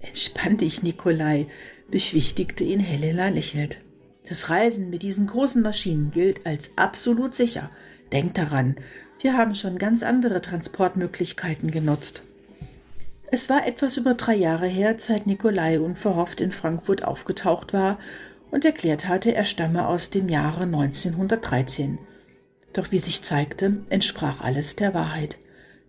[0.00, 1.46] Entspann dich, Nikolai,
[1.90, 3.80] beschwichtigte ihn Helena lächelt.
[4.28, 7.70] Das Reisen mit diesen großen Maschinen gilt als absolut sicher.
[8.12, 8.76] Denk daran,
[9.20, 12.22] wir haben schon ganz andere Transportmöglichkeiten genutzt.
[13.30, 17.98] Es war etwas über drei Jahre her, seit Nikolai unverhofft in Frankfurt aufgetaucht war
[18.50, 21.98] und erklärt hatte, er stamme aus dem Jahre 1913.
[22.72, 25.38] Doch wie sich zeigte, entsprach alles der Wahrheit.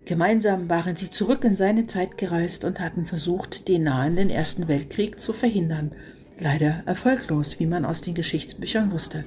[0.06, 5.20] Gemeinsam waren sie zurück in seine Zeit gereist und hatten versucht, den nahenden Ersten Weltkrieg
[5.20, 5.92] zu verhindern.
[6.40, 9.26] Leider erfolglos, wie man aus den Geschichtsbüchern wusste.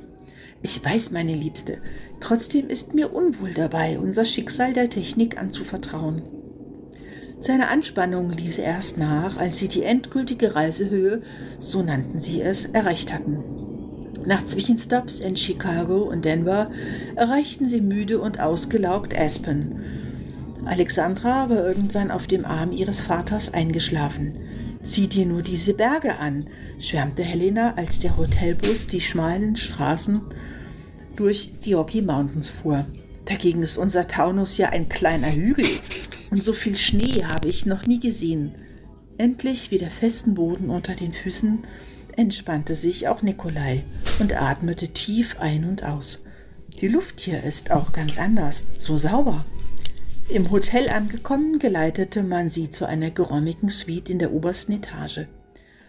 [0.63, 1.79] Ich weiß, meine Liebste,
[2.21, 6.23] trotzdem ist mir unwohl dabei, unser Schicksal der Technik anzuvertrauen.
[7.41, 11.23] Seine Anspannung ließ erst nach, als sie die endgültige Reisehöhe,
[11.59, 13.43] so nannten sie es, erreicht hatten.
[14.25, 16.71] Nach Zwischenstopps in Chicago und Denver
[17.17, 19.81] erreichten sie müde und ausgelaugt Aspen,
[20.65, 24.35] Alexandra war irgendwann auf dem Arm ihres Vaters eingeschlafen.
[24.83, 26.47] Sieh dir nur diese Berge an,
[26.79, 30.21] schwärmte Helena, als der Hotelbus die schmalen Straßen
[31.17, 32.85] durch die Rocky Mountains fuhr.
[33.25, 35.67] Dagegen ist unser Taunus ja ein kleiner Hügel
[36.31, 38.55] und so viel Schnee habe ich noch nie gesehen.
[39.19, 41.61] Endlich wieder festen Boden unter den Füßen
[42.17, 43.85] entspannte sich auch Nikolai
[44.19, 46.21] und atmete tief ein und aus.
[46.81, 49.45] Die Luft hier ist auch ganz anders, so sauber.
[50.33, 55.27] Im Hotel angekommen, geleitete man sie zu einer geräumigen Suite in der obersten Etage.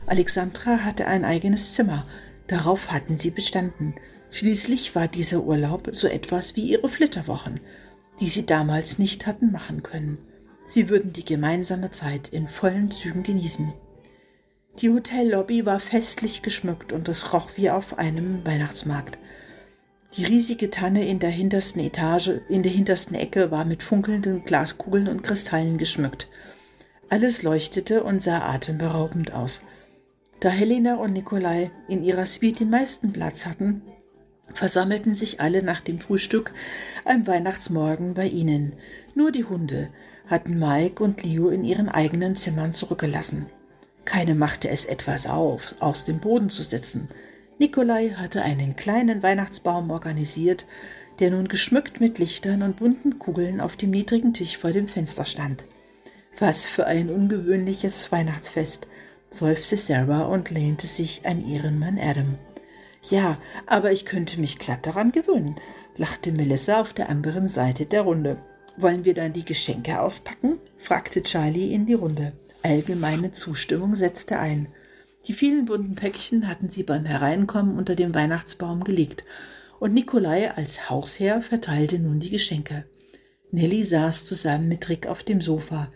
[0.05, 2.05] Alexandra hatte ein eigenes Zimmer,
[2.47, 3.95] darauf hatten sie bestanden.
[4.31, 7.61] Schließlich war dieser Urlaub so etwas wie ihre Flitterwochen,
[8.19, 10.17] die sie damals nicht hatten machen können.
[10.65, 13.71] Sie würden die gemeinsame Zeit in vollen Zügen genießen.
[14.81, 19.17] Die Hotellobby war festlich geschmückt und es roch wie auf einem Weihnachtsmarkt.
[20.15, 25.07] Die riesige Tanne in der hintersten Etage, in der hintersten Ecke war mit funkelnden Glaskugeln
[25.07, 26.27] und Kristallen geschmückt.
[27.09, 29.61] Alles leuchtete und sah atemberaubend aus.
[30.39, 33.81] Da Helena und Nikolai in ihrer Suite den meisten Platz hatten,
[34.53, 36.51] versammelten sich alle nach dem Frühstück
[37.05, 38.73] am Weihnachtsmorgen bei ihnen.
[39.15, 39.89] Nur die Hunde
[40.27, 43.47] hatten Mike und Leo in ihren eigenen Zimmern zurückgelassen.
[44.05, 47.09] Keine machte es etwas auf, aus dem Boden zu setzen.
[47.59, 50.65] Nikolai hatte einen kleinen Weihnachtsbaum organisiert,
[51.19, 55.25] der nun geschmückt mit Lichtern und bunten Kugeln auf dem niedrigen Tisch vor dem Fenster
[55.25, 55.63] stand.
[56.39, 58.87] Was für ein ungewöhnliches Weihnachtsfest,
[59.29, 62.37] seufzte Sarah und lehnte sich an ihren Mann Adam.
[63.09, 63.37] Ja,
[63.67, 65.55] aber ich könnte mich glatt daran gewöhnen,
[65.97, 68.37] lachte Melissa auf der anderen Seite der Runde.
[68.77, 70.57] Wollen wir dann die Geschenke auspacken?
[70.77, 72.31] fragte Charlie in die Runde.
[72.63, 74.67] Allgemeine Zustimmung setzte ein.
[75.25, 79.23] Die vielen bunten Päckchen hatten sie beim Hereinkommen unter dem Weihnachtsbaum gelegt,
[79.79, 82.85] und Nikolai als Hausherr verteilte nun die Geschenke.
[83.51, 85.91] Nelly saß zusammen mit Rick auf dem Sofa,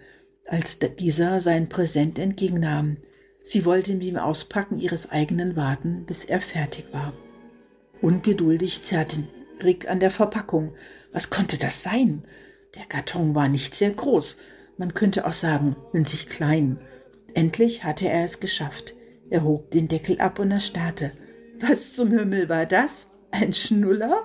[0.45, 2.97] als dieser sein Präsent entgegennahm.
[3.43, 7.13] Sie wollte mit dem Auspacken ihres eigenen warten, bis er fertig war.
[8.01, 9.27] Ungeduldig zerrte
[9.63, 10.73] Rick an der Verpackung.
[11.11, 12.23] Was konnte das sein?
[12.75, 14.37] Der Karton war nicht sehr groß,
[14.77, 16.77] man könnte auch sagen, winzig klein.
[17.33, 18.96] Endlich hatte er es geschafft.
[19.29, 21.11] Er hob den Deckel ab und erstarrte.
[21.59, 23.07] Was zum Himmel war das?
[23.31, 24.23] Ein Schnuller?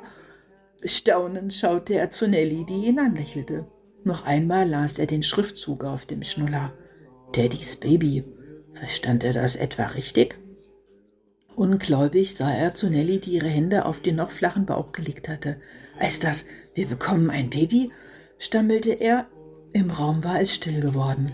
[0.84, 3.66] Staunend schaute er zu Nelly, die ihn anlächelte.
[4.04, 6.72] Noch einmal las er den Schriftzug auf dem Schnuller.
[7.34, 8.24] Daddys Baby.
[8.72, 10.36] Verstand er das etwa richtig?
[11.54, 15.60] Ungläubig sah er zu Nelly, die ihre Hände auf den noch flachen Bauch gelegt hatte.
[15.98, 17.90] Als das, wir bekommen ein Baby?
[18.38, 19.26] stammelte er.
[19.72, 21.32] Im Raum war es still geworden.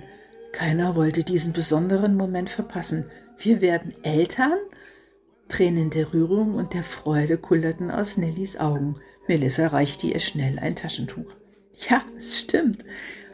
[0.53, 3.05] Keiner wollte diesen besonderen Moment verpassen.
[3.41, 4.59] Wir werden Eltern?
[5.49, 8.97] Tränen der Rührung und der Freude kullerten aus Nellys Augen.
[9.29, 11.37] Melissa reichte ihr schnell ein Taschentuch.
[11.89, 12.85] Ja, es stimmt.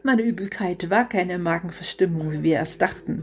[0.02, 3.22] Meine Übelkeit war keine Magenverstimmung, wie wir erst dachten.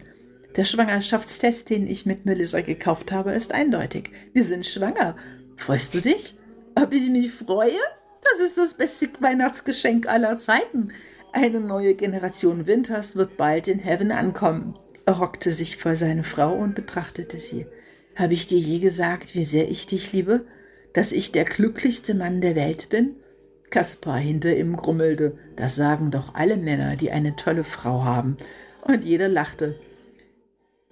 [0.55, 4.09] Der Schwangerschaftstest, den ich mit Melissa gekauft habe, ist eindeutig.
[4.33, 5.15] Wir sind schwanger.
[5.57, 6.33] Freust du dich?
[6.73, 7.77] Ob ich mich freue?
[8.23, 10.91] Das ist das beste Weihnachtsgeschenk aller Zeiten.
[11.31, 14.73] Eine neue Generation Winters wird bald in Heaven ankommen.
[15.05, 17.65] Er hockte sich vor seine Frau und betrachtete sie.
[18.15, 20.45] Habe ich dir je gesagt, wie sehr ich dich liebe?
[20.93, 23.15] Dass ich der glücklichste Mann der Welt bin?
[23.69, 25.37] Kaspar hinter ihm grummelte.
[25.55, 28.37] Das sagen doch alle Männer, die eine tolle Frau haben.
[28.81, 29.79] Und jeder lachte.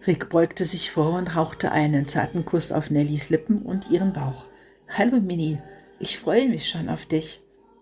[0.07, 4.45] Rick beugte sich vor und hauchte einen zarten Kuss auf Nellys Lippen und ihren Bauch.
[4.87, 5.59] Hallo Minnie,
[5.99, 7.41] ich freue mich schon auf dich.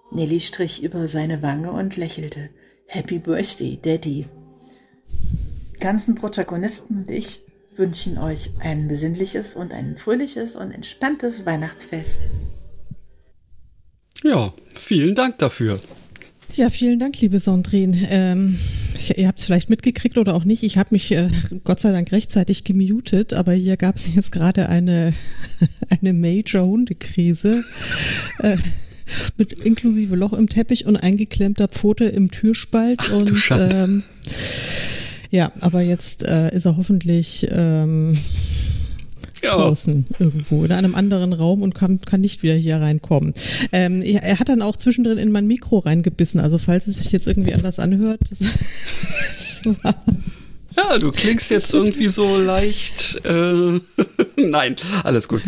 [0.09, 2.49] Nelly strich über seine Wange und lächelte.
[2.88, 4.25] Happy Birthday, Daddy
[5.80, 7.41] ganzen Protagonisten und ich
[7.75, 12.28] wünschen euch ein besinnliches und ein fröhliches und entspanntes Weihnachtsfest.
[14.23, 15.80] Ja, vielen Dank dafür.
[16.53, 18.07] Ja, vielen Dank, liebe Sondrin.
[18.09, 18.57] Ähm,
[18.97, 20.63] ich, ihr habt es vielleicht mitgekriegt oder auch nicht.
[20.63, 21.30] Ich habe mich äh,
[21.63, 25.13] Gott sei Dank rechtzeitig gemutet, aber hier gab es jetzt gerade eine,
[25.89, 27.63] eine Major-Hundekrise.
[28.39, 28.57] Äh,
[29.38, 32.99] mit inklusive Loch im Teppich und eingeklemmter Pfote im Türspalt.
[33.03, 34.03] Ach, und ähm,
[35.30, 38.17] ja, aber jetzt äh, ist er hoffentlich ähm,
[39.43, 39.55] ja.
[39.55, 43.34] draußen irgendwo in einem anderen Raum und kann, kann nicht wieder hier reinkommen.
[43.71, 47.28] Ähm, er hat dann auch zwischendrin in mein Mikro reingebissen, also falls es sich jetzt
[47.28, 48.39] irgendwie anders anhört, das,
[49.34, 49.95] das war
[50.78, 53.19] ja, du klingst jetzt irgendwie so leicht.
[53.25, 53.80] Äh,
[54.38, 55.41] Nein, alles gut.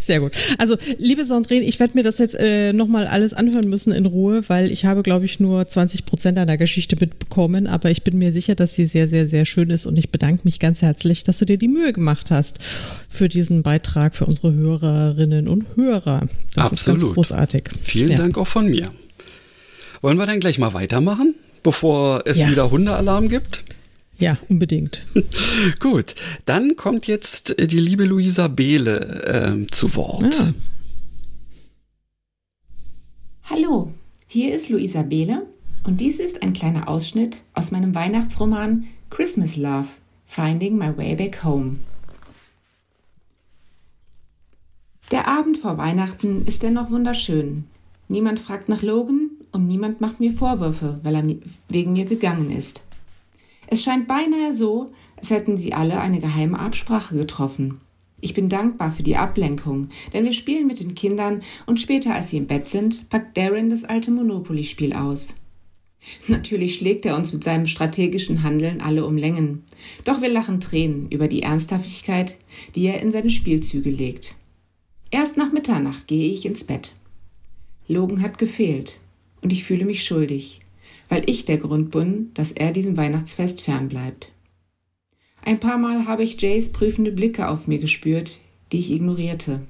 [0.00, 0.32] Sehr gut.
[0.58, 4.42] Also, liebe Sandrine, ich werde mir das jetzt äh, nochmal alles anhören müssen in Ruhe,
[4.48, 8.32] weil ich habe, glaube ich, nur 20 Prozent einer Geschichte mitbekommen, aber ich bin mir
[8.32, 11.38] sicher, dass sie sehr, sehr, sehr schön ist und ich bedanke mich ganz herzlich, dass
[11.38, 12.58] du dir die Mühe gemacht hast
[13.08, 16.28] für diesen Beitrag für unsere Hörerinnen und Hörer.
[16.54, 16.98] Das Absolut.
[16.98, 17.64] ist ganz großartig.
[17.82, 18.18] Vielen ja.
[18.18, 18.90] Dank auch von mir.
[20.00, 22.48] Wollen wir dann gleich mal weitermachen, bevor es ja.
[22.48, 23.64] wieder Hundealarm gibt?
[24.18, 25.06] Ja, unbedingt.
[25.80, 26.14] Gut,
[26.44, 30.40] dann kommt jetzt die liebe Luisa Behle äh, zu Wort.
[30.40, 30.52] Ah.
[33.44, 33.92] Hallo,
[34.26, 35.46] hier ist Luisa Behle
[35.84, 39.88] und dies ist ein kleiner Ausschnitt aus meinem Weihnachtsroman Christmas Love,
[40.26, 41.76] Finding My Way Back Home.
[45.12, 47.64] Der Abend vor Weihnachten ist dennoch wunderschön.
[48.08, 51.24] Niemand fragt nach Logan und niemand macht mir Vorwürfe, weil er
[51.68, 52.82] wegen mir gegangen ist.
[53.66, 57.80] Es scheint beinahe so, als hätten sie alle eine geheime Absprache getroffen.
[58.20, 62.30] Ich bin dankbar für die Ablenkung, denn wir spielen mit den Kindern und später, als
[62.30, 65.34] sie im Bett sind, packt Darren das alte Monopoly-Spiel aus.
[66.28, 69.64] Natürlich schlägt er uns mit seinem strategischen Handeln alle um Längen.
[70.04, 72.36] Doch wir lachen Tränen über die Ernsthaftigkeit,
[72.74, 74.34] die er in seine Spielzüge legt.
[75.10, 76.94] Erst nach Mitternacht gehe ich ins Bett.
[77.88, 78.98] Logan hat gefehlt
[79.40, 80.60] und ich fühle mich schuldig,
[81.08, 84.32] weil ich der Grund bin, dass er diesem Weihnachtsfest fernbleibt.
[85.42, 88.38] Ein paar Mal habe ich Jays prüfende Blicke auf mir gespürt,
[88.72, 89.60] die ich ignorierte.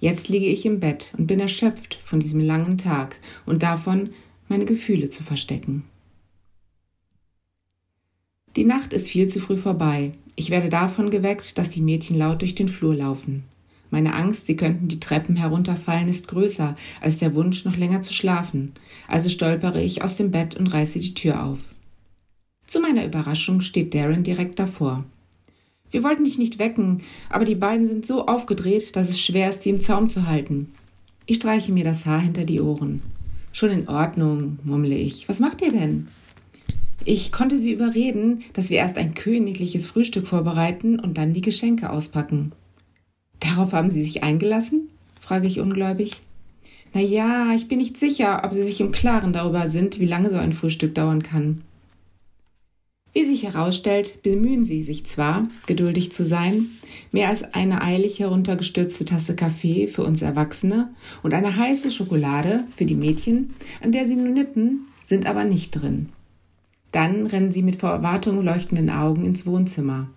[0.00, 4.10] Jetzt liege ich im Bett und bin erschöpft von diesem langen Tag und davon,
[4.48, 5.84] meine Gefühle zu verstecken.
[8.56, 10.12] Die Nacht ist viel zu früh vorbei.
[10.36, 13.44] Ich werde davon geweckt, dass die Mädchen laut durch den Flur laufen.
[13.94, 18.12] Meine Angst, sie könnten die Treppen herunterfallen, ist größer als der Wunsch, noch länger zu
[18.12, 18.72] schlafen.
[19.06, 21.60] Also stolpere ich aus dem Bett und reiße die Tür auf.
[22.66, 25.04] Zu meiner Überraschung steht Darren direkt davor.
[25.92, 29.62] Wir wollten dich nicht wecken, aber die beiden sind so aufgedreht, dass es schwer ist,
[29.62, 30.72] sie im Zaum zu halten.
[31.26, 33.00] Ich streiche mir das Haar hinter die Ohren.
[33.52, 35.28] Schon in Ordnung, murmle ich.
[35.28, 36.08] Was macht ihr denn?
[37.04, 41.90] Ich konnte sie überreden, dass wir erst ein königliches Frühstück vorbereiten und dann die Geschenke
[41.90, 42.50] auspacken.
[43.40, 44.88] Darauf haben Sie sich eingelassen?
[45.20, 46.20] frage ich ungläubig.
[46.92, 50.30] Na ja, ich bin nicht sicher, ob Sie sich im Klaren darüber sind, wie lange
[50.30, 51.62] so ein Frühstück dauern kann.
[53.12, 56.66] Wie sich herausstellt, bemühen Sie sich zwar, geduldig zu sein,
[57.12, 60.88] mehr als eine eilig heruntergestürzte Tasse Kaffee für uns Erwachsene
[61.22, 65.70] und eine heiße Schokolade für die Mädchen, an der Sie nur nippen, sind aber nicht
[65.70, 66.08] drin.
[66.90, 70.08] Dann rennen Sie mit vor Erwartung leuchtenden Augen ins Wohnzimmer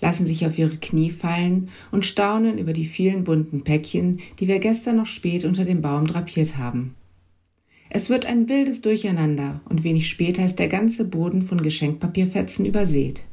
[0.00, 4.58] lassen sich auf ihre Knie fallen und staunen über die vielen bunten Päckchen, die wir
[4.58, 6.94] gestern noch spät unter dem Baum drapiert haben.
[7.90, 13.24] Es wird ein wildes Durcheinander und wenig später ist der ganze Boden von Geschenkpapierfetzen übersät.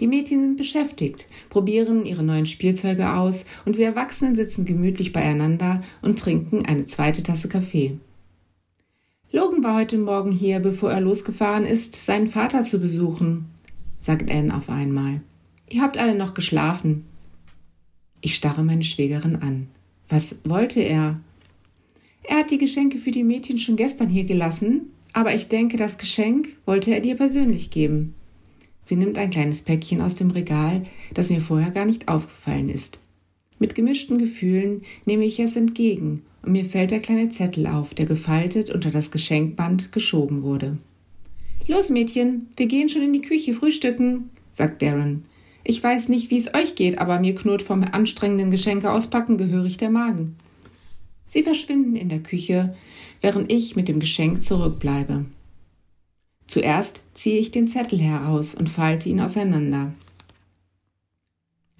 [0.00, 5.80] Die Mädchen sind beschäftigt, probieren ihre neuen Spielzeuge aus und wir Erwachsenen sitzen gemütlich beieinander
[6.00, 7.92] und trinken eine zweite Tasse Kaffee.
[9.30, 13.46] Logan war heute Morgen hier, bevor er losgefahren ist, seinen Vater zu besuchen,
[13.98, 15.22] sagt Anne auf einmal.
[15.68, 17.04] Ihr habt alle noch geschlafen.
[18.20, 19.68] Ich starre meine Schwägerin an.
[20.08, 21.20] Was wollte er?
[22.24, 25.98] Er hat die Geschenke für die Mädchen schon gestern hier gelassen, aber ich denke, das
[25.98, 28.14] Geschenk wollte er dir persönlich geben.
[28.84, 30.84] Sie nimmt ein kleines Päckchen aus dem Regal,
[31.14, 33.00] das mir vorher gar nicht aufgefallen ist.
[33.58, 38.06] Mit gemischten Gefühlen nehme ich es entgegen und mir fällt der kleine Zettel auf, der
[38.06, 40.78] gefaltet unter das Geschenkband geschoben wurde.
[41.68, 45.24] Los, Mädchen, wir gehen schon in die Küche frühstücken, sagt Darren.
[45.64, 49.76] Ich weiß nicht, wie es euch geht, aber mir knurrt vom anstrengenden Geschenke auspacken gehörig
[49.76, 50.36] der Magen.
[51.28, 52.74] Sie verschwinden in der Küche,
[53.20, 55.24] während ich mit dem Geschenk zurückbleibe.
[56.46, 59.94] Zuerst ziehe ich den Zettel heraus und falte ihn auseinander.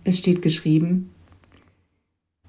[0.05, 1.11] Es steht geschrieben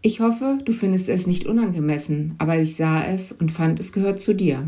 [0.01, 4.21] Ich hoffe, du findest es nicht unangemessen, aber ich sah es und fand, es gehört
[4.21, 4.67] zu dir.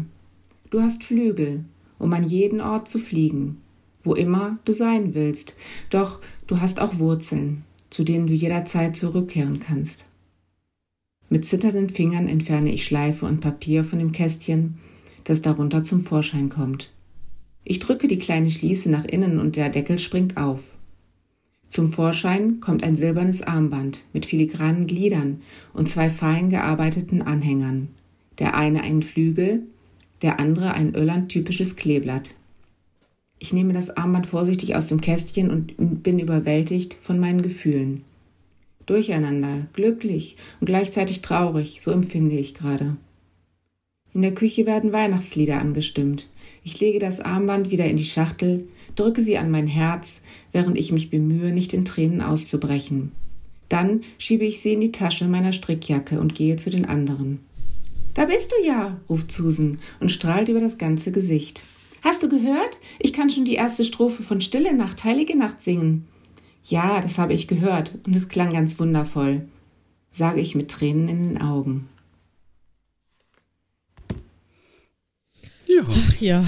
[0.71, 1.63] Du hast Flügel,
[1.99, 3.61] um an jeden Ort zu fliegen
[4.05, 5.57] wo immer du sein willst,
[5.89, 10.05] doch du hast auch Wurzeln, zu denen du jederzeit zurückkehren kannst.
[11.29, 14.77] Mit zitternden Fingern entferne ich Schleife und Papier von dem Kästchen,
[15.23, 16.91] das darunter zum Vorschein kommt.
[17.63, 20.71] Ich drücke die kleine Schließe nach innen und der Deckel springt auf.
[21.67, 25.41] Zum Vorschein kommt ein silbernes Armband mit filigranen Gliedern
[25.73, 27.89] und zwei fein gearbeiteten Anhängern.
[28.37, 29.63] Der eine ein Flügel,
[30.21, 32.35] der andere ein Irland-typisches Kleeblatt.
[33.39, 38.03] Ich nehme das Armband vorsichtig aus dem Kästchen und bin überwältigt von meinen Gefühlen.
[38.85, 42.97] Durcheinander, glücklich und gleichzeitig traurig, so empfinde ich gerade.
[44.13, 46.27] In der Küche werden Weihnachtslieder angestimmt.
[46.63, 50.21] Ich lege das Armband wieder in die Schachtel, drücke sie an mein Herz,
[50.51, 53.11] während ich mich bemühe, nicht in Tränen auszubrechen.
[53.69, 57.39] Dann schiebe ich sie in die Tasche meiner Strickjacke und gehe zu den anderen.
[58.13, 61.63] Da bist du ja, ruft Susan und strahlt über das ganze Gesicht.
[62.05, 62.79] Hast du gehört?
[62.99, 66.07] Ich kann schon die erste Strophe von Stille Nacht, Heilige Nacht singen.
[66.63, 69.47] Ja, das habe ich gehört und es klang ganz wundervoll,
[70.11, 71.89] sage ich mit Tränen in den Augen.
[75.65, 75.81] Ja.
[75.89, 76.45] Ach ja.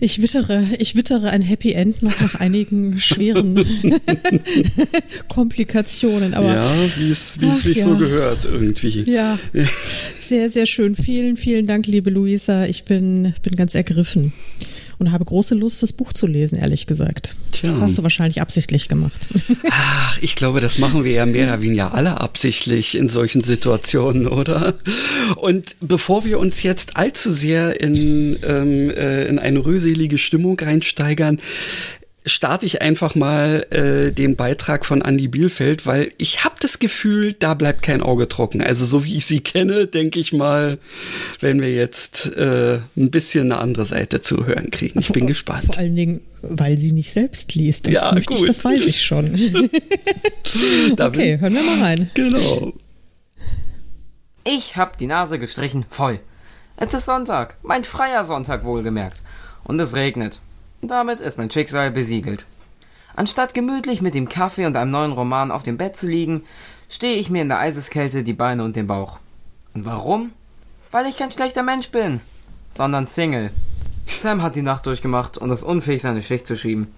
[0.00, 3.64] Ich wittere, ich wittere ein Happy End noch nach einigen schweren
[5.28, 6.32] Komplikationen.
[6.32, 7.84] Aber, ja, wie es sich ja.
[7.84, 9.02] so gehört irgendwie.
[9.10, 9.38] Ja,
[10.18, 10.96] sehr, sehr schön.
[10.96, 12.64] Vielen, vielen Dank, liebe Luisa.
[12.64, 14.32] Ich bin, bin ganz ergriffen
[15.00, 17.34] und habe große Lust, das Buch zu lesen, ehrlich gesagt.
[17.52, 17.70] Tja.
[17.70, 19.28] Das hast du wahrscheinlich absichtlich gemacht.
[19.70, 24.26] Ach, ich glaube, das machen wir ja mehr oder weniger alle absichtlich in solchen Situationen,
[24.26, 24.74] oder?
[25.36, 31.40] Und bevor wir uns jetzt allzu sehr in, ähm, äh, in eine rühselige Stimmung reinsteigern,
[32.26, 37.32] starte ich einfach mal äh, den Beitrag von Andy Bielfeld, weil ich habe das Gefühl,
[37.32, 38.62] da bleibt kein Auge trocken.
[38.62, 40.78] Also so wie ich sie kenne, denke ich mal,
[41.40, 45.00] werden wir jetzt äh, ein bisschen eine andere Seite zu hören kriegen.
[45.00, 45.66] Ich bin gespannt.
[45.66, 47.86] Vor allen Dingen, weil sie nicht selbst liest.
[47.86, 48.40] Das, ja, gut.
[48.40, 49.26] Ich, das weiß ich schon.
[50.98, 52.10] okay, hören wir mal rein.
[52.14, 52.74] Genau.
[54.44, 56.20] Ich hab die Nase gestrichen voll.
[56.76, 59.22] Es ist Sonntag, mein freier Sonntag wohlgemerkt.
[59.64, 60.40] Und es regnet.
[60.82, 62.46] Damit ist mein Schicksal besiegelt.
[63.14, 66.44] Anstatt gemütlich mit dem Kaffee und einem neuen Roman auf dem Bett zu liegen,
[66.88, 69.18] stehe ich mir in der Eiseskälte die Beine und den Bauch.
[69.74, 70.32] Und warum?
[70.90, 72.20] Weil ich kein schlechter Mensch bin,
[72.70, 73.50] sondern Single.
[74.06, 76.92] Sam hat die Nacht durchgemacht und ist unfähig, seine Schicht zu schieben.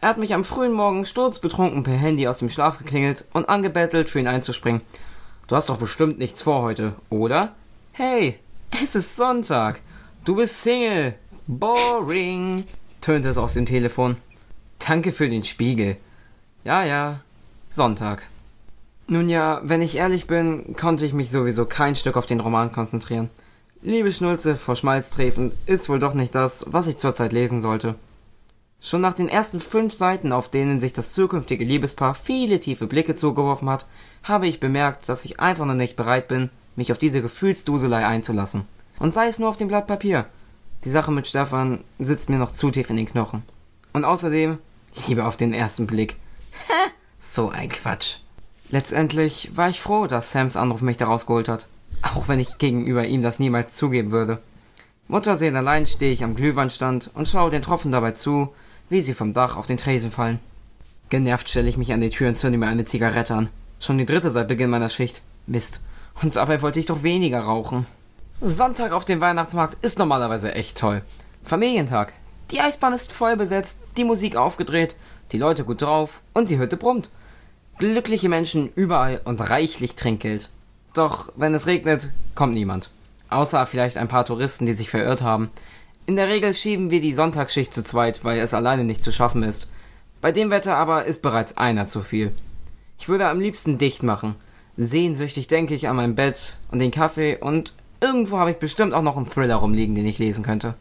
[0.00, 4.10] Er hat mich am frühen Morgen sturzbetrunken per Handy aus dem Schlaf geklingelt und angebettelt,
[4.10, 4.80] für ihn einzuspringen.
[5.46, 7.54] Du hast doch bestimmt nichts vor heute, oder?
[7.92, 8.38] Hey,
[8.82, 9.80] es ist Sonntag.
[10.24, 11.14] Du bist Single.
[11.46, 12.64] Boring
[13.00, 14.16] tönte es aus dem Telefon.
[14.78, 15.96] Danke für den Spiegel.
[16.64, 17.20] Ja, ja,
[17.70, 18.26] Sonntag.
[19.06, 22.72] Nun ja, wenn ich ehrlich bin, konnte ich mich sowieso kein Stück auf den Roman
[22.72, 23.30] konzentrieren.
[23.80, 27.94] Liebe Schnulze vor Schmalz trefend ist wohl doch nicht das, was ich zurzeit lesen sollte.
[28.80, 33.14] Schon nach den ersten fünf Seiten, auf denen sich das zukünftige Liebespaar viele tiefe Blicke
[33.14, 33.86] zugeworfen hat,
[34.22, 38.66] habe ich bemerkt, dass ich einfach noch nicht bereit bin, mich auf diese Gefühlsduselei einzulassen.
[38.98, 40.26] Und sei es nur auf dem Blatt Papier.
[40.84, 43.42] Die Sache mit Stefan sitzt mir noch zu tief in den Knochen.
[43.92, 44.58] Und außerdem,
[45.06, 46.16] Liebe auf den ersten Blick.
[47.18, 48.18] so ein Quatsch.
[48.70, 51.66] Letztendlich war ich froh, dass Sams Anruf mich da rausgeholt hat.
[52.02, 54.40] Auch wenn ich gegenüber ihm das niemals zugeben würde.
[55.08, 58.54] Mutterseelenallein stehe ich am Glühwandstand und schaue den Tropfen dabei zu,
[58.90, 60.38] wie sie vom Dach auf den Tresen fallen.
[61.08, 63.48] Genervt stelle ich mich an die Tür und zünde mir eine Zigarette an.
[63.80, 65.22] Schon die dritte seit Beginn meiner Schicht.
[65.46, 65.80] Mist.
[66.22, 67.86] Und dabei wollte ich doch weniger rauchen.
[68.40, 71.02] Sonntag auf dem Weihnachtsmarkt ist normalerweise echt toll.
[71.42, 72.12] Familientag.
[72.52, 74.94] Die Eisbahn ist voll besetzt, die Musik aufgedreht,
[75.32, 77.10] die Leute gut drauf und die Hütte brummt.
[77.78, 80.50] Glückliche Menschen überall und reichlich Trinkgeld.
[80.94, 82.90] Doch wenn es regnet, kommt niemand.
[83.28, 85.50] Außer vielleicht ein paar Touristen, die sich verirrt haben.
[86.06, 89.42] In der Regel schieben wir die Sonntagsschicht zu zweit, weil es alleine nicht zu schaffen
[89.42, 89.68] ist.
[90.20, 92.32] Bei dem Wetter aber ist bereits einer zu viel.
[93.00, 94.36] Ich würde am liebsten dicht machen.
[94.76, 99.02] Sehnsüchtig denke ich an mein Bett und den Kaffee und Irgendwo habe ich bestimmt auch
[99.02, 100.74] noch einen Thriller rumliegen, den ich lesen könnte.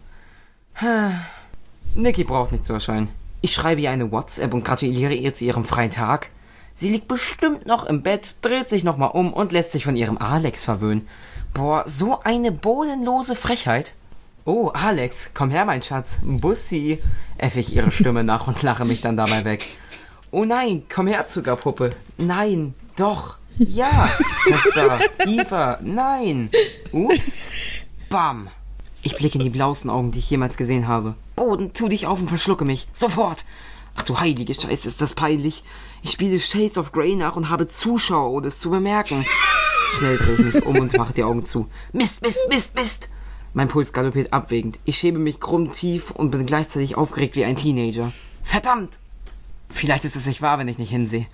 [1.95, 3.09] Niki braucht nicht zu erscheinen.
[3.41, 6.29] Ich schreibe ihr eine WhatsApp und gratuliere ihr zu ihrem freien Tag.
[6.75, 10.19] Sie liegt bestimmt noch im Bett, dreht sich nochmal um und lässt sich von ihrem
[10.19, 11.07] Alex verwöhnen.
[11.53, 13.93] Boah, so eine bodenlose Frechheit.
[14.45, 16.19] Oh, Alex, komm her, mein Schatz.
[16.23, 17.01] Bussi,
[17.37, 19.67] äffe ich ihre Stimme nach und lache mich dann dabei weg.
[20.29, 21.91] Oh nein, komm her, Zuckerpuppe.
[22.17, 23.37] Nein, doch.
[23.57, 24.09] Ja,
[24.43, 26.49] Tester, Eva, nein.
[26.91, 27.85] Ups.
[28.09, 28.49] Bam.
[29.01, 31.15] Ich blicke in die blauesten Augen, die ich jemals gesehen habe.
[31.35, 32.87] Boden, tu dich auf und verschlucke mich.
[32.93, 33.45] Sofort.
[33.95, 35.63] Ach du heilige Scheiße, ist das peinlich.
[36.03, 39.25] Ich spiele Shades of Grey nach und habe Zuschauer, ohne es zu bemerken.
[39.97, 41.67] Schnell drehe ich mich um und mache die Augen zu.
[41.93, 43.09] Mist, Mist, Mist, Mist.
[43.53, 44.77] Mein Puls galoppiert abwägend.
[44.85, 48.13] Ich schäbe mich krumm tief und bin gleichzeitig aufgeregt wie ein Teenager.
[48.43, 48.99] Verdammt!
[49.69, 51.25] Vielleicht ist es nicht wahr, wenn ich nicht hinsehe.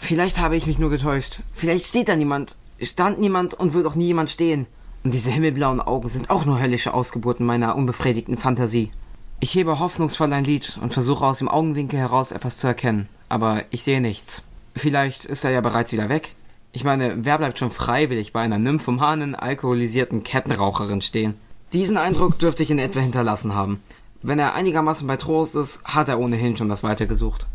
[0.00, 1.40] Vielleicht habe ich mich nur getäuscht.
[1.52, 4.66] Vielleicht steht da niemand, stand niemand und wird auch nie jemand stehen.
[5.04, 8.90] Und diese himmelblauen Augen sind auch nur höllische Ausgeburten meiner unbefriedigten Fantasie.
[9.38, 13.64] Ich hebe hoffnungsvoll ein Lied und versuche aus dem Augenwinkel heraus etwas zu erkennen, aber
[13.70, 14.44] ich sehe nichts.
[14.74, 16.34] Vielleicht ist er ja bereits wieder weg.
[16.72, 21.34] Ich meine, wer bleibt schon freiwillig bei einer nymphomanen, alkoholisierten Kettenraucherin stehen?
[21.72, 23.80] Diesen Eindruck dürfte ich in etwa hinterlassen haben.
[24.22, 27.46] Wenn er einigermaßen bei Trost ist, hat er ohnehin schon das Weite gesucht.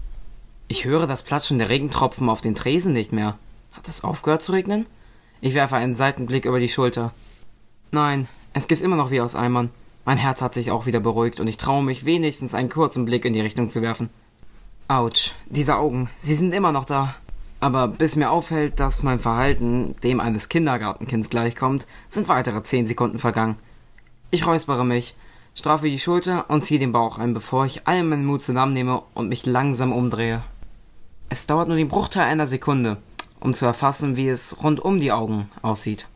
[0.67, 3.37] Ich höre das Platschen der Regentropfen auf den Tresen nicht mehr.
[3.73, 4.87] Hat es aufgehört zu regnen?
[5.39, 7.13] Ich werfe einen Seitenblick über die Schulter.
[7.91, 9.69] Nein, es gibt immer noch wie aus Eimern.
[10.05, 13.25] Mein Herz hat sich auch wieder beruhigt und ich traue mich wenigstens einen kurzen Blick
[13.25, 14.09] in die Richtung zu werfen.
[14.87, 17.15] Autsch, diese Augen, sie sind immer noch da.
[17.59, 23.19] Aber bis mir auffällt, dass mein Verhalten dem eines Kindergartenkinds gleichkommt, sind weitere zehn Sekunden
[23.19, 23.57] vergangen.
[24.31, 25.15] Ich räuspere mich,
[25.53, 29.29] strafe die Schulter und ziehe den Bauch ein, bevor ich all meinen Mut zusammennehme und
[29.29, 30.41] mich langsam umdrehe.
[31.29, 32.97] Es dauert nur den Bruchteil einer Sekunde,
[33.39, 36.07] um zu erfassen, wie es rund um die Augen aussieht.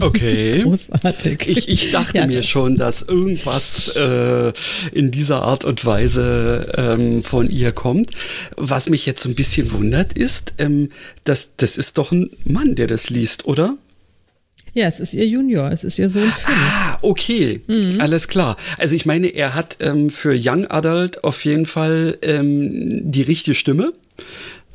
[0.00, 0.62] Okay.
[0.64, 1.48] Großartig.
[1.48, 4.52] Ich, ich dachte ja, mir schon, dass irgendwas äh,
[4.92, 8.10] in dieser Art und Weise ähm, von ihr kommt.
[8.56, 10.90] Was mich jetzt so ein bisschen wundert, ist, ähm,
[11.24, 13.76] dass das ist doch ein Mann, der das liest, oder?
[14.74, 16.54] Ja, es ist ihr Junior, es ist ihr Sohn Finn.
[16.54, 18.00] Ah, okay, mhm.
[18.00, 18.56] alles klar.
[18.78, 23.54] Also ich meine, er hat ähm, für Young Adult auf jeden Fall ähm, die richtige
[23.54, 23.92] Stimme.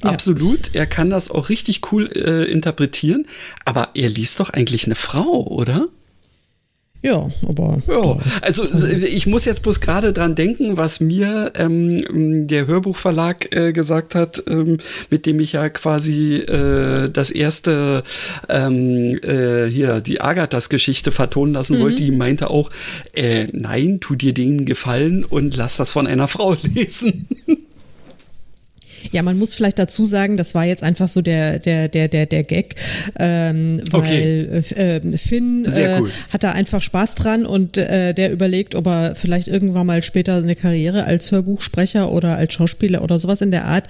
[0.04, 0.12] Ja.
[0.12, 3.26] Absolut, er kann das auch richtig cool äh, interpretieren,
[3.66, 5.88] aber er liest doch eigentlich eine Frau, oder?
[7.08, 7.82] Ja, aber.
[7.88, 13.72] Ja, also ich muss jetzt bloß gerade dran denken, was mir ähm, der Hörbuchverlag äh,
[13.72, 14.80] gesagt hat, ähm,
[15.10, 18.04] mit dem ich ja quasi äh, das erste
[18.50, 21.82] ähm, äh, hier die Agathas-Geschichte vertonen lassen mhm.
[21.84, 22.04] wollte.
[22.04, 22.72] Die meinte auch,
[23.14, 27.26] äh, nein, tu dir denen gefallen und lass das von einer Frau lesen.
[29.12, 32.26] Ja, man muss vielleicht dazu sagen, das war jetzt einfach so der, der, der, der,
[32.26, 32.76] der Gag,
[33.20, 35.02] ähm, weil okay.
[35.08, 36.12] äh, Finn äh, cool.
[36.32, 40.36] hat da einfach Spaß dran und äh, der überlegt, ob er vielleicht irgendwann mal später
[40.36, 43.88] eine Karriere als Hörbuchsprecher oder als Schauspieler oder sowas in der Art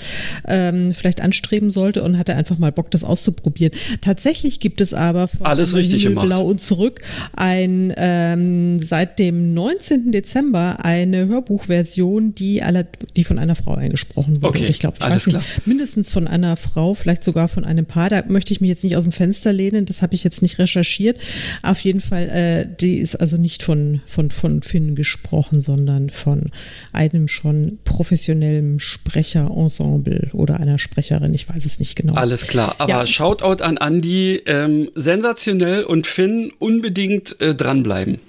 [0.47, 3.73] ähm, vielleicht anstreben sollte und hatte einfach mal Bock, das auszuprobieren.
[4.01, 7.01] Tatsächlich gibt es aber von alles richtig Himmel, Blau und zurück
[7.35, 10.11] ein ähm, seit dem 19.
[10.11, 14.47] Dezember eine Hörbuchversion, die alle, die von einer Frau eingesprochen wurde.
[14.59, 14.65] Okay.
[14.67, 15.41] ich glaube, alles klar.
[15.41, 18.09] Nicht, mindestens von einer Frau, vielleicht sogar von einem Paar.
[18.09, 20.59] Da möchte ich mich jetzt nicht aus dem Fenster lehnen, das habe ich jetzt nicht
[20.59, 21.19] recherchiert.
[21.63, 26.51] Auf jeden Fall, äh, die ist also nicht von, von, von Finn gesprochen, sondern von
[26.93, 32.13] einem schon professionellen Sprecherensemble oder einer Sprecherin, ich weiß es nicht genau.
[32.13, 33.07] Alles klar, aber ja.
[33.07, 38.19] Shoutout an Andy, ähm, sensationell und Finn unbedingt äh, dranbleiben.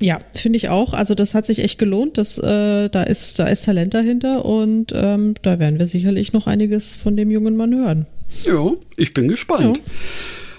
[0.00, 0.94] Ja, finde ich auch.
[0.94, 2.16] Also das hat sich echt gelohnt.
[2.16, 6.46] Das, äh, da, ist, da ist Talent dahinter und ähm, da werden wir sicherlich noch
[6.46, 8.06] einiges von dem jungen Mann hören.
[8.44, 9.76] Ja, ich bin gespannt.
[9.76, 9.82] Ja.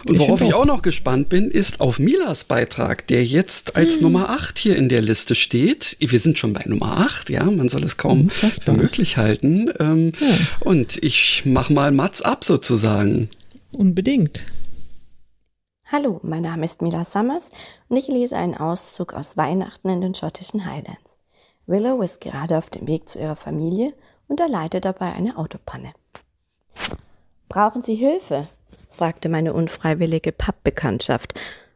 [0.07, 3.95] Und worauf ich, ich auch noch gespannt bin, ist auf Milas Beitrag, der jetzt als
[3.95, 4.03] hm.
[4.03, 5.97] Nummer 8 hier in der Liste steht.
[5.99, 8.75] Wir sind schon bei Nummer 8, ja, man soll es kaum Unfassbar.
[8.75, 9.69] für möglich halten.
[9.79, 10.27] Ähm, ja.
[10.59, 13.29] Und ich mach mal Mats ab sozusagen.
[13.71, 14.45] Unbedingt.
[15.93, 17.51] Hallo, mein Name ist Mila Summers
[17.89, 21.17] und ich lese einen Auszug aus Weihnachten in den schottischen Highlands.
[21.65, 23.93] Willow ist gerade auf dem Weg zu ihrer Familie
[24.29, 25.91] und erleidet dabei eine Autopanne.
[27.49, 28.47] Brauchen Sie Hilfe?
[28.91, 31.33] fragte meine unfreiwillige Pappbekanntschaft.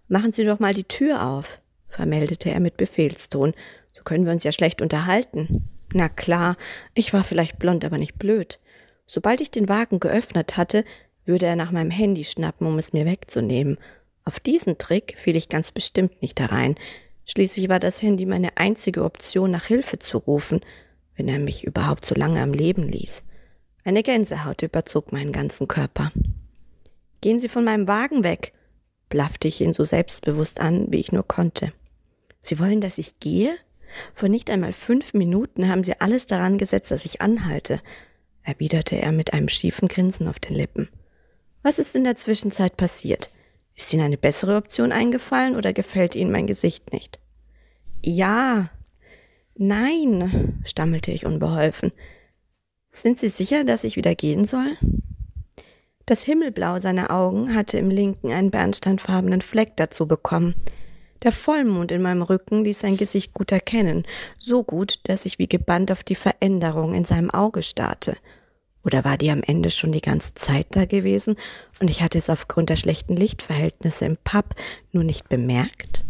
[0.08, 1.60] Machen Sie doch mal die Tür auf,
[1.90, 3.54] vermeldete er mit Befehlston.
[3.92, 5.70] So können wir uns ja schlecht unterhalten.
[5.94, 6.56] Na klar,
[6.94, 8.60] ich war vielleicht blond, aber nicht blöd.
[9.08, 10.86] Sobald ich den Wagen geöffnet hatte,
[11.26, 13.78] würde er nach meinem Handy schnappen, um es mir wegzunehmen.
[14.26, 16.76] Auf diesen Trick fiel ich ganz bestimmt nicht herein.
[17.28, 20.62] Schließlich war das Handy meine einzige Option, nach Hilfe zu rufen,
[21.16, 23.24] wenn er mich überhaupt so lange am Leben ließ.
[23.84, 26.12] Eine Gänsehaut überzog meinen ganzen Körper.
[27.22, 28.54] Gehen Sie von meinem Wagen weg,
[29.10, 31.72] blaffte ich ihn so selbstbewusst an, wie ich nur konnte.
[32.42, 33.56] Sie wollen, dass ich gehe?
[34.16, 37.80] Vor nicht einmal fünf Minuten haben Sie alles daran gesetzt, dass ich anhalte,
[38.42, 40.90] erwiderte er mit einem schiefen Grinsen auf den Lippen.
[41.62, 43.30] Was ist in der Zwischenzeit passiert?
[43.76, 47.20] Ist Ihnen eine bessere Option eingefallen oder gefällt Ihnen mein Gesicht nicht?
[48.02, 48.70] Ja.
[49.58, 51.92] Nein, stammelte ich unbeholfen.
[52.92, 54.78] Sind Sie sicher, dass ich wieder gehen soll?
[56.06, 60.56] Das Himmelblau seiner Augen hatte im linken einen bernsteinfarbenen Fleck dazu bekommen.
[61.24, 64.06] Der Vollmond in meinem Rücken ließ sein Gesicht gut erkennen,
[64.38, 68.16] so gut, dass ich wie gebannt auf die Veränderung in seinem Auge starrte
[68.86, 71.36] oder war die am Ende schon die ganze Zeit da gewesen
[71.80, 74.56] und ich hatte es aufgrund der schlechten Lichtverhältnisse im Pub
[74.92, 76.04] nur nicht bemerkt?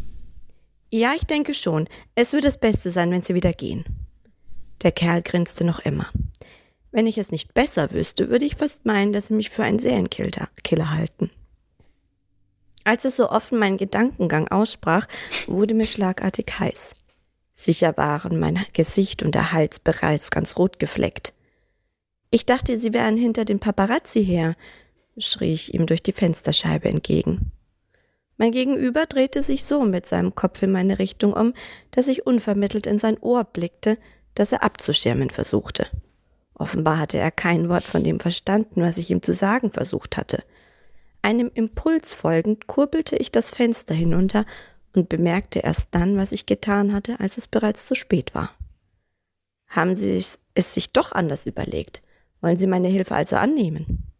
[0.91, 1.87] Ja, ich denke schon.
[2.13, 3.83] Es wird das Beste sein, wenn Sie wieder gehen.
[4.83, 6.07] Der Kerl grinste noch immer.
[6.91, 9.79] Wenn ich es nicht besser wüsste, würde ich fast meinen, dass Sie mich für einen
[9.79, 11.31] Serienkiller Killer halten.
[12.85, 15.07] Als es so offen meinen Gedankengang aussprach,
[15.47, 17.01] wurde mir schlagartig heiß.
[17.53, 21.33] Sicher waren mein Gesicht und der Hals bereits ganz rot gefleckt.
[22.35, 24.57] Ich dachte, Sie wären hinter dem Paparazzi her,
[25.17, 27.53] schrie ich ihm durch die Fensterscheibe entgegen.
[28.35, 31.53] Mein Gegenüber drehte sich so mit seinem Kopf in meine Richtung um,
[31.91, 33.97] dass ich unvermittelt in sein Ohr blickte,
[34.33, 35.87] das er abzuschirmen versuchte.
[36.55, 40.43] Offenbar hatte er kein Wort von dem verstanden, was ich ihm zu sagen versucht hatte.
[41.21, 44.45] Einem Impuls folgend kurbelte ich das Fenster hinunter
[44.93, 48.51] und bemerkte erst dann, was ich getan hatte, als es bereits zu spät war.
[49.67, 52.01] Haben Sie es sich doch anders überlegt?
[52.41, 54.11] Wollen Sie meine Hilfe also annehmen?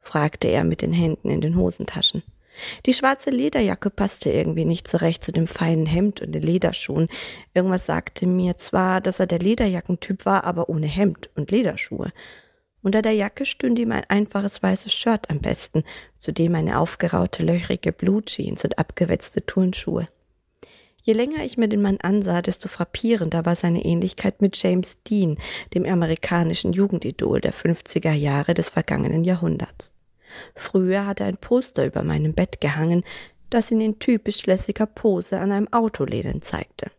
[0.00, 2.22] fragte er mit den Händen in den Hosentaschen.
[2.86, 7.08] Die schwarze Lederjacke passte irgendwie nicht zurecht zu dem feinen Hemd und den Lederschuhen.
[7.54, 12.12] Irgendwas sagte mir zwar, dass er der Lederjackentyp war, aber ohne Hemd und Lederschuhe.
[12.82, 15.84] Unter der Jacke stünde ihm ein einfaches weißes Shirt am besten,
[16.20, 20.08] zudem eine aufgeraute, löchrige Blutjeans und abgewetzte Turnschuhe.
[21.02, 25.38] Je länger ich mir den Mann ansah, desto frappierender war seine Ähnlichkeit mit James Dean,
[25.74, 29.94] dem amerikanischen Jugendidol der 50er Jahre des vergangenen Jahrhunderts.
[30.54, 33.04] Früher hatte ein Poster über meinem Bett gehangen,
[33.50, 36.90] das ihn in typisch lässiger Pose an einem Autolehnen zeigte.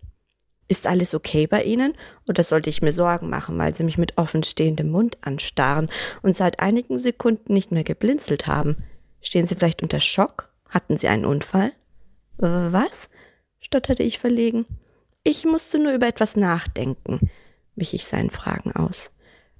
[0.67, 1.93] Ist alles okay bei Ihnen?
[2.27, 5.89] Oder sollte ich mir Sorgen machen, weil Sie mich mit offenstehendem Mund anstarren
[6.21, 8.77] und seit einigen Sekunden nicht mehr geblinzelt haben?
[9.19, 10.49] Stehen Sie vielleicht unter Schock?
[10.69, 11.73] Hatten Sie einen Unfall?
[12.37, 13.09] Was?
[13.59, 14.65] Stotterte ich verlegen.
[15.23, 17.29] Ich musste nur über etwas nachdenken,
[17.75, 19.11] wich ich seinen Fragen aus.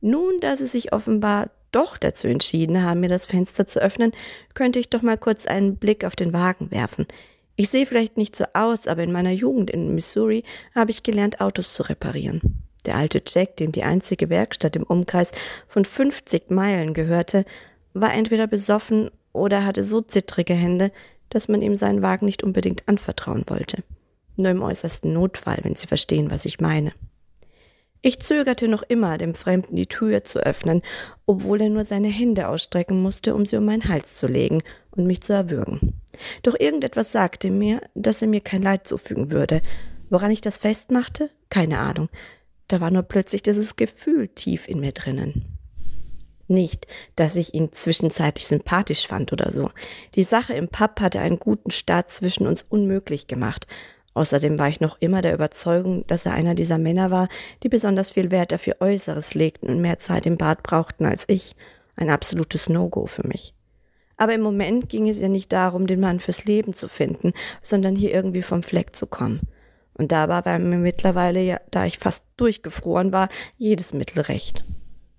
[0.02, 4.12] Nun, da sie sich offenbar doch dazu entschieden haben, mir das Fenster zu öffnen,
[4.54, 7.06] könnte ich doch mal kurz einen Blick auf den Wagen werfen.
[7.56, 10.44] Ich sehe vielleicht nicht so aus, aber in meiner Jugend in Missouri
[10.74, 12.64] habe ich gelernt, Autos zu reparieren.
[12.86, 15.32] Der alte Jack, dem die einzige Werkstatt im Umkreis
[15.68, 17.44] von 50 Meilen gehörte,
[17.94, 20.92] war entweder besoffen oder hatte so zittrige Hände,
[21.30, 23.84] dass man ihm seinen Wagen nicht unbedingt anvertrauen wollte.
[24.38, 26.94] Nur im äußersten Notfall, wenn Sie verstehen, was ich meine.
[28.02, 30.82] Ich zögerte noch immer, dem Fremden die Tür zu öffnen,
[31.26, 35.06] obwohl er nur seine Hände ausstrecken musste, um sie um meinen Hals zu legen und
[35.06, 35.96] mich zu erwürgen.
[36.44, 39.62] Doch irgendetwas sagte mir, dass er mir kein Leid zufügen würde.
[40.10, 41.30] Woran ich das festmachte?
[41.50, 42.08] Keine Ahnung.
[42.70, 45.59] Da war nur plötzlich dieses Gefühl tief in mir drinnen.
[46.50, 49.70] Nicht, dass ich ihn zwischenzeitlich sympathisch fand oder so.
[50.16, 53.68] Die Sache im Pub hatte einen guten Start zwischen uns unmöglich gemacht.
[54.16, 57.30] Außerdem war ich noch immer der Überzeugung, dass er einer dieser Männer war,
[57.62, 61.56] die besonders viel Wert ihr Äußeres legten und mehr Zeit im Bad brauchten als ich.
[61.96, 63.54] Ein absolutes No-Go für mich.
[64.18, 67.32] Aber im Moment ging es ja nicht darum, den Mann fürs Leben zu finden,
[67.62, 69.42] sondern hier irgendwie vom Fleck zu kommen.
[69.94, 74.66] Und da war bei mir mittlerweile, ja, da ich fast durchgefroren war, jedes Mittel recht.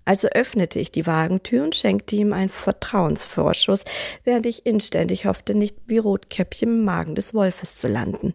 [0.05, 3.85] Also öffnete ich die Wagentür und schenkte ihm einen Vertrauensvorschuss,
[4.23, 8.33] während ich inständig hoffte, nicht wie Rotkäppchen im Magen des Wolfes zu landen.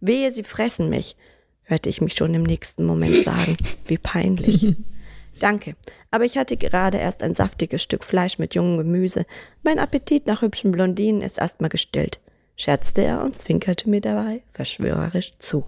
[0.00, 1.16] Wehe, sie fressen mich,
[1.62, 3.56] hörte ich mich schon im nächsten Moment sagen.
[3.86, 4.74] Wie peinlich.
[5.40, 5.74] Danke,
[6.10, 9.24] aber ich hatte gerade erst ein saftiges Stück Fleisch mit jungem Gemüse.
[9.62, 12.20] Mein Appetit nach hübschen Blondinen ist erstmal gestillt,
[12.56, 15.64] scherzte er und zwinkerte mir dabei verschwörerisch zu.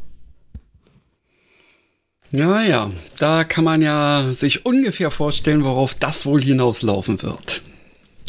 [2.34, 7.62] Ja, ja, da kann man ja sich ungefähr vorstellen, worauf das wohl hinauslaufen wird.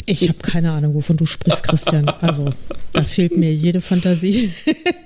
[0.06, 2.08] Ich habe keine Ahnung, wovon du sprichst, Christian.
[2.08, 2.50] Also,
[2.92, 4.50] da fehlt mir jede Fantasie.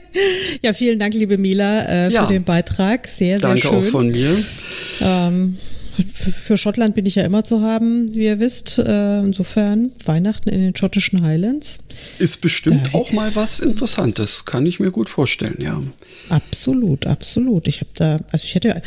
[0.62, 2.26] ja, vielen Dank, liebe Mila, äh, ja.
[2.26, 3.06] für den Beitrag.
[3.06, 3.70] Sehr, sehr Danke schön.
[3.70, 4.36] Danke auch von mir.
[5.00, 5.58] Ähm,
[6.06, 8.78] für Schottland bin ich ja immer zu haben, wie ihr wisst.
[8.78, 11.78] Äh, insofern Weihnachten in den schottischen Highlands.
[12.18, 15.82] Ist bestimmt da, auch mal was Interessantes, kann ich mir gut vorstellen, ja.
[16.28, 17.66] Absolut, absolut.
[17.66, 18.82] Ich habe da, also ich hätte,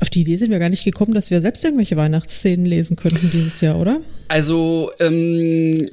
[0.00, 3.30] auf die Idee sind wir gar nicht gekommen, dass wir selbst irgendwelche Weihnachtsszenen lesen könnten
[3.32, 4.00] dieses Jahr, oder?
[4.28, 5.90] Also, ähm,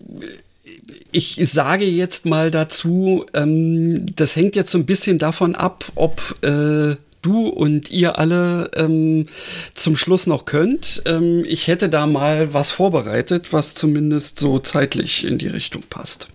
[1.11, 6.37] ich sage jetzt mal dazu, ähm, das hängt jetzt so ein bisschen davon ab, ob
[6.43, 9.25] äh, du und ihr alle ähm,
[9.73, 11.03] zum Schluss noch könnt.
[11.05, 16.27] Ähm, ich hätte da mal was vorbereitet, was zumindest so zeitlich in die Richtung passt.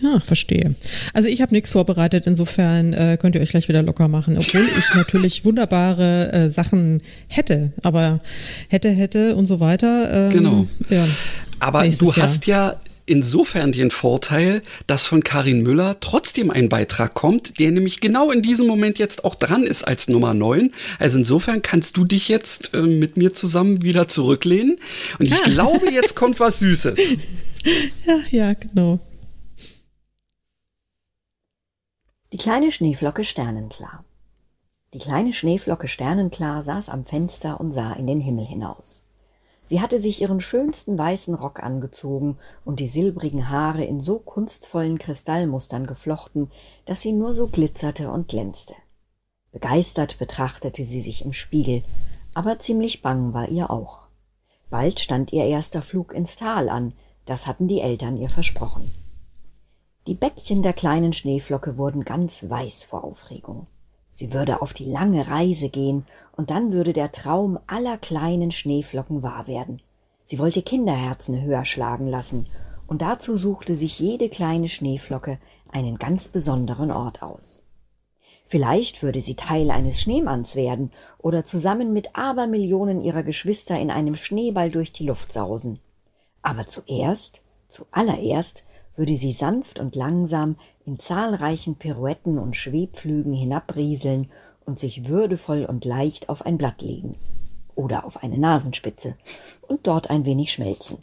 [0.00, 0.74] Ja, verstehe.
[1.12, 4.66] Also ich habe nichts vorbereitet, insofern äh, könnt ihr euch gleich wieder locker machen, obwohl
[4.76, 8.20] ich natürlich wunderbare äh, Sachen hätte, aber
[8.68, 10.28] hätte, hätte und so weiter.
[10.28, 10.66] Ähm, genau.
[10.90, 11.06] Ja,
[11.60, 12.76] aber du hast ja
[13.06, 18.42] insofern den Vorteil, dass von Karin Müller trotzdem ein Beitrag kommt, der nämlich genau in
[18.42, 20.72] diesem Moment jetzt auch dran ist als Nummer 9.
[20.98, 24.78] Also insofern kannst du dich jetzt äh, mit mir zusammen wieder zurücklehnen.
[25.18, 25.44] Und ich ah.
[25.44, 26.98] glaube, jetzt kommt was Süßes.
[28.06, 28.98] Ja, ja, genau.
[32.32, 34.04] Die kleine Schneeflocke Sternenklar.
[34.92, 39.03] Die kleine Schneeflocke Sternenklar saß am Fenster und sah in den Himmel hinaus.
[39.66, 44.98] Sie hatte sich ihren schönsten weißen Rock angezogen und die silbrigen Haare in so kunstvollen
[44.98, 46.50] Kristallmustern geflochten,
[46.84, 48.74] dass sie nur so glitzerte und glänzte.
[49.52, 51.82] Begeistert betrachtete sie sich im Spiegel,
[52.34, 54.08] aber ziemlich bang war ihr auch.
[54.68, 56.92] Bald stand ihr erster Flug ins Tal an,
[57.24, 58.92] das hatten die Eltern ihr versprochen.
[60.06, 63.66] Die Bäckchen der kleinen Schneeflocke wurden ganz weiß vor Aufregung.
[64.14, 69.24] Sie würde auf die lange Reise gehen, und dann würde der Traum aller kleinen Schneeflocken
[69.24, 69.82] wahr werden.
[70.22, 72.46] Sie wollte Kinderherzen höher schlagen lassen,
[72.86, 75.40] und dazu suchte sich jede kleine Schneeflocke
[75.72, 77.64] einen ganz besonderen Ort aus.
[78.46, 84.14] Vielleicht würde sie Teil eines Schneemanns werden oder zusammen mit Abermillionen ihrer Geschwister in einem
[84.14, 85.80] Schneeball durch die Luft sausen.
[86.40, 88.64] Aber zuerst, zuallererst,
[88.94, 90.54] würde sie sanft und langsam
[90.86, 94.30] in zahlreichen Pirouetten und Schwebflügen hinabrieseln
[94.64, 97.16] und sich würdevoll und leicht auf ein Blatt legen.
[97.76, 99.16] oder auf eine Nasenspitze
[99.62, 100.98] und dort ein wenig schmelzen.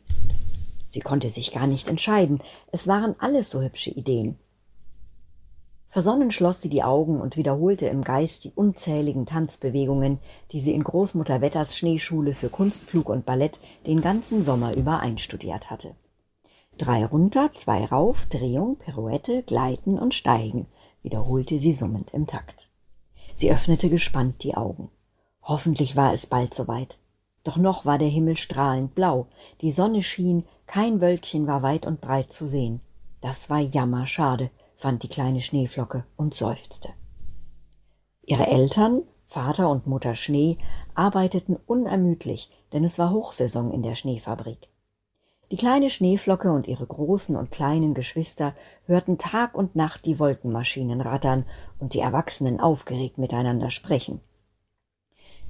[0.87, 2.41] Sie konnte sich gar nicht entscheiden,
[2.71, 4.37] es waren alles so hübsche Ideen.
[5.87, 10.19] Versonnen schloss sie die Augen und wiederholte im Geist die unzähligen Tanzbewegungen,
[10.53, 15.69] die sie in Großmutter Wetters Schneeschule für Kunstflug und Ballett den ganzen Sommer über einstudiert
[15.69, 15.95] hatte.
[16.81, 20.65] Drei runter, zwei rauf, Drehung, Pirouette, Gleiten und Steigen,
[21.03, 22.71] wiederholte sie summend im Takt.
[23.35, 24.89] Sie öffnete gespannt die Augen.
[25.43, 26.97] Hoffentlich war es bald soweit.
[27.43, 29.27] Doch noch war der Himmel strahlend blau,
[29.61, 32.81] die Sonne schien, kein Wölkchen war weit und breit zu sehen.
[33.21, 36.89] Das war jammerschade, fand die kleine Schneeflocke und seufzte.
[38.23, 40.57] Ihre Eltern, Vater und Mutter Schnee,
[40.95, 44.70] arbeiteten unermüdlich, denn es war Hochsaison in der Schneefabrik.
[45.52, 48.56] Die kleine Schneeflocke und ihre großen und kleinen Geschwister
[48.86, 51.45] hörten Tag und Nacht die Wolkenmaschinen rattern
[51.78, 54.22] und die Erwachsenen aufgeregt miteinander sprechen.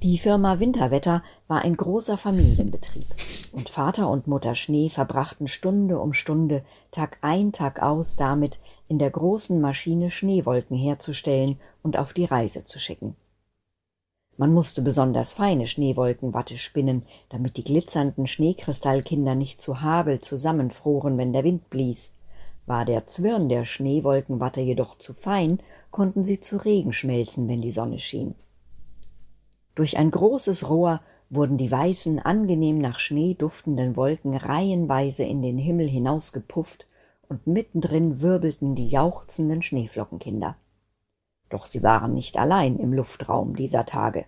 [0.02, 3.06] Die Firma Winterwetter war ein großer Familienbetrieb,
[3.52, 8.58] und Vater und Mutter Schnee verbrachten Stunde um Stunde, Tag ein, Tag aus damit,
[8.88, 13.14] in der großen Maschine Schneewolken herzustellen und auf die Reise zu schicken.
[14.42, 21.32] Man musste besonders feine Schneewolkenwatte spinnen, damit die glitzernden Schneekristallkinder nicht zu Hagel zusammenfroren, wenn
[21.32, 22.16] der Wind blies.
[22.66, 25.60] War der Zwirn der Schneewolkenwatte jedoch zu fein,
[25.92, 28.34] konnten sie zu Regen schmelzen, wenn die Sonne schien.
[29.76, 35.56] Durch ein großes Rohr wurden die weißen, angenehm nach Schnee duftenden Wolken reihenweise in den
[35.56, 36.88] Himmel hinausgepufft,
[37.28, 40.56] und mittendrin wirbelten die jauchzenden Schneeflockenkinder.
[41.48, 44.24] Doch sie waren nicht allein im Luftraum dieser Tage.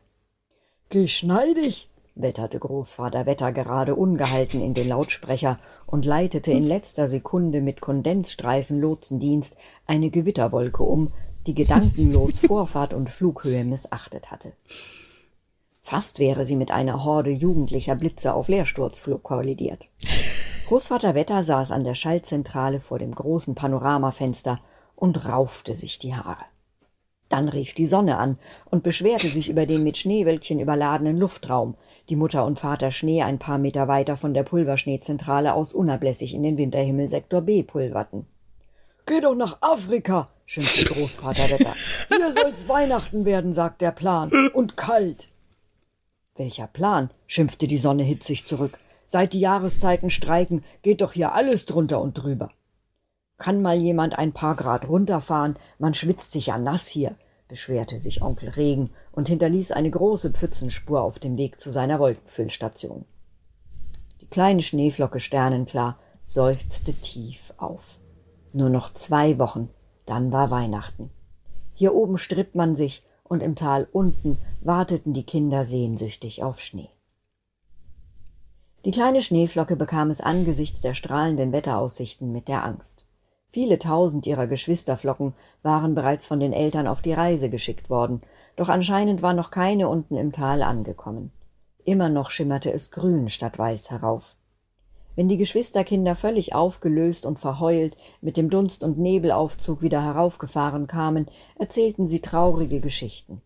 [0.90, 7.80] Geschneidig, wetterte Großvater Wetter gerade ungehalten in den Lautsprecher und leitete in letzter Sekunde mit
[7.80, 9.56] Kondensstreifen Lotsendienst
[9.86, 11.12] eine Gewitterwolke um,
[11.46, 14.52] die gedankenlos Vorfahrt und Flughöhe missachtet hatte.
[15.82, 19.88] Fast wäre sie mit einer Horde jugendlicher Blitze auf Leersturzflug kollidiert.
[20.68, 24.60] Großvater Wetter saß an der Schaltzentrale vor dem großen Panoramafenster
[24.96, 26.44] und raufte sich die Haare.
[27.28, 28.38] Dann rief die Sonne an
[28.70, 31.74] und beschwerte sich über den mit Schneewölkchen überladenen Luftraum,
[32.08, 36.42] die Mutter und Vater Schnee ein paar Meter weiter von der Pulverschneezentrale aus unablässig in
[36.42, 38.26] den Winterhimmel Sektor B pulverten.
[39.06, 41.74] Geh doch nach Afrika, schimpfte Großvater Wetter.
[42.16, 44.30] Hier soll's Weihnachten werden, sagt der Plan.
[44.52, 45.28] Und kalt.
[46.36, 47.10] Welcher Plan?
[47.26, 48.78] schimpfte die Sonne hitzig zurück.
[49.06, 52.50] Seit die Jahreszeiten streiken, geht doch hier alles drunter und drüber.
[53.44, 57.14] Kann mal jemand ein paar Grad runterfahren, man schwitzt sich ja nass hier,
[57.46, 63.04] beschwerte sich Onkel Regen und hinterließ eine große Pfützenspur auf dem Weg zu seiner Wolkenfüllstation.
[64.22, 68.00] Die kleine Schneeflocke Sternenklar seufzte tief auf.
[68.54, 69.68] Nur noch zwei Wochen,
[70.06, 71.10] dann war Weihnachten.
[71.74, 76.88] Hier oben stritt man sich, und im Tal unten warteten die Kinder sehnsüchtig auf Schnee.
[78.86, 83.03] Die kleine Schneeflocke bekam es angesichts der strahlenden Wetteraussichten mit der Angst.
[83.54, 85.32] Viele tausend ihrer Geschwisterflocken
[85.62, 88.20] waren bereits von den Eltern auf die Reise geschickt worden,
[88.56, 91.30] doch anscheinend war noch keine unten im Tal angekommen.
[91.84, 94.34] Immer noch schimmerte es grün statt weiß herauf.
[95.14, 101.28] Wenn die Geschwisterkinder völlig aufgelöst und verheult mit dem Dunst- und Nebelaufzug wieder heraufgefahren kamen,
[101.56, 103.40] erzählten sie traurige Geschichten.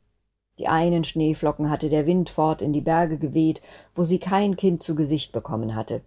[0.59, 3.61] Die einen Schneeflocken hatte der Wind fort in die Berge geweht,
[3.95, 6.01] wo sie kein Kind zu Gesicht bekommen hatte.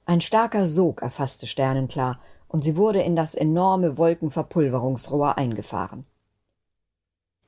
[0.06, 6.06] Ein starker Sog erfasste Sternenklar, und sie wurde in das enorme Wolkenverpulverungsrohr eingefahren.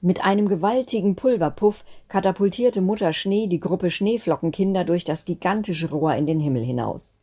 [0.01, 6.25] Mit einem gewaltigen Pulverpuff katapultierte Mutter Schnee die Gruppe Schneeflockenkinder durch das gigantische Rohr in
[6.25, 7.19] den Himmel hinaus.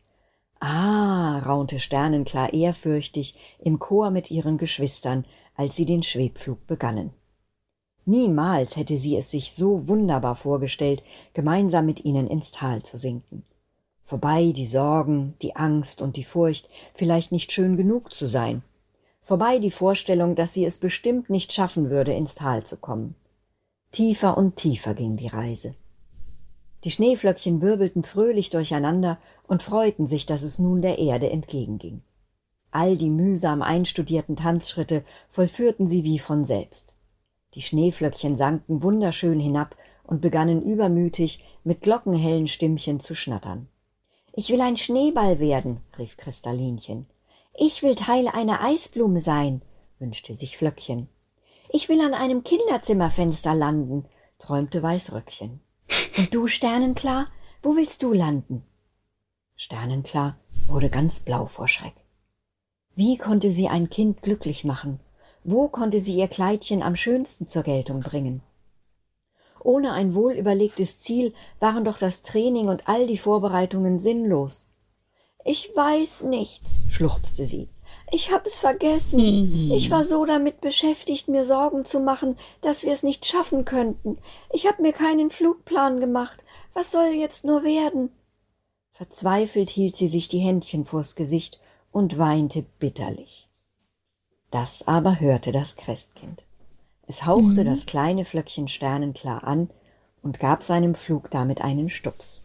[0.60, 5.24] Ah, raunte Sternenklar ehrfürchtig im Chor mit ihren Geschwistern,
[5.54, 7.10] als sie den Schwebflug begannen.
[8.04, 11.02] Niemals hätte sie es sich so wunderbar vorgestellt,
[11.34, 13.44] gemeinsam mit ihnen ins Tal zu sinken.
[14.02, 18.62] Vorbei die Sorgen, die Angst und die Furcht, vielleicht nicht schön genug zu sein.
[19.22, 23.16] Vorbei die Vorstellung, dass sie es bestimmt nicht schaffen würde, ins Tal zu kommen.
[23.90, 25.74] Tiefer und tiefer ging die Reise.
[26.84, 32.02] Die Schneeflöckchen wirbelten fröhlich durcheinander und freuten sich, dass es nun der Erde entgegenging.
[32.70, 36.94] All die mühsam einstudierten Tanzschritte vollführten sie wie von selbst.
[37.54, 43.68] Die Schneeflöckchen sanken wunderschön hinab und begannen übermütig mit glockenhellen Stimmchen zu schnattern.
[44.34, 47.06] Ich will ein Schneeball werden, rief Kristallinchen.
[47.58, 49.62] Ich will Teil einer Eisblume sein,
[49.98, 51.08] wünschte sich Flöckchen.
[51.70, 54.04] Ich will an einem Kinderzimmerfenster landen,
[54.38, 55.60] träumte Weißröckchen.
[56.18, 57.28] Und du, Sternenklar,
[57.62, 58.64] wo willst du landen?
[59.54, 61.94] Sternenklar wurde ganz blau vor Schreck.
[62.94, 65.00] Wie konnte sie ein Kind glücklich machen?
[65.44, 68.42] Wo konnte sie ihr Kleidchen am schönsten zur Geltung bringen?
[69.62, 74.68] Ohne ein wohlüberlegtes Ziel waren doch das Training und all die Vorbereitungen sinnlos.
[75.44, 77.68] Ich weiß nichts, schluchzte sie.
[78.12, 79.66] Ich hab's vergessen.
[79.66, 79.72] Mhm.
[79.72, 84.18] Ich war so damit beschäftigt, mir Sorgen zu machen, dass wir es nicht schaffen könnten.
[84.52, 86.44] Ich hab mir keinen Flugplan gemacht.
[86.72, 88.10] Was soll jetzt nur werden?
[88.92, 91.60] Verzweifelt hielt sie sich die Händchen vors Gesicht
[91.90, 93.48] und weinte bitterlich.
[94.50, 96.44] Das aber hörte das Christkind.
[97.06, 97.64] Es hauchte mhm.
[97.64, 99.70] das kleine Flöckchen sternenklar an
[100.22, 102.44] und gab seinem Flug damit einen Stups.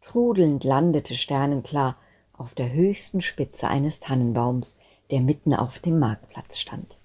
[0.00, 1.96] Trudelnd landete sternenklar
[2.38, 4.76] auf der höchsten Spitze eines Tannenbaums,
[5.10, 6.98] der mitten auf dem Marktplatz stand.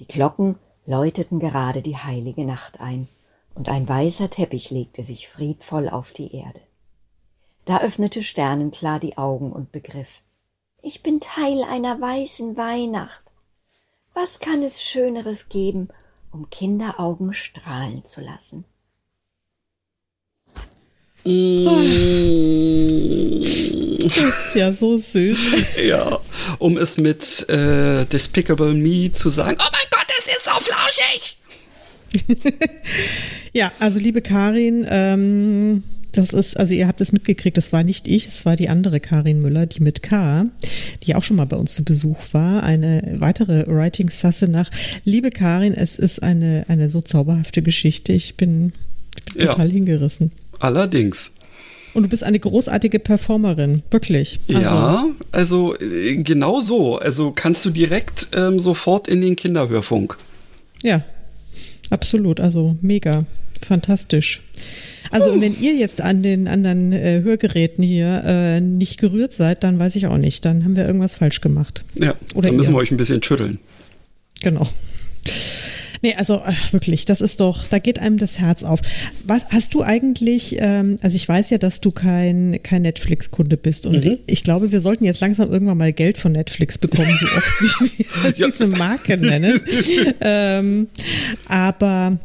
[0.00, 3.08] Die Glocken läuteten gerade die heilige Nacht ein,
[3.54, 6.60] und ein weißer Teppich legte sich friedvoll auf die Erde.
[7.64, 10.22] Da öffnete Sternenklar die Augen und begriff,
[10.80, 13.30] ich bin Teil einer weißen Weihnacht.
[14.14, 15.88] Was kann es Schöneres geben,
[16.32, 18.64] um Kinderaugen strahlen zu lassen?
[24.14, 25.38] Das ist ja so süß.
[25.86, 26.18] Ja,
[26.58, 31.36] um es mit äh, Despicable Me zu sagen, oh mein Gott, es ist so flauschig.
[33.52, 35.82] ja, also liebe Karin, ähm,
[36.12, 39.00] das ist, also ihr habt es mitgekriegt, das war nicht ich, es war die andere
[39.00, 40.46] Karin Müller, die mit K,
[41.04, 42.64] die auch schon mal bei uns zu Besuch war.
[42.64, 44.70] Eine weitere Writing-Sasse nach.
[45.04, 48.12] Liebe Karin, es ist eine, eine so zauberhafte Geschichte.
[48.12, 48.74] Ich bin,
[49.28, 50.32] ich bin total hingerissen.
[50.62, 51.32] Allerdings.
[51.92, 54.38] Und du bist eine großartige Performerin, wirklich.
[54.48, 54.62] Also.
[54.62, 56.98] Ja, also äh, genau so.
[56.98, 60.16] Also kannst du direkt ähm, sofort in den Kinderhörfunk.
[60.84, 61.02] Ja,
[61.90, 62.38] absolut.
[62.38, 63.26] Also mega,
[63.60, 64.42] fantastisch.
[65.10, 65.40] Also uh.
[65.40, 69.96] wenn ihr jetzt an den anderen äh, Hörgeräten hier äh, nicht gerührt seid, dann weiß
[69.96, 70.44] ich auch nicht.
[70.44, 71.84] Dann haben wir irgendwas falsch gemacht.
[71.96, 72.76] Ja, Oder dann müssen ihr.
[72.76, 73.58] wir euch ein bisschen schütteln.
[74.42, 74.66] Genau.
[76.02, 78.80] Nee, also ach, wirklich, das ist doch, da geht einem das Herz auf.
[79.24, 83.86] Was hast du eigentlich, ähm, also ich weiß ja, dass du kein, kein Netflix-Kunde bist
[83.86, 84.18] und mhm.
[84.26, 88.06] ich glaube, wir sollten jetzt langsam irgendwann mal Geld von Netflix bekommen, so oft wie
[88.24, 89.60] wir diese Marke nennen.
[90.20, 90.88] ähm,
[91.46, 92.18] aber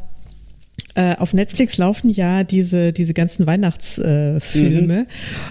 [0.98, 5.06] äh, auf Netflix laufen ja diese, diese ganzen Weihnachtsfilme.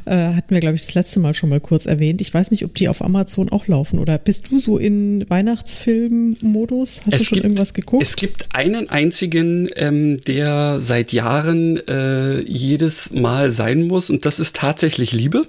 [0.05, 0.31] Äh, mhm.
[0.31, 2.19] äh, hatten wir, glaube ich, das letzte Mal schon mal kurz erwähnt.
[2.19, 7.03] Ich weiß nicht, ob die auf Amazon auch laufen oder bist du so in Weihnachtsfilm-Modus?
[7.05, 8.03] Hast es du schon gibt, irgendwas geguckt?
[8.03, 14.41] Es gibt einen einzigen, ähm, der seit Jahren äh, jedes Mal sein muss und das
[14.41, 15.43] ist tatsächlich Liebe.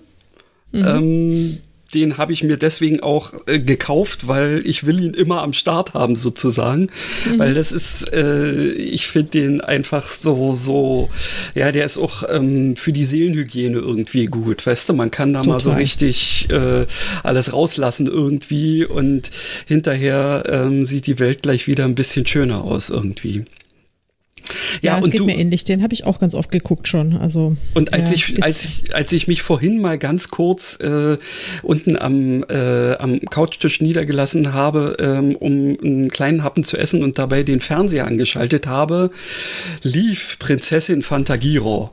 [0.70, 0.84] Mhm.
[0.86, 1.58] Ähm,
[1.94, 5.94] den habe ich mir deswegen auch äh, gekauft, weil ich will ihn immer am Start
[5.94, 6.90] haben sozusagen,
[7.24, 7.38] mhm.
[7.38, 11.08] weil das ist, äh, ich finde den einfach so so,
[11.54, 15.40] ja, der ist auch ähm, für die Seelenhygiene irgendwie gut, weißt du, man kann da
[15.40, 15.54] Total.
[15.54, 16.86] mal so richtig äh,
[17.22, 19.30] alles rauslassen irgendwie und
[19.66, 23.46] hinterher ähm, sieht die Welt gleich wieder ein bisschen schöner aus irgendwie.
[24.82, 25.64] Ja, ja es und geht du, mir ähnlich.
[25.64, 27.16] Den habe ich auch ganz oft geguckt schon.
[27.16, 31.16] Also und als ja, ich als ich als ich mich vorhin mal ganz kurz äh,
[31.62, 37.18] unten am äh, am Couchtisch niedergelassen habe, ähm, um einen kleinen Happen zu essen und
[37.18, 39.10] dabei den Fernseher angeschaltet habe,
[39.82, 41.90] lief Prinzessin Fantagiro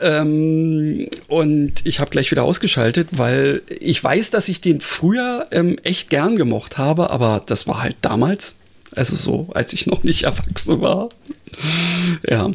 [0.00, 5.76] ähm, und ich habe gleich wieder ausgeschaltet, weil ich weiß, dass ich den früher ähm,
[5.82, 8.56] echt gern gemocht habe, aber das war halt damals
[8.96, 11.08] also so, als ich noch nicht erwachsen war.
[12.28, 12.50] Ja.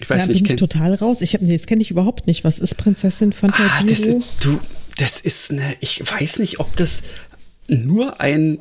[0.00, 0.42] Ich weiß da nicht.
[0.42, 1.20] bin ich total raus.
[1.20, 2.42] Ich habe, nee, das kenne ich überhaupt nicht.
[2.42, 3.70] Was ist Prinzessin Fantagiro?
[3.72, 4.60] Ah, das ist, du,
[4.98, 7.02] das ist eine, ich weiß nicht, ob das
[7.68, 8.58] nur ein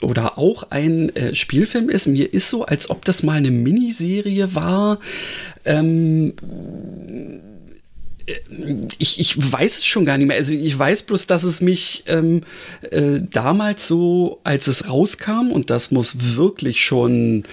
[0.00, 2.06] oder auch ein äh, Spielfilm ist.
[2.06, 5.00] Mir ist so, als ob das mal eine Miniserie war.
[5.64, 6.34] Ähm,
[8.98, 10.36] ich, ich weiß es schon gar nicht mehr.
[10.36, 12.42] Also ich weiß bloß, dass es mich ähm,
[12.90, 17.44] äh, damals so, als es rauskam, und das muss wirklich schon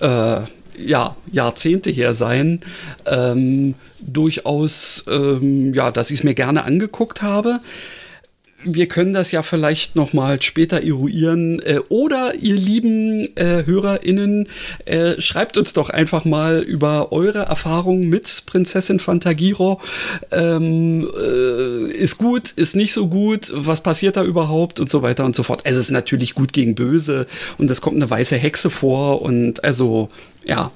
[0.00, 0.40] äh,
[0.76, 2.60] ja, Jahrzehnte her sein,
[3.06, 7.60] ähm, durchaus, ähm, ja, dass ich es mir gerne angeguckt habe
[8.64, 11.60] wir können das ja vielleicht noch mal später eruieren.
[11.60, 14.48] Äh, oder ihr lieben äh, HörerInnen,
[14.84, 19.80] äh, schreibt uns doch einfach mal über eure Erfahrungen mit Prinzessin Fantagiro.
[20.30, 25.24] Ähm, äh, ist gut, ist nicht so gut, was passiert da überhaupt und so weiter
[25.24, 25.60] und so fort.
[25.64, 27.26] Es ist natürlich gut gegen böse
[27.58, 30.08] und es kommt eine weiße Hexe vor und also,
[30.44, 30.70] ja.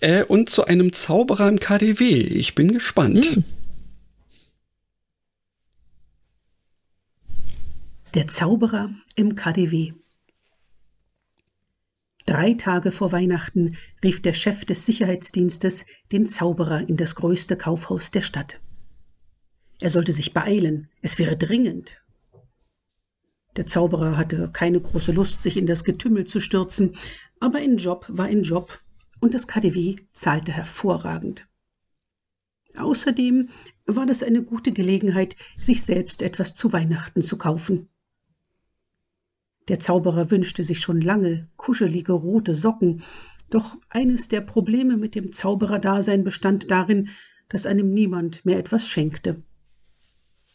[0.00, 2.08] äh, und zu einem Zauberer im KDW.
[2.08, 3.26] Ich bin gespannt.
[3.26, 3.44] Hm.
[8.14, 9.92] Der Zauberer im KDW.
[12.26, 18.10] Drei Tage vor Weihnachten rief der Chef des Sicherheitsdienstes den Zauberer in das größte Kaufhaus
[18.10, 18.58] der Stadt.
[19.80, 22.02] Er sollte sich beeilen, es wäre dringend.
[23.54, 26.96] Der Zauberer hatte keine große Lust, sich in das Getümmel zu stürzen,
[27.38, 28.80] aber ein Job war ein Job
[29.20, 31.46] und das KDW zahlte hervorragend.
[32.76, 33.50] Außerdem
[33.86, 37.88] war das eine gute Gelegenheit, sich selbst etwas zu Weihnachten zu kaufen.
[39.70, 43.04] Der Zauberer wünschte sich schon lange kuschelige rote Socken,
[43.50, 47.10] doch eines der Probleme mit dem Zaubererdasein bestand darin,
[47.48, 49.40] dass einem niemand mehr etwas schenkte.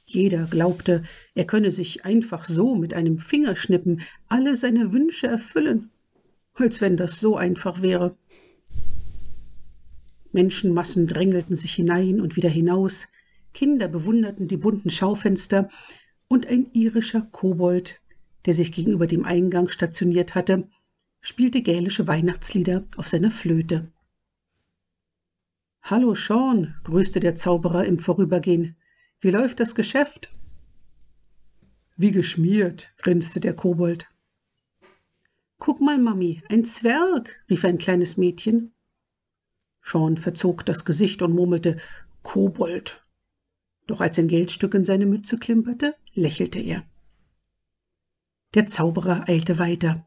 [0.03, 5.91] Jeder glaubte, er könne sich einfach so mit einem Fingerschnippen alle seine Wünsche erfüllen,
[6.53, 8.17] als wenn das so einfach wäre.
[10.33, 13.07] Menschenmassen drängelten sich hinein und wieder hinaus,
[13.53, 15.69] Kinder bewunderten die bunten Schaufenster,
[16.27, 18.01] und ein irischer Kobold
[18.45, 20.67] der sich gegenüber dem Eingang stationiert hatte,
[21.21, 23.91] spielte gälische Weihnachtslieder auf seiner Flöte.
[25.81, 28.75] Hallo Sean, grüßte der Zauberer im Vorübergehen.
[29.19, 30.31] Wie läuft das Geschäft?
[31.95, 34.07] Wie geschmiert, grinste der Kobold.
[35.57, 38.73] Guck mal, Mami, ein Zwerg, rief ein kleines Mädchen.
[39.81, 41.77] Sean verzog das Gesicht und murmelte
[42.23, 43.05] Kobold.
[43.87, 46.83] Doch als ein Geldstück in seine Mütze klimperte, lächelte er.
[48.55, 50.05] Der Zauberer eilte weiter.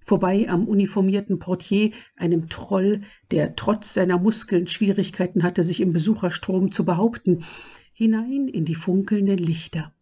[0.00, 3.00] Vorbei am uniformierten Portier, einem Troll,
[3.30, 7.44] der trotz seiner Muskeln Schwierigkeiten hatte, sich im Besucherstrom zu behaupten,
[7.94, 9.94] hinein in die funkelnden Lichter.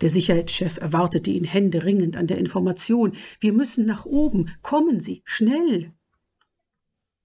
[0.00, 3.12] Der Sicherheitschef erwartete ihn händeringend an der Information.
[3.38, 4.50] Wir müssen nach oben.
[4.60, 5.92] Kommen Sie, schnell.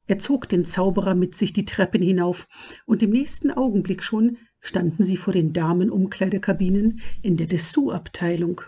[0.06, 2.48] Er zog den Zauberer mit sich die Treppen hinauf,
[2.86, 8.62] und im nächsten Augenblick schon standen sie vor den Damenumkleidekabinen in der Dessous-Abteilung.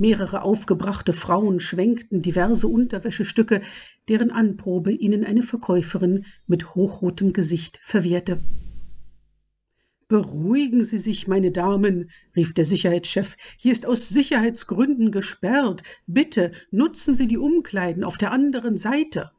[0.00, 3.60] Mehrere aufgebrachte Frauen schwenkten diverse Unterwäschestücke,
[4.08, 8.40] deren Anprobe ihnen eine Verkäuferin mit hochrotem Gesicht verwehrte.
[10.08, 13.36] Beruhigen Sie sich, meine Damen, rief der Sicherheitschef.
[13.58, 15.82] Hier ist aus Sicherheitsgründen gesperrt.
[16.06, 19.32] Bitte nutzen Sie die Umkleiden auf der anderen Seite.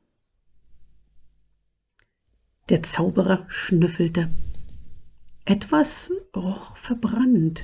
[2.69, 4.29] Der Zauberer schnüffelte.
[5.43, 7.63] Etwas roch verbrannt.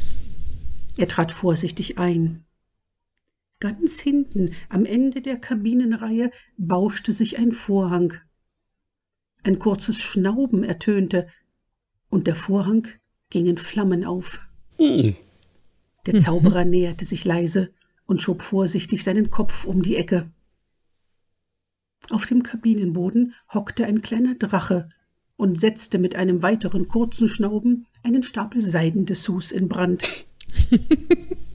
[0.98, 2.47] Er trat vorsichtig ein.
[3.60, 8.14] Ganz hinten, am Ende der Kabinenreihe, bauschte sich ein Vorhang.
[9.44, 11.28] Ein kurzes Schnauben ertönte,
[12.10, 12.88] und der Vorhang
[13.30, 14.40] ging in Flammen auf.
[14.80, 15.16] Mhm.
[16.06, 16.72] Der Zauberer mhm.
[16.72, 17.74] näherte sich leise
[18.06, 20.32] und schob vorsichtig seinen Kopf um die Ecke.
[22.10, 24.90] Auf dem Kabinenboden hockte ein kleiner Drache
[25.36, 30.08] und setzte mit einem weiteren kurzen Schnauben einen Stapel Seidendessous in Brand.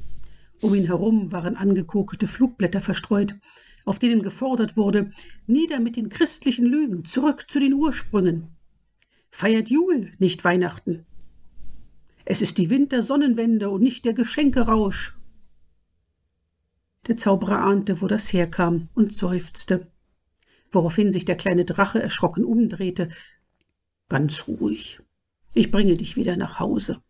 [0.62, 3.34] um ihn herum waren angekokelte Flugblätter verstreut,
[3.84, 5.10] auf denen gefordert wurde,
[5.46, 8.48] nieder mit den christlichen Lügen, zurück zu den Ursprüngen.
[9.30, 11.02] Feiert Jul, nicht Weihnachten.
[12.24, 15.16] Es ist die Wintersonnenwende und nicht der Geschenkerausch.
[17.08, 19.90] Der Zauberer ahnte, wo das herkam, und seufzte,
[20.70, 23.08] woraufhin sich der kleine Drache erschrocken umdrehte.
[24.08, 25.00] Ganz ruhig.
[25.54, 27.02] Ich bringe dich wieder nach Hause.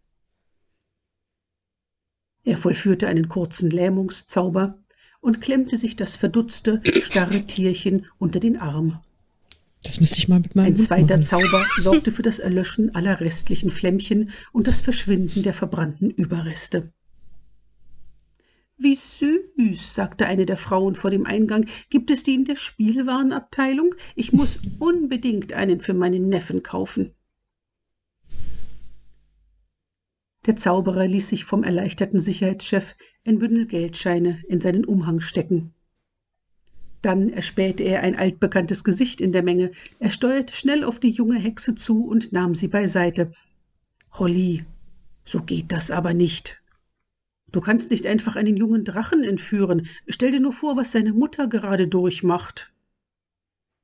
[2.44, 4.78] Er vollführte einen kurzen Lähmungszauber
[5.20, 9.00] und klemmte sich das verdutzte, starre Tierchen unter den Arm.
[9.84, 11.22] Das müsste ich mal mit meinem Ein zweiter machen.
[11.22, 16.92] Zauber sorgte für das Erlöschen aller restlichen Flämmchen und das Verschwinden der verbrannten Überreste.
[18.78, 21.66] Wie süß, sagte eine der Frauen vor dem Eingang.
[21.90, 23.94] Gibt es die in der Spielwarenabteilung?
[24.16, 27.14] Ich muss unbedingt einen für meinen Neffen kaufen.
[30.46, 32.96] Der Zauberer ließ sich vom erleichterten Sicherheitschef
[33.26, 35.72] ein Bündel Geldscheine in seinen Umhang stecken.
[37.00, 39.70] Dann erspähte er ein altbekanntes Gesicht in der Menge.
[39.98, 43.32] Er steuerte schnell auf die junge Hexe zu und nahm sie beiseite.
[44.12, 44.64] Holly,
[45.24, 46.60] so geht das aber nicht.
[47.50, 49.86] Du kannst nicht einfach einen jungen Drachen entführen.
[50.08, 52.72] Stell dir nur vor, was seine Mutter gerade durchmacht.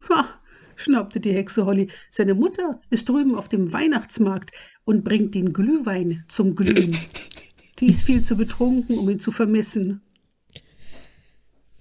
[0.09, 0.41] Ha,
[0.79, 1.91] schnaubte die Hexe Holly.
[2.11, 4.53] Seine Mutter ist drüben auf dem Weihnachtsmarkt
[4.85, 6.97] und bringt den Glühwein zum Glühen.
[7.79, 10.03] Die ist viel zu betrunken, um ihn zu vermissen.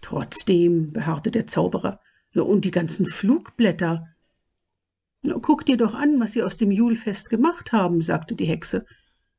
[0.01, 1.99] Trotzdem, beharrte der Zauberer,
[2.33, 4.05] ja, und die ganzen Flugblätter.
[5.41, 8.85] Guck dir doch an, was sie aus dem Julfest gemacht haben, sagte die Hexe.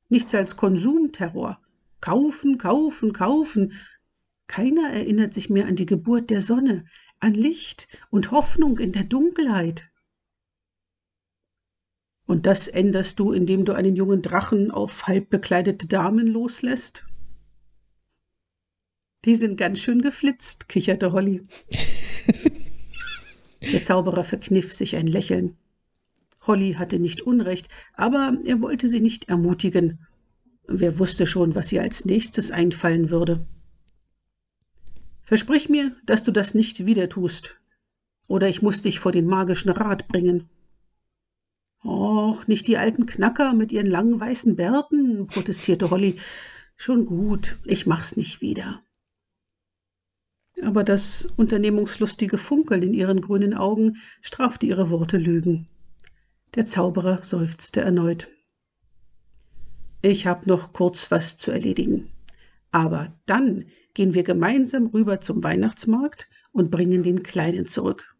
[0.08, 1.60] Nichts als Konsumterror.
[2.00, 3.72] Kaufen, kaufen, kaufen.
[4.46, 6.84] Keiner erinnert sich mehr an die Geburt der Sonne,
[7.20, 9.88] an Licht und Hoffnung in der Dunkelheit.
[12.26, 17.04] Und das änderst du, indem du einen jungen Drachen auf halb bekleidete Damen loslässt?
[19.24, 21.46] Die sind ganz schön geflitzt, kicherte Holly.
[23.72, 25.56] Der Zauberer verkniff sich ein Lächeln.
[26.46, 30.06] Holly hatte nicht Unrecht, aber er wollte sie nicht ermutigen.
[30.66, 33.46] Wer wusste schon, was ihr als nächstes einfallen würde.
[35.28, 37.60] Versprich mir, dass du das nicht wieder tust,
[38.28, 40.48] oder ich muss dich vor den magischen Rat bringen.
[41.84, 46.18] Och, nicht die alten Knacker mit ihren langen weißen Bärten, protestierte Holly.
[46.76, 48.82] Schon gut, ich mach's nicht wieder.
[50.62, 55.66] Aber das unternehmungslustige Funkeln in ihren grünen Augen strafte ihre Worte Lügen.
[56.54, 58.28] Der Zauberer seufzte erneut.
[60.00, 62.10] Ich hab noch kurz was zu erledigen.
[62.70, 68.16] Aber dann gehen wir gemeinsam rüber zum Weihnachtsmarkt und bringen den Kleinen zurück.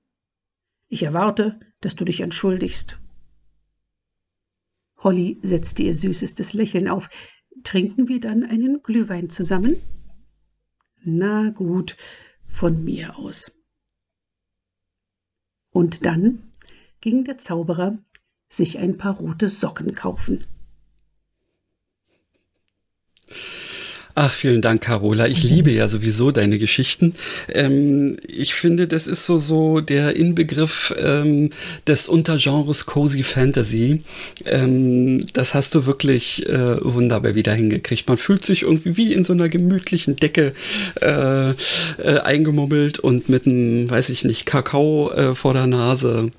[0.89, 2.99] Ich erwarte, dass du dich entschuldigst.
[4.99, 7.09] Holly setzte ihr süßestes Lächeln auf.
[7.63, 9.77] Trinken wir dann einen Glühwein zusammen?
[11.05, 11.97] Na gut,
[12.47, 13.53] von mir aus.
[15.71, 16.51] Und dann
[17.01, 17.99] ging der Zauberer
[18.49, 20.41] sich ein paar rote Socken kaufen.
[24.21, 25.29] Ach, vielen Dank, Carola.
[25.29, 27.15] Ich liebe ja sowieso deine Geschichten.
[27.55, 31.51] Ähm, ich finde, das ist so, so der Inbegriff ähm,
[31.87, 34.03] des Untergenres Cozy Fantasy.
[34.45, 38.09] Ähm, das hast du wirklich äh, wunderbar wieder hingekriegt.
[38.09, 40.53] Man fühlt sich irgendwie wie in so einer gemütlichen Decke
[41.01, 41.55] äh, äh,
[42.25, 46.33] eingemummelt und mit einem, weiß ich nicht, Kakao äh, vor der Nase.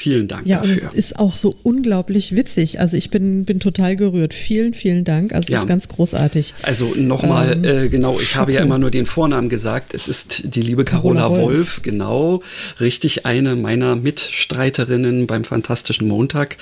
[0.00, 0.76] Vielen Dank ja, dafür.
[0.76, 2.80] Ja, und es ist auch so unglaublich witzig.
[2.80, 4.32] Also ich bin, bin total gerührt.
[4.32, 5.34] Vielen, vielen Dank.
[5.34, 5.58] Also es ja.
[5.58, 6.54] ist ganz großartig.
[6.62, 8.40] Also nochmal, ähm, äh, genau, ich Schoko.
[8.40, 9.92] habe ja immer nur den Vornamen gesagt.
[9.92, 11.58] Es ist die liebe Carola, Carola Wolf.
[11.58, 12.40] Wolf, genau.
[12.80, 16.56] Richtig eine meiner Mitstreiterinnen beim Fantastischen Montag.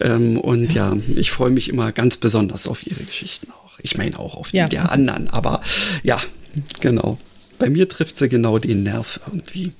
[0.00, 0.94] Ähm, und ja.
[0.94, 3.78] ja, ich freue mich immer ganz besonders auf ihre Geschichten auch.
[3.82, 4.94] Ich meine auch auf die ja, der also.
[4.94, 5.28] anderen.
[5.28, 5.60] Aber
[6.02, 6.22] ja,
[6.80, 7.18] genau.
[7.58, 9.72] Bei mir trifft sie genau den Nerv irgendwie.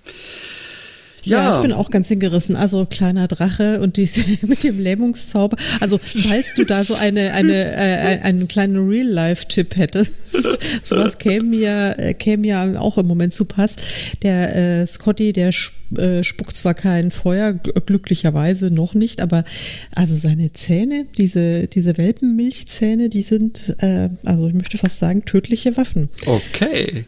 [1.24, 1.50] Ja.
[1.50, 1.54] ja.
[1.56, 2.56] ich bin auch ganz hingerissen.
[2.56, 5.56] Also kleiner Drache und diese mit dem Lähmungszauber.
[5.80, 10.12] Also falls du da so eine eine äh, einen kleinen Real-Life-Tipp hättest,
[10.82, 13.76] sowas käme mir äh, käme ja auch im Moment zu Pass.
[14.22, 15.52] Der äh, Scotty, der
[15.96, 19.44] äh, spuckt zwar kein Feuer, glücklicherweise noch nicht, aber
[19.94, 25.76] also seine Zähne, diese diese Welpenmilchzähne, die sind äh, also ich möchte fast sagen tödliche
[25.76, 26.08] Waffen.
[26.26, 27.04] Okay.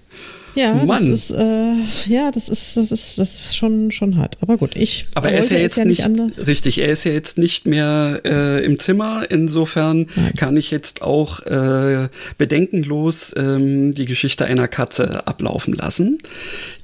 [0.55, 0.87] Ja, Mann.
[0.87, 1.75] das ist, äh,
[2.07, 4.37] ja, das ist, das ist, das ist schon, schon hart.
[4.41, 5.07] Aber gut, ich.
[5.15, 6.31] Aber er ist ja jetzt nicht, anders.
[6.47, 9.31] richtig, er ist ja jetzt nicht mehr äh, im Zimmer.
[9.31, 10.07] Insofern
[10.37, 12.09] kann ich jetzt auch äh,
[12.39, 16.19] bedenkenlos ähm, die Geschichte einer Katze ablaufen lassen,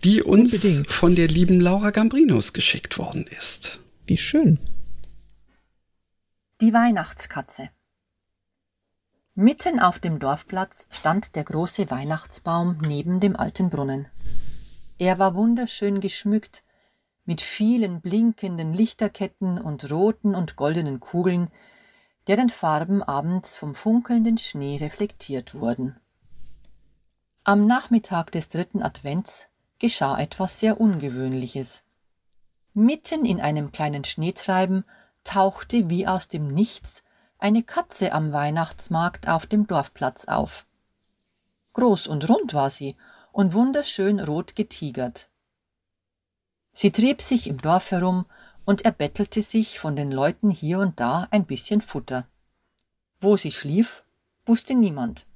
[0.05, 0.93] die uns Unbedingt.
[0.93, 3.79] von der lieben Laura Gambrinus geschickt worden ist.
[4.07, 4.59] Wie schön.
[6.61, 7.69] Die Weihnachtskatze.
[9.39, 14.09] Mitten auf dem Dorfplatz stand der große Weihnachtsbaum neben dem alten Brunnen.
[14.97, 16.63] Er war wunderschön geschmückt
[17.27, 21.51] mit vielen blinkenden Lichterketten und roten und goldenen Kugeln,
[22.29, 26.01] deren Farben abends vom funkelnden Schnee reflektiert wurden.
[27.45, 29.49] Am Nachmittag des dritten Advents
[29.79, 31.83] geschah etwas sehr Ungewöhnliches.
[32.73, 34.87] Mitten in einem kleinen Schneetreiben
[35.25, 37.03] tauchte wie aus dem Nichts
[37.39, 40.67] eine Katze am Weihnachtsmarkt auf dem Dorfplatz auf.
[41.75, 42.97] Groß und rund war sie
[43.33, 45.29] und wunderschön rot getigert.
[46.73, 48.27] Sie trieb sich im Dorf herum
[48.65, 52.27] und erbettelte sich von den Leuten hier und da ein bisschen Futter.
[53.21, 54.05] Wo sie schlief,
[54.45, 55.27] wusste niemand.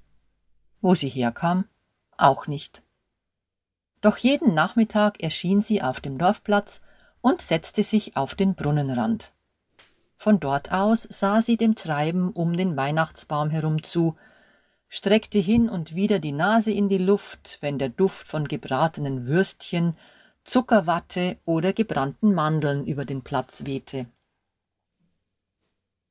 [0.80, 1.66] Wo sie herkam,
[2.16, 2.82] auch nicht.
[4.00, 6.80] Doch jeden Nachmittag erschien sie auf dem Dorfplatz
[7.20, 9.32] und setzte sich auf den Brunnenrand.
[10.20, 14.16] Von dort aus sah sie dem Treiben um den Weihnachtsbaum herum zu,
[14.86, 19.96] streckte hin und wieder die Nase in die Luft, wenn der Duft von gebratenen Würstchen,
[20.44, 24.08] Zuckerwatte oder gebrannten Mandeln über den Platz wehte.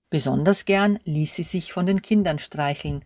[0.10, 3.06] Besonders gern ließ sie sich von den Kindern streicheln,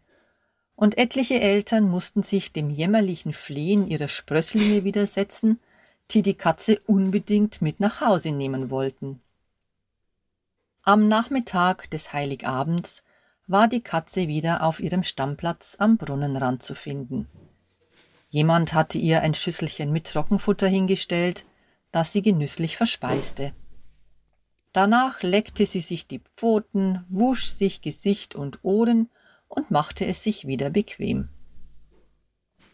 [0.73, 5.59] und etliche Eltern mussten sich dem jämmerlichen Flehen ihrer Sprösslinge widersetzen,
[6.11, 9.19] die die Katze unbedingt mit nach Hause nehmen wollten.
[10.85, 13.03] Am Nachmittag des Heiligabends
[13.47, 17.29] war die Katze wieder auf ihrem Stammplatz am Brunnenrand zu finden.
[18.29, 21.45] Jemand hatte ihr ein Schüsselchen mit Trockenfutter hingestellt,
[21.93, 23.53] das sie genüsslich verspeiste.
[24.73, 29.09] Danach leckte sie sich die Pfoten, wusch sich Gesicht und Ohren
[29.47, 31.29] und machte es sich wieder bequem.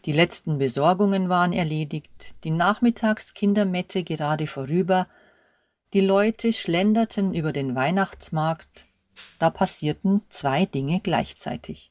[0.04, 5.06] Die letzten Besorgungen waren erledigt, die Nachmittagskindermette gerade vorüber,
[5.92, 8.86] die Leute schlenderten über den Weihnachtsmarkt,
[9.38, 11.90] da passierten zwei Dinge gleichzeitig.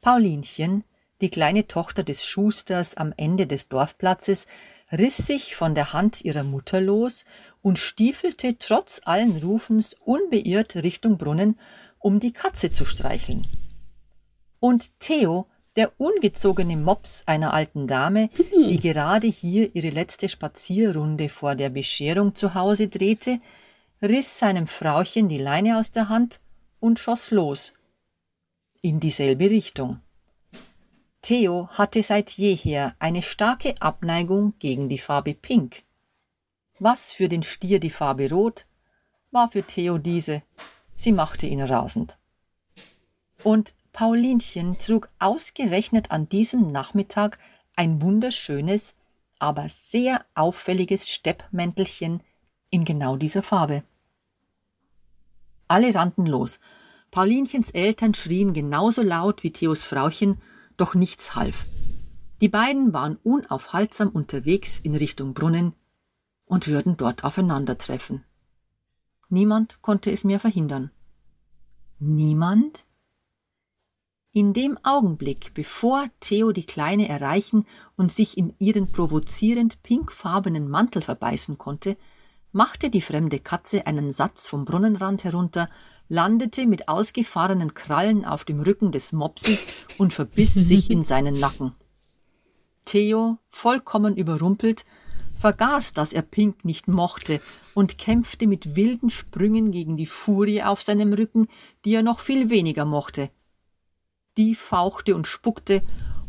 [0.00, 0.84] Paulinchen,
[1.20, 4.46] die kleine Tochter des Schusters am Ende des Dorfplatzes,
[4.90, 7.24] riss sich von der Hand ihrer Mutter los
[7.60, 11.58] und stiefelte trotz allen Rufens unbeirrt Richtung Brunnen,
[11.98, 13.46] um die Katze zu streicheln.
[14.58, 15.46] Und Theo,
[15.76, 18.28] der ungezogene Mops einer alten Dame,
[18.68, 23.40] die gerade hier ihre letzte Spazierrunde vor der Bescherung zu Hause drehte,
[24.02, 26.40] riss seinem Frauchen die Leine aus der Hand
[26.80, 27.72] und schoss los.
[28.80, 30.00] In dieselbe Richtung.
[31.22, 35.84] Theo hatte seit jeher eine starke Abneigung gegen die Farbe Pink.
[36.80, 38.66] Was für den Stier die Farbe Rot,
[39.30, 40.42] war für Theo diese.
[40.96, 42.18] Sie machte ihn rasend.
[43.44, 47.38] Und Paulinchen trug ausgerechnet an diesem Nachmittag
[47.76, 48.94] ein wunderschönes,
[49.38, 52.22] aber sehr auffälliges Steppmäntelchen
[52.70, 53.82] in genau dieser Farbe.
[55.68, 56.58] Alle rannten los.
[57.10, 60.40] Paulinchens Eltern schrien genauso laut wie Theos Frauchen,
[60.76, 61.66] doch nichts half.
[62.40, 65.74] Die beiden waren unaufhaltsam unterwegs in Richtung Brunnen
[66.46, 68.24] und würden dort aufeinandertreffen.
[69.28, 70.90] Niemand konnte es mehr verhindern.
[71.98, 72.84] Niemand?
[74.34, 77.66] In dem Augenblick, bevor Theo die Kleine erreichen
[77.98, 81.98] und sich in ihren provozierend pinkfarbenen Mantel verbeißen konnte,
[82.50, 85.68] machte die fremde Katze einen Satz vom Brunnenrand herunter,
[86.08, 89.66] landete mit ausgefahrenen Krallen auf dem Rücken des Mopses
[89.98, 91.74] und verbiss sich in seinen Nacken.
[92.86, 94.86] Theo, vollkommen überrumpelt,
[95.36, 97.42] vergaß, dass er Pink nicht mochte
[97.74, 101.48] und kämpfte mit wilden Sprüngen gegen die Furie auf seinem Rücken,
[101.84, 103.28] die er noch viel weniger mochte.
[104.36, 105.82] Die fauchte und spuckte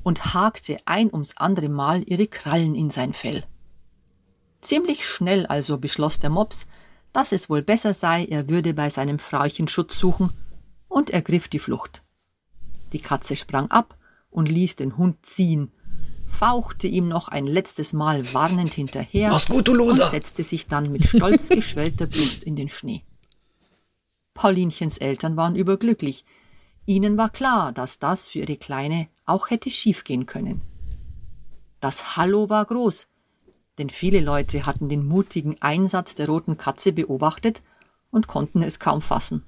[0.03, 3.43] und hakte ein ums andere Mal ihre Krallen in sein Fell.
[4.61, 6.65] Ziemlich schnell also beschloss der Mops,
[7.13, 10.33] dass es wohl besser sei, er würde bei seinem Frauchen Schutz suchen,
[10.87, 12.03] und ergriff die Flucht.
[12.91, 13.97] Die Katze sprang ab
[14.29, 15.71] und ließ den Hund ziehen,
[16.27, 20.05] fauchte ihm noch ein letztes Mal warnend hinterher Mach's gut, du Loser!
[20.05, 23.03] und setzte sich dann mit stolz geschwellter Brust in den Schnee.
[24.33, 26.25] Paulinchens Eltern waren überglücklich.
[26.85, 30.61] Ihnen war klar, dass das für ihre Kleine auch hätte schiefgehen können.
[31.79, 33.07] Das Hallo war groß,
[33.77, 37.61] denn viele Leute hatten den mutigen Einsatz der roten Katze beobachtet
[38.11, 39.43] und konnten es kaum fassen.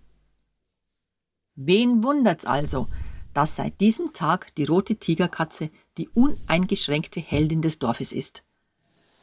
[1.55, 2.87] Wen wundert's also,
[3.33, 8.43] dass seit diesem Tag die rote Tigerkatze die uneingeschränkte Heldin des Dorfes ist.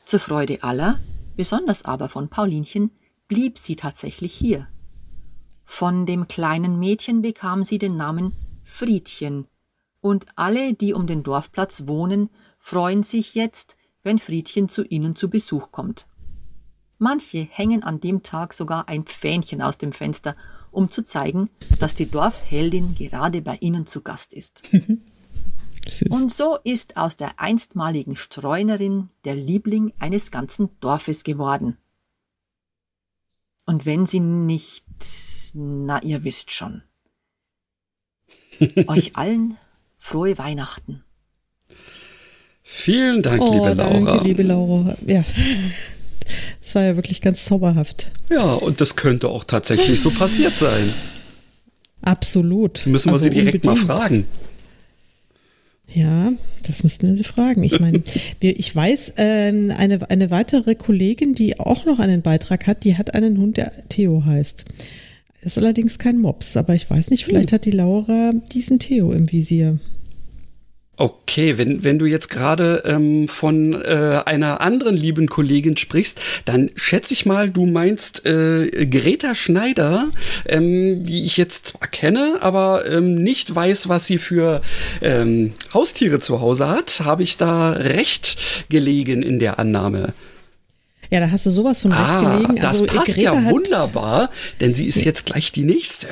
[0.05, 0.99] Zur Freude aller,
[1.37, 2.91] besonders aber von Paulinchen,
[3.29, 4.69] blieb sie tatsächlich hier.
[5.65, 8.35] Von dem kleinen Mädchen bekam sie den Namen
[8.65, 9.47] Friedchen,
[10.03, 12.29] und alle, die um den Dorfplatz wohnen,
[12.59, 16.07] freuen sich jetzt, wenn Friedchen zu ihnen zu Besuch kommt.
[16.99, 20.37] Manche hängen an dem Tag sogar ein Pfähnchen aus dem Fenster,
[20.73, 24.63] um zu zeigen, dass die Dorfheldin gerade bei ihnen zu Gast ist.
[26.11, 31.77] Und so ist aus der einstmaligen Streunerin der Liebling eines ganzen Dorfes geworden.
[33.67, 34.85] Und wenn sie nicht,
[35.55, 36.83] na ihr wisst schon.
[38.87, 39.57] Euch allen
[39.99, 41.05] frohe Weihnachten.
[42.63, 44.05] Vielen Dank, oh, liebe Laura.
[44.05, 44.97] Danke, liebe Laura.
[45.07, 45.25] Ja.
[46.61, 48.13] Das war ja wirklich ganz zauberhaft.
[48.31, 50.95] Ja, und das könnte auch tatsächlich so passiert sein.
[52.03, 52.87] Absolut.
[52.87, 53.89] Müssen wir also sie direkt unbedingt.
[53.89, 54.27] mal fragen.
[55.95, 56.33] Ja,
[56.67, 57.63] das müssten wir sie fragen.
[57.63, 58.03] Ich meine,
[58.41, 62.97] wir, ich weiß, ähm, eine, eine weitere Kollegin, die auch noch einen Beitrag hat, die
[62.97, 64.65] hat einen Hund, der Theo heißt.
[65.43, 69.31] Ist allerdings kein Mops, aber ich weiß nicht, vielleicht hat die Laura diesen Theo im
[69.31, 69.81] Visier.
[71.03, 76.71] Okay, wenn, wenn du jetzt gerade ähm, von äh, einer anderen lieben Kollegin sprichst, dann
[76.77, 80.07] schätze ich mal, du meinst äh, Greta Schneider,
[80.47, 84.63] ähm, die ich jetzt zwar kenne, aber ähm, nicht weiß, was sie für
[85.01, 87.03] ähm, Haustiere zu Hause hat.
[87.05, 88.37] Habe ich da recht
[88.69, 90.15] gelegen in der Annahme?
[91.11, 92.57] Ja, da hast du sowas von recht ah, gelegen.
[92.61, 94.29] das Also, passt Greta ja wunderbar,
[94.61, 96.07] denn sie ist jetzt gleich die nächste.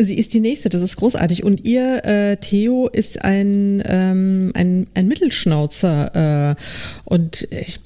[0.00, 1.42] Sie ist die nächste, das ist großartig.
[1.42, 6.50] Und ihr, äh, Theo, ist ein, ähm, ein, ein Mittelschnauzer.
[6.50, 6.54] Äh,
[7.04, 7.80] und ich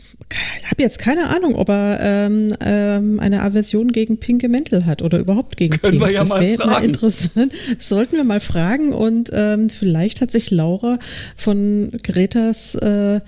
[0.70, 5.18] habe jetzt keine Ahnung, ob er ähm, ähm, eine Aversion gegen pinke Mäntel hat oder
[5.18, 6.04] überhaupt gegen Können Pink.
[6.06, 7.52] wir ja das wäre mal interessant.
[7.76, 8.92] Das sollten wir mal fragen.
[8.92, 10.98] Und ähm, vielleicht hat sich Laura
[11.36, 13.20] von Gretas äh,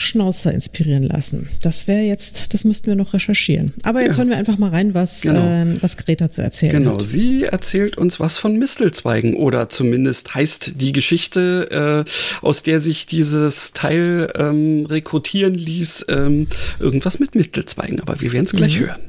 [0.00, 1.50] Schnauzer inspirieren lassen.
[1.60, 3.70] Das wäre jetzt, das müssten wir noch recherchieren.
[3.82, 4.18] Aber jetzt Ja.
[4.18, 5.40] hören wir einfach mal rein, was, Genau.
[5.46, 7.02] ähm, was Greta zu erzählen Genau, hat.
[7.02, 13.04] sie erzählt uns was von Mistelzweigen oder zumindest heißt die Geschichte, äh, aus der sich
[13.06, 16.46] dieses Teil ähm, rekrutieren ließ, ähm,
[16.78, 18.00] irgendwas mit Mistelzweigen.
[18.00, 18.86] Aber wir werden es gleich Mhm.
[18.86, 19.00] hören.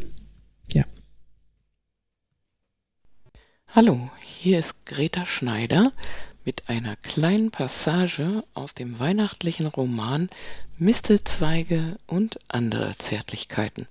[3.74, 5.94] Hallo, hier ist Greta Schneider
[6.46, 10.30] mit einer kleinen Passage aus dem weihnachtlichen Roman
[10.78, 13.88] Mistelzweige und andere Zärtlichkeiten.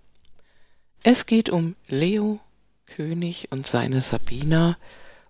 [1.03, 2.41] Es geht um Leo,
[2.87, 4.77] König und seine Sabina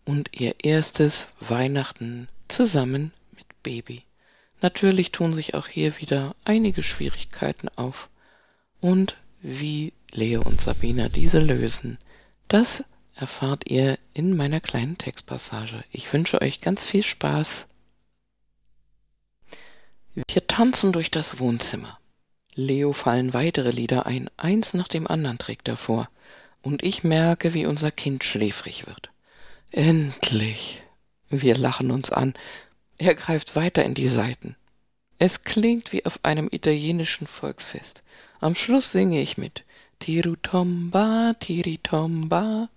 [0.05, 4.03] und ihr erstes Weihnachten zusammen mit Baby.
[4.63, 8.11] Natürlich tun sich auch hier wieder einige Schwierigkeiten auf.
[8.81, 11.99] Und wie Leo und Sabina diese lösen,
[12.49, 12.85] das
[13.21, 15.85] erfahrt ihr in meiner kleinen Textpassage.
[15.93, 17.67] Ich wünsche euch ganz viel Spaß.
[20.15, 21.99] Wir tanzen durch das Wohnzimmer.
[22.55, 26.09] Leo fallen weitere Lieder ein, eins nach dem anderen trägt er vor,
[26.63, 29.11] und ich merke, wie unser Kind schläfrig wird.
[29.71, 30.83] Endlich.
[31.29, 32.35] Wir lachen uns an.
[32.99, 34.57] Er greift weiter in die Saiten.
[35.19, 38.03] Es klingt wie auf einem italienischen Volksfest.
[38.41, 39.65] Am Schluss singe ich mit.
[40.01, 42.69] Tirutomba, tiritomba.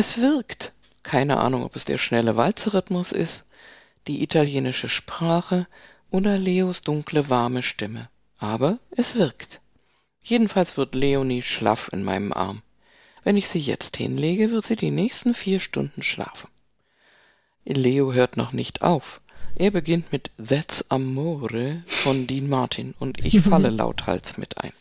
[0.00, 0.70] Es wirkt.
[1.02, 3.46] Keine Ahnung, ob es der schnelle Walzerrhythmus ist,
[4.06, 5.66] die italienische Sprache
[6.12, 8.08] oder Leos dunkle, warme Stimme.
[8.38, 9.60] Aber es wirkt.
[10.22, 12.62] Jedenfalls wird Leonie schlaff in meinem Arm.
[13.24, 16.48] Wenn ich sie jetzt hinlege, wird sie die nächsten vier Stunden schlafen.
[17.64, 19.20] Leo hört noch nicht auf.
[19.56, 24.72] Er beginnt mit That's Amore von Dean Martin und ich falle lauthals mit ein.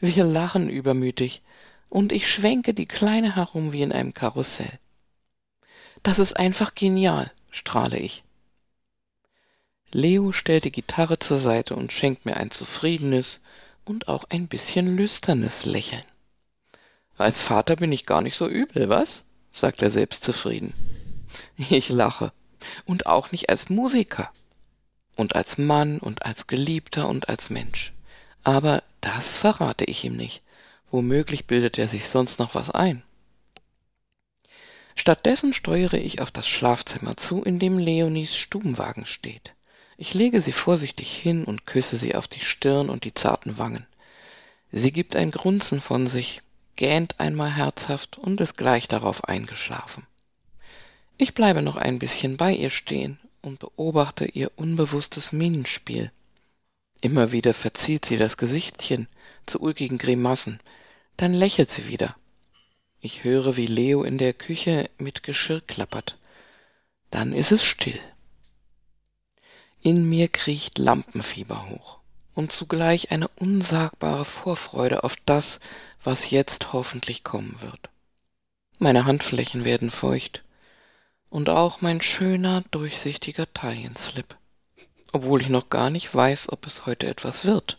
[0.00, 1.42] Wir lachen übermütig
[1.88, 4.78] und ich schwenke die Kleine herum wie in einem Karussell.
[6.02, 8.22] Das ist einfach genial, strahle ich.
[9.90, 13.40] Leo stellt die Gitarre zur Seite und schenkt mir ein zufriedenes
[13.84, 16.04] und auch ein bisschen lüsternes Lächeln.
[17.16, 19.24] Als Vater bin ich gar nicht so übel, was?
[19.50, 20.72] sagt er selbstzufrieden.
[21.56, 22.32] Ich lache.
[22.84, 24.30] Und auch nicht als Musiker.
[25.16, 27.92] Und als Mann und als Geliebter und als Mensch.
[28.44, 30.42] Aber das verrate ich ihm nicht.
[30.90, 33.02] Womöglich bildet er sich sonst noch was ein.
[34.94, 39.54] Stattdessen steuere ich auf das Schlafzimmer zu, in dem Leonies Stubenwagen steht.
[39.96, 43.86] Ich lege sie vorsichtig hin und küsse sie auf die Stirn und die zarten Wangen.
[44.72, 46.42] Sie gibt ein Grunzen von sich,
[46.76, 50.06] gähnt einmal herzhaft und ist gleich darauf eingeschlafen.
[51.16, 56.12] Ich bleibe noch ein bisschen bei ihr stehen und beobachte ihr unbewusstes Mienenspiel.
[57.00, 59.06] Immer wieder verzieht sie das Gesichtchen
[59.46, 60.60] zu ulkigen Grimassen,
[61.16, 62.16] dann lächelt sie wieder.
[63.00, 66.18] Ich höre, wie Leo in der Küche mit Geschirr klappert.
[67.10, 68.00] Dann ist es still.
[69.80, 71.98] In mir kriecht Lampenfieber hoch
[72.34, 75.60] und zugleich eine unsagbare Vorfreude auf das,
[76.02, 77.90] was jetzt hoffentlich kommen wird.
[78.78, 80.42] Meine Handflächen werden feucht
[81.30, 84.36] und auch mein schöner, durchsichtiger Taillenslip,
[85.12, 87.78] obwohl ich noch gar nicht weiß, ob es heute etwas wird.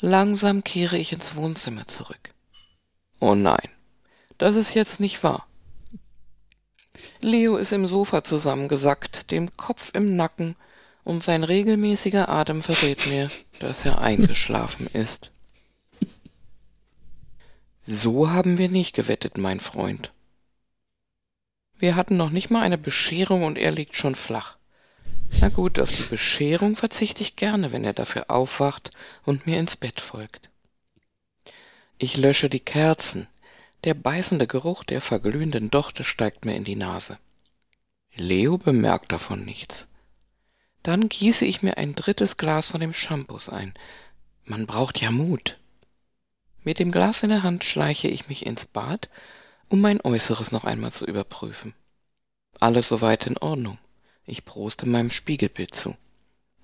[0.00, 2.32] Langsam kehre ich ins Wohnzimmer zurück.
[3.20, 3.68] Oh nein,
[4.38, 5.46] das ist jetzt nicht wahr.
[7.20, 10.56] Leo ist im Sofa zusammengesackt, dem Kopf im Nacken,
[11.04, 13.30] und sein regelmäßiger Atem verrät mir,
[13.60, 15.32] dass er eingeschlafen ist.
[17.86, 20.12] So haben wir nicht gewettet, mein Freund.
[21.78, 24.57] Wir hatten noch nicht mal eine Bescherung und er liegt schon flach.
[25.40, 28.90] Na gut, auf die Bescherung verzichte ich gerne, wenn er dafür aufwacht
[29.24, 30.50] und mir ins Bett folgt.
[31.98, 33.28] Ich lösche die Kerzen,
[33.84, 37.18] der beißende Geruch der verglühenden Dochte steigt mir in die Nase.
[38.14, 39.86] Leo bemerkt davon nichts.
[40.82, 43.74] Dann gieße ich mir ein drittes Glas von dem Shampoos ein.
[44.44, 45.58] Man braucht ja Mut.
[46.64, 49.08] Mit dem Glas in der Hand schleiche ich mich ins Bad,
[49.68, 51.74] um mein Äußeres noch einmal zu überprüfen.
[52.58, 53.78] Alles soweit in Ordnung.
[54.28, 55.96] Ich proste meinem Spiegelbild zu.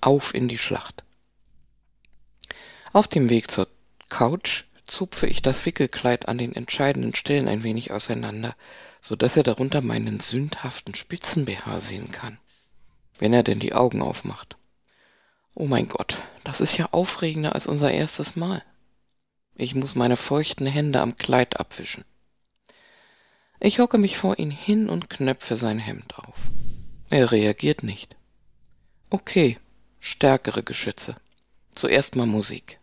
[0.02, 1.02] Auf in die Schlacht.
[2.92, 3.68] Auf dem Weg zur
[4.10, 8.54] Couch zupfe ich das Wickelkleid an den entscheidenden Stellen ein wenig auseinander,
[9.00, 12.38] so dass er darunter meinen sündhaften Spitzen-BH sehen kann.
[13.18, 14.58] Wenn er denn die Augen aufmacht.
[15.54, 18.62] Oh mein Gott, das ist ja aufregender als unser erstes Mal.
[19.54, 22.04] Ich muss meine feuchten Hände am Kleid abwischen.
[23.58, 26.36] Ich hocke mich vor ihn hin und knöpfe sein Hemd auf.
[27.10, 28.16] Er reagiert nicht.
[29.10, 29.58] Okay,
[30.00, 31.16] stärkere Geschütze.
[31.74, 32.78] Zuerst mal Musik.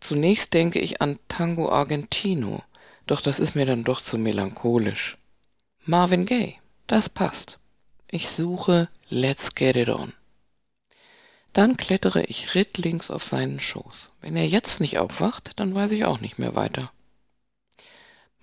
[0.00, 2.62] Zunächst denke ich an Tango Argentino,
[3.06, 5.18] doch das ist mir dann doch zu melancholisch.
[5.84, 7.58] Marvin Gaye, das passt.
[8.10, 10.12] Ich suche Let's Get It On.
[11.52, 14.12] Dann klettere ich rittlings auf seinen Schoß.
[14.20, 16.92] Wenn er jetzt nicht aufwacht, dann weiß ich auch nicht mehr weiter.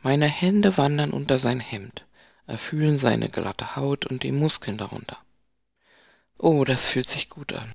[0.01, 2.04] Meine Hände wandern unter sein Hemd,
[2.47, 5.17] erfühlen seine glatte Haut und die Muskeln darunter.
[6.37, 7.73] Oh, das fühlt sich gut an.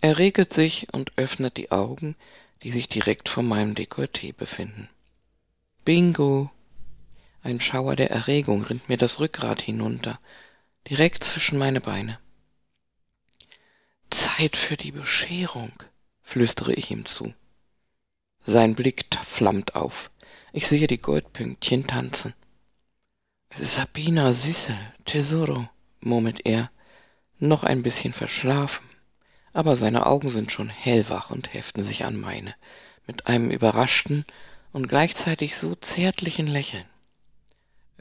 [0.00, 2.16] Er regelt sich und öffnet die Augen,
[2.62, 4.88] die sich direkt vor meinem Dekolleté befinden.
[5.84, 6.50] Bingo!
[7.42, 10.18] Ein Schauer der Erregung rinnt mir das Rückgrat hinunter,
[10.88, 12.18] direkt zwischen meine Beine.
[14.10, 15.72] Zeit für die Bescherung,
[16.22, 17.34] flüstere ich ihm zu.
[18.44, 20.10] Sein Blick flammt auf.
[20.52, 22.34] Ich sehe die Goldpünktchen tanzen.
[23.56, 25.68] Sabina, Süße, Tesoro,
[26.00, 26.70] murmelt er,
[27.38, 28.84] noch ein bisschen verschlafen
[29.54, 32.54] aber seine Augen sind schon hellwach und heften sich an meine,
[33.06, 34.26] mit einem überraschten
[34.72, 36.84] und gleichzeitig so zärtlichen Lächeln.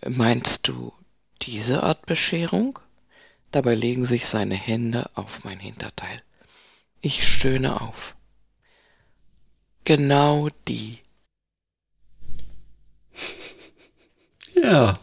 [0.05, 0.91] Meinst du
[1.43, 2.79] diese Art Bescherung?
[3.51, 6.23] Dabei legen sich seine Hände auf mein Hinterteil.
[7.01, 8.17] Ich stöhne auf.
[9.85, 10.99] Genau die.
[14.55, 14.93] Ja,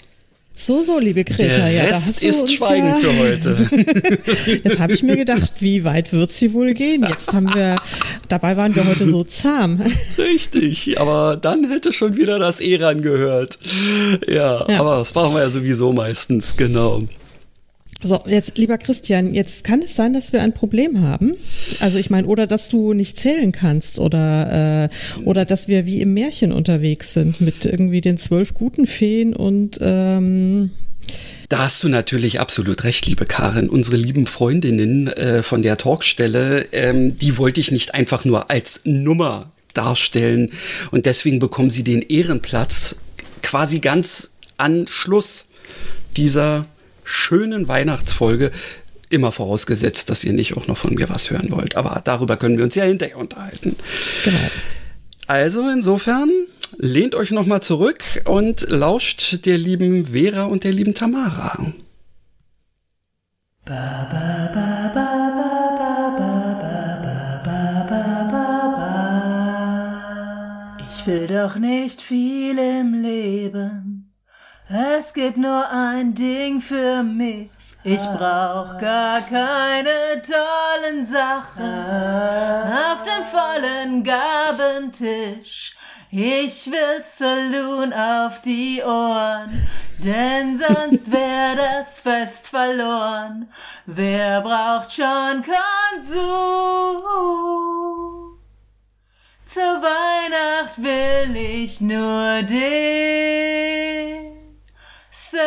[0.66, 3.70] so, so, liebe Greta, Der ja, Rest ist Schweigen ja, für heute.
[4.64, 7.06] Jetzt habe ich mir gedacht, wie weit wird sie wohl gehen?
[7.08, 7.76] Jetzt haben wir,
[8.28, 9.82] dabei waren wir heute so zahm.
[10.18, 13.58] Richtig, aber dann hätte schon wieder das E gehört.
[14.26, 14.80] Ja, Ja.
[14.80, 17.02] aber das machen wir ja sowieso meistens, genau.
[18.02, 21.36] So, jetzt, lieber Christian, jetzt kann es sein, dass wir ein Problem haben.
[21.80, 26.00] Also ich meine, oder dass du nicht zählen kannst oder, äh, oder dass wir wie
[26.00, 30.70] im Märchen unterwegs sind mit irgendwie den zwölf guten Feen und ähm,
[31.50, 33.68] Da hast du natürlich absolut recht, liebe Karin.
[33.68, 38.80] Unsere lieben Freundinnen äh, von der Talkstelle, ähm, die wollte ich nicht einfach nur als
[38.84, 40.52] Nummer darstellen.
[40.90, 42.96] Und deswegen bekommen sie den Ehrenplatz
[43.42, 45.48] quasi ganz an Schluss
[46.16, 46.66] dieser
[47.04, 48.50] schönen Weihnachtsfolge.
[49.08, 51.76] Immer vorausgesetzt, dass ihr nicht auch noch von mir was hören wollt.
[51.76, 53.76] Aber darüber können wir uns ja hinterher unterhalten.
[54.24, 54.38] Genau.
[55.26, 56.28] Also insofern
[56.78, 61.72] lehnt euch noch mal zurück und lauscht der lieben Vera und der lieben Tamara.
[70.88, 74.09] Ich will doch nicht viel im Leben.
[74.72, 77.50] Es gibt nur ein Ding für mich.
[77.82, 85.74] Ich brauch gar keine tollen Sachen auf dem vollen Gabentisch.
[86.12, 89.60] Ich will Saloon auf die Ohren,
[90.04, 93.50] denn sonst wär das Fest verloren.
[93.86, 96.22] Wer braucht schon Konsum?
[99.44, 104.29] Zur Weihnacht will ich nur den
[105.30, 105.40] Salut.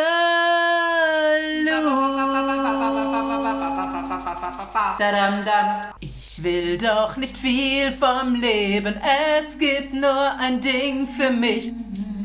[6.00, 8.94] Ich will doch nicht viel vom Leben,
[9.46, 11.72] es gibt nur ein Ding für mich.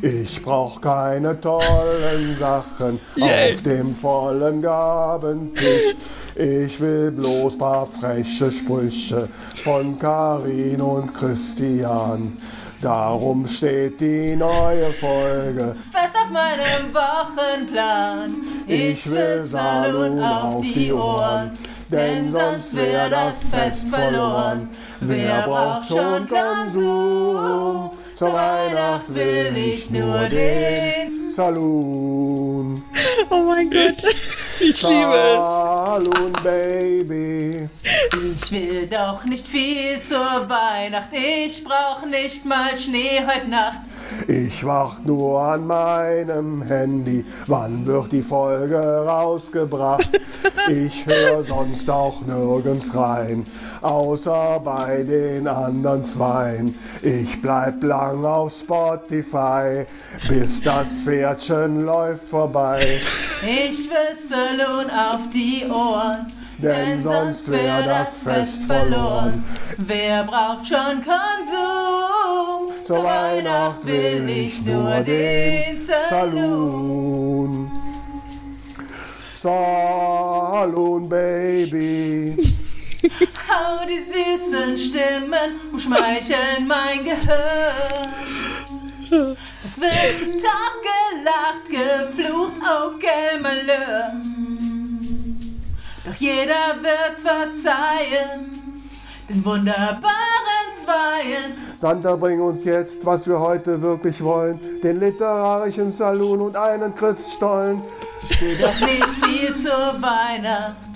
[0.01, 3.51] Ich brauch keine tollen Sachen yeah.
[3.51, 5.95] auf dem vollen Gabentisch.
[6.35, 9.27] Ich will bloß paar freche Sprüche
[9.61, 12.37] von Karin und Christian.
[12.81, 15.75] Darum steht die neue Folge.
[15.91, 18.33] Fest auf meinem Wochenplan.
[18.67, 21.51] Ich will Salon auf die Ohren,
[21.89, 24.69] denn sonst wär das Fest verloren.
[25.01, 27.91] Wer braucht schon Konsum?
[28.19, 32.83] Zur Weihnacht will ich nur den Saloon.
[33.31, 34.03] Oh mein Gott.
[34.59, 35.45] Ich liebe es.
[35.45, 37.69] Saloon, Baby.
[38.11, 41.09] Ich will doch nicht viel zur Weihnacht.
[41.11, 43.77] Ich brauch nicht mal Schnee heute Nacht.
[44.27, 47.23] Ich wach nur an meinem Handy.
[47.47, 50.09] Wann wird die Folge rausgebracht?
[50.67, 53.43] Ich höre sonst auch nirgends rein,
[53.81, 56.75] außer bei den anderen Zweien.
[57.01, 59.85] Ich bleib lang auf Spotify,
[60.27, 62.85] bis das Pferdchen läuft vorbei.
[63.41, 66.27] Ich will Saloon auf die Ohren.
[66.61, 69.43] Denn sonst wär das Fest verloren.
[69.77, 72.75] Wer braucht schon Konsum?
[72.83, 77.71] Zur Weihnacht will ich nur den Saloon.
[79.41, 82.35] Saloon, Baby.
[83.01, 87.37] Hau die süßen Stimmen umschmeicheln mein Gehirn.
[89.63, 94.13] Es wird getagt, gelacht, geflucht, oh quel Malheur.
[96.05, 98.51] Doch jeder wird's verzeihen,
[99.29, 100.01] den wunderbaren
[100.83, 101.53] Zweien.
[101.77, 104.59] Santa, bring uns jetzt, was wir heute wirklich wollen.
[104.81, 107.81] Den literarischen Saloon und einen Christstollen.
[108.39, 110.88] Will doch nicht viel zur Weihnacht.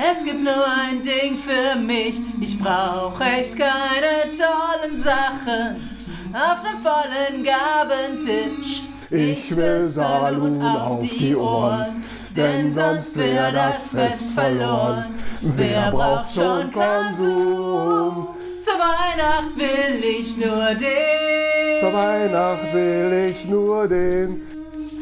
[0.00, 2.20] Es gibt nur ein Ding für mich.
[2.40, 5.90] Ich brauch echt keine tollen Sachen
[6.32, 8.82] auf dem vollen Gabentisch.
[9.10, 12.04] Ich will Saloon auf die Ohren,
[12.36, 15.14] denn sonst wär das Fest verloren.
[15.40, 18.28] Wer braucht schon Konsum?
[18.60, 24.42] Zur Weihnacht will ich nur den Zur Weihnacht will ich nur den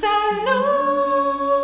[0.00, 1.56] Saloon.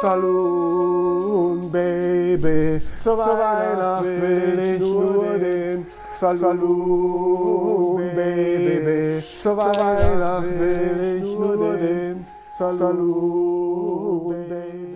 [0.00, 2.80] Saloon, Baby.
[3.00, 5.86] Zur Weihnacht will ich nur den
[6.18, 9.24] Saloon, Baby.
[9.40, 12.26] Zur Weihnacht will ich nur den
[12.58, 14.95] Saloon, Baby.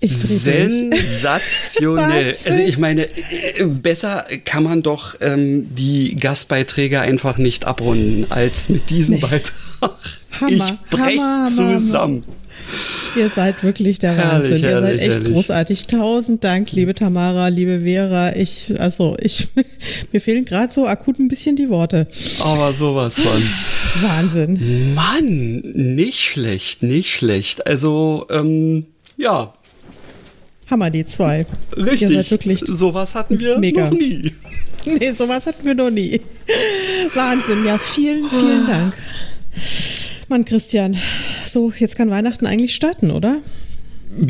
[0.00, 0.16] Ich.
[0.16, 2.36] Sensationell.
[2.44, 3.08] Also ich meine,
[3.66, 9.52] besser kann man doch ähm, die Gastbeiträge einfach nicht abrunden als mit diesem Beitrag.
[10.40, 12.24] Hammer, ich brech Hammer, Hammer, zusammen.
[13.16, 14.52] Ihr seid wirklich der Herrlich, Wahnsinn.
[14.52, 15.32] Ihr seid herrlich, echt herrlich.
[15.32, 15.86] großartig.
[15.86, 18.36] Tausend Dank, liebe Tamara, liebe Vera.
[18.36, 19.48] Ich, also, ich,
[20.12, 22.06] mir fehlen gerade so akut ein bisschen die Worte.
[22.40, 23.42] Aber sowas von.
[24.02, 24.94] Wahnsinn.
[24.94, 27.66] Mann, nicht schlecht, nicht schlecht.
[27.66, 29.54] Also, ähm, ja,
[30.70, 31.46] Hammer, die zwei.
[31.76, 32.02] richtig.
[32.10, 33.88] Ihr seid wirklich sowas hatten wir mega.
[33.88, 34.32] noch nie.
[34.86, 36.20] Nee, sowas hatten wir noch nie.
[37.14, 38.94] Wahnsinn, ja, vielen, vielen Dank.
[40.28, 40.96] Mann, Christian,
[41.44, 43.40] so, jetzt kann Weihnachten eigentlich starten, oder?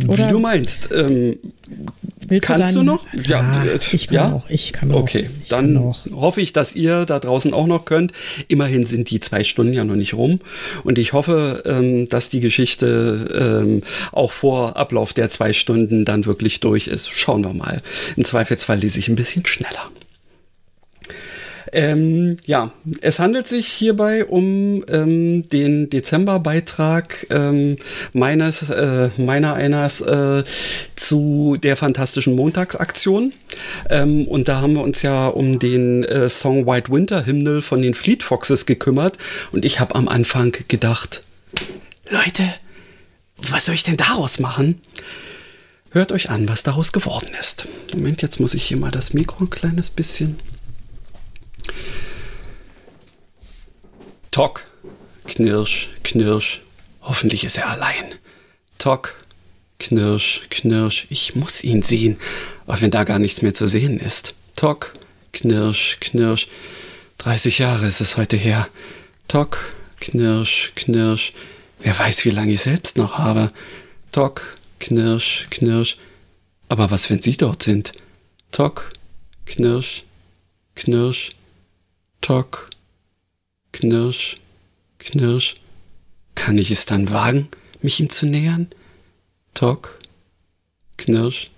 [0.09, 0.91] Oder Wie du meinst.
[0.93, 1.39] Ähm,
[2.27, 3.05] du kannst du, dann- noch?
[3.27, 4.33] Ja, äh, ich kann ja?
[4.33, 4.97] auch, ich kann auch.
[5.01, 8.13] Okay, dann hoffe ich, dass ihr da draußen auch noch könnt.
[8.49, 10.41] Immerhin sind die zwei Stunden ja noch nicht rum.
[10.85, 13.83] Und ich hoffe, ähm, dass die Geschichte ähm,
[14.13, 17.11] auch vor Ablauf der zwei Stunden dann wirklich durch ist.
[17.11, 17.81] Schauen wir mal.
[18.17, 19.91] Im Zweifelsfall lese ich ein bisschen schneller.
[21.73, 27.77] Ähm, ja, es handelt sich hierbei um ähm, den Dezemberbeitrag ähm,
[28.13, 30.45] meines, äh, meiner eines äh,
[30.97, 33.33] zu der fantastischen Montagsaktion.
[33.91, 37.83] Ähm, und da haben wir uns ja um den äh, Song White Winter Hymnal von
[37.83, 39.19] den Fleet Foxes gekümmert.
[39.53, 41.23] Und ich habe am Anfang gedacht,
[42.11, 42.45] Leute,
[43.37, 44.81] was soll ich denn daraus machen?
[45.91, 47.67] Hört euch an, was daraus geworden ist.
[47.95, 50.39] Moment, jetzt muss ich hier mal das Mikro ein kleines bisschen.
[54.31, 54.65] Tock,
[55.27, 56.63] Knirsch, Knirsch.
[57.03, 58.15] Hoffentlich ist er allein.
[58.79, 59.15] Tock,
[59.79, 61.07] Knirsch, Knirsch.
[61.11, 62.19] Ich muss ihn sehen,
[62.67, 64.35] auch wenn da gar nichts mehr zu sehen ist.
[64.57, 64.93] Tock,
[65.33, 66.49] Knirsch, Knirsch.
[67.19, 68.69] 30 Jahre ist es heute her.
[69.27, 69.59] Tock,
[70.01, 71.33] Knirsch, Knirsch.
[71.81, 73.51] Wer weiß, wie lange ich selbst noch habe.
[74.13, 75.97] Tock, Knirsch, Knirsch.
[76.69, 77.93] Aber was, wenn Sie dort sind?
[78.53, 78.89] Tock,
[79.47, 80.05] Knirsch,
[80.75, 81.31] Knirsch,
[82.21, 82.71] Tock,
[83.73, 84.37] Knirsch,
[84.99, 85.57] Knirsch.
[86.35, 87.49] Kann ich es dann wagen,
[87.83, 88.69] mich ihm zu nähern?
[89.55, 89.99] Tock,
[90.97, 91.51] Knirsch,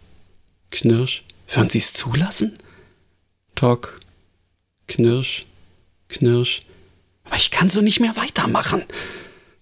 [0.70, 1.24] Knirsch.
[1.48, 2.56] Würden Sie es zulassen?
[3.54, 3.98] Tock,
[4.86, 5.46] Knirsch,
[6.08, 6.62] Knirsch.
[7.24, 8.84] Aber ich kann so nicht mehr weitermachen.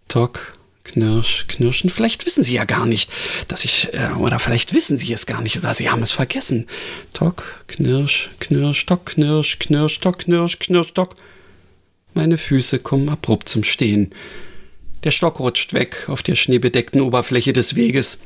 [0.08, 0.52] Tock,
[0.88, 1.90] Knirsch, Knirschen.
[1.90, 3.10] Vielleicht wissen Sie ja gar nicht,
[3.46, 6.66] dass ich, äh, oder vielleicht wissen Sie es gar nicht, oder Sie haben es vergessen.
[7.12, 11.14] Tock, Knirsch, Knirsch, Tock, Knirsch, Knirsch, Tock, Knirsch, Knirsch, Tock.
[12.14, 14.10] Meine Füße kommen abrupt zum Stehen.
[15.04, 18.18] Der Stock rutscht weg auf der schneebedeckten Oberfläche des Weges.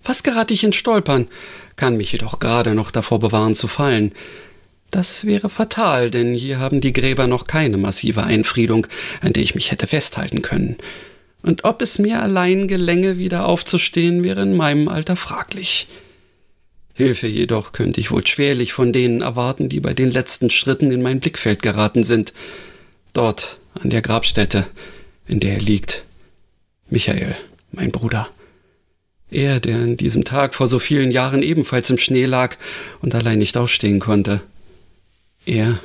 [0.00, 1.28] Fast gerate ich ins Stolpern,
[1.76, 4.12] kann mich jedoch gerade noch davor bewahren zu fallen.
[4.90, 8.86] Das wäre fatal, denn hier haben die Gräber noch keine massive Einfriedung,
[9.20, 10.76] an der ich mich hätte festhalten können.
[11.46, 15.86] Und ob es mir allein gelänge, wieder aufzustehen, wäre in meinem Alter fraglich.
[16.92, 21.02] Hilfe jedoch könnte ich wohl schwerlich von denen erwarten, die bei den letzten Schritten in
[21.02, 22.34] mein Blickfeld geraten sind.
[23.12, 24.66] Dort, an der Grabstätte,
[25.28, 26.04] in der er liegt.
[26.90, 27.36] Michael,
[27.70, 28.28] mein Bruder.
[29.30, 32.56] Er, der an diesem Tag vor so vielen Jahren ebenfalls im Schnee lag
[33.02, 34.40] und allein nicht aufstehen konnte.
[35.44, 35.78] Er,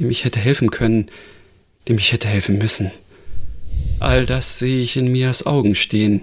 [0.00, 1.06] dem ich hätte helfen können,
[1.86, 2.90] dem ich hätte helfen müssen.
[3.98, 6.22] All das sehe ich in Mias Augen stehen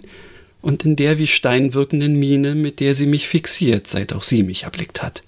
[0.61, 4.43] und in der wie Stein wirkenden Miene, mit der sie mich fixiert, seit auch sie
[4.43, 5.23] mich erblickt hat.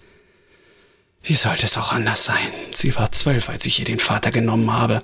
[1.24, 2.48] Wie sollte es auch anders sein?
[2.74, 5.00] Sie war zwölf, als ich ihr den Vater genommen habe.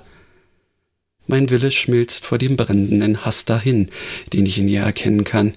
[1.26, 3.90] Mein Wille schmilzt vor dem brennenden Hass dahin,
[4.32, 5.54] den ich in ihr erkennen kann.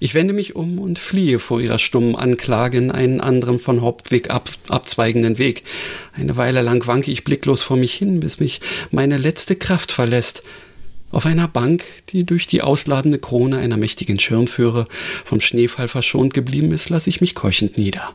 [0.00, 4.30] Ich wende mich um und fliehe vor ihrer stummen Anklage in einen anderen von Hauptweg
[4.30, 5.62] ab, abzweigenden Weg.
[6.12, 8.60] Eine Weile lang wanke ich blicklos vor mich hin, bis mich
[8.90, 10.42] meine letzte Kraft verlässt.
[11.14, 14.88] Auf einer Bank, die durch die ausladende Krone einer mächtigen Schirmführe
[15.24, 18.12] vom Schneefall verschont geblieben ist, lasse ich mich keuchend nieder.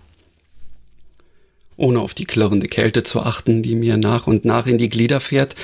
[1.78, 5.22] Ohne auf die klirrende Kälte zu achten, die mir nach und nach in die Glieder
[5.22, 5.56] fährt,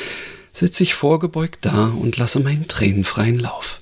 [0.54, 3.82] sitze ich vorgebeugt da und lasse meinen Tränen freien Lauf.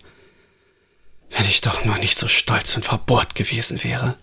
[1.29, 4.17] Wenn ich doch nur nicht so stolz und verbohrt gewesen wäre.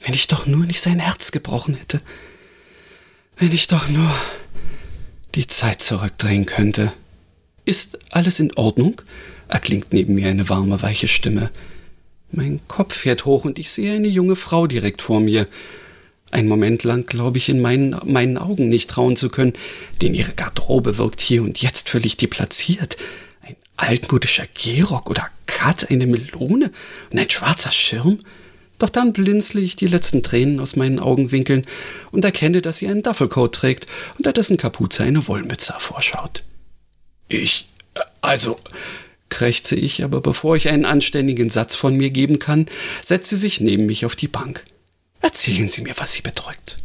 [0.00, 2.02] Wenn ich doch nur nicht sein Herz gebrochen hätte.
[3.38, 4.14] Wenn ich doch nur
[5.34, 6.92] die Zeit zurückdrehen könnte.
[7.64, 9.00] Ist alles in Ordnung?
[9.48, 11.50] erklingt neben mir eine warme, weiche Stimme.
[12.32, 15.46] Mein Kopf fährt hoch und ich sehe eine junge Frau direkt vor mir.
[16.30, 19.52] Ein Moment lang glaube ich in meinen, meinen Augen nicht trauen zu können,
[20.02, 22.96] denn ihre Garderobe wirkt hier und jetzt völlig deplatziert.
[23.42, 26.72] Ein altmodischer Gehrock oder Kat, eine Melone
[27.12, 28.18] und ein schwarzer Schirm.
[28.80, 31.64] Doch dann blinzle ich die letzten Tränen aus meinen Augenwinkeln
[32.10, 33.86] und erkenne, dass sie einen Duffelcoat trägt,
[34.18, 36.42] unter dessen Kapuze eine Wollmütze hervorschaut.
[37.36, 37.68] Ich,
[38.20, 38.58] also,
[39.28, 42.66] krächze ich, aber bevor ich einen anständigen Satz von mir geben kann,
[43.02, 44.64] setzt sie sich neben mich auf die Bank.
[45.20, 46.76] Erzählen Sie mir, was Sie bedrückt.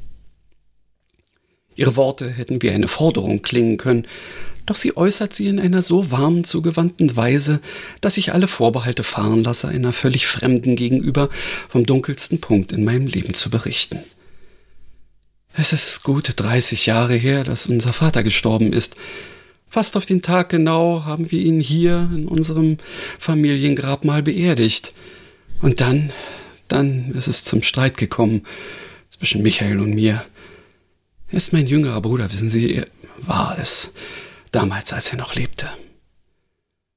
[1.76, 4.06] Ihre Worte hätten wie eine Forderung klingen können,
[4.66, 7.60] doch sie äußert sie in einer so warmen, zugewandten Weise,
[8.02, 11.30] dass ich alle Vorbehalte fahren lasse, einer völlig Fremden gegenüber
[11.70, 14.00] vom dunkelsten Punkt in meinem Leben zu berichten.
[15.54, 18.96] Es ist gute 30 Jahre her, dass unser Vater gestorben ist,
[19.70, 22.78] Fast auf den Tag genau haben wir ihn hier in unserem
[23.20, 24.94] Familiengrabmal beerdigt.
[25.62, 26.12] Und dann,
[26.68, 28.44] dann ist es zum Streit gekommen
[29.10, 30.24] zwischen Michael und mir.
[31.28, 32.86] Er ist mein jüngerer Bruder, wissen Sie, er
[33.18, 33.92] war es,
[34.52, 35.70] damals, als er noch lebte.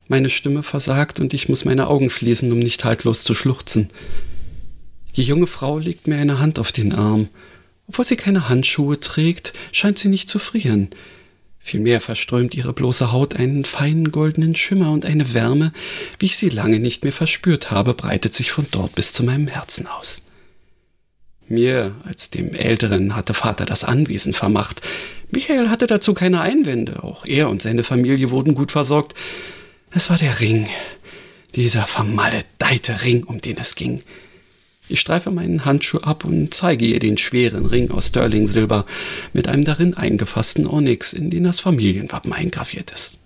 [0.09, 3.90] Meine Stimme versagt und ich muss meine Augen schließen, um nicht haltlos zu schluchzen.
[5.16, 7.28] Die junge Frau legt mir eine Hand auf den Arm.
[7.86, 10.89] Obwohl sie keine Handschuhe trägt, scheint sie nicht zu frieren.
[11.64, 15.72] Vielmehr verströmt ihre bloße Haut einen feinen goldenen Schimmer und eine Wärme,
[16.18, 19.47] wie ich sie lange nicht mehr verspürt habe, breitet sich von dort bis zu meinem
[19.47, 20.22] Herzen aus.
[21.48, 24.82] Mir, als dem Älteren, hatte Vater das Anwesen vermacht.
[25.30, 29.14] Michael hatte dazu keine Einwände, auch er und seine Familie wurden gut versorgt.
[29.93, 30.66] Es war der Ring,
[31.55, 34.02] dieser vermaledeite Ring, um den es ging.
[34.93, 38.85] Ich streife meinen Handschuh ab und zeige ihr den schweren Ring aus Sterling-Silber
[39.32, 43.16] mit einem darin eingefassten Onyx, in den das Familienwappen eingraviert ist.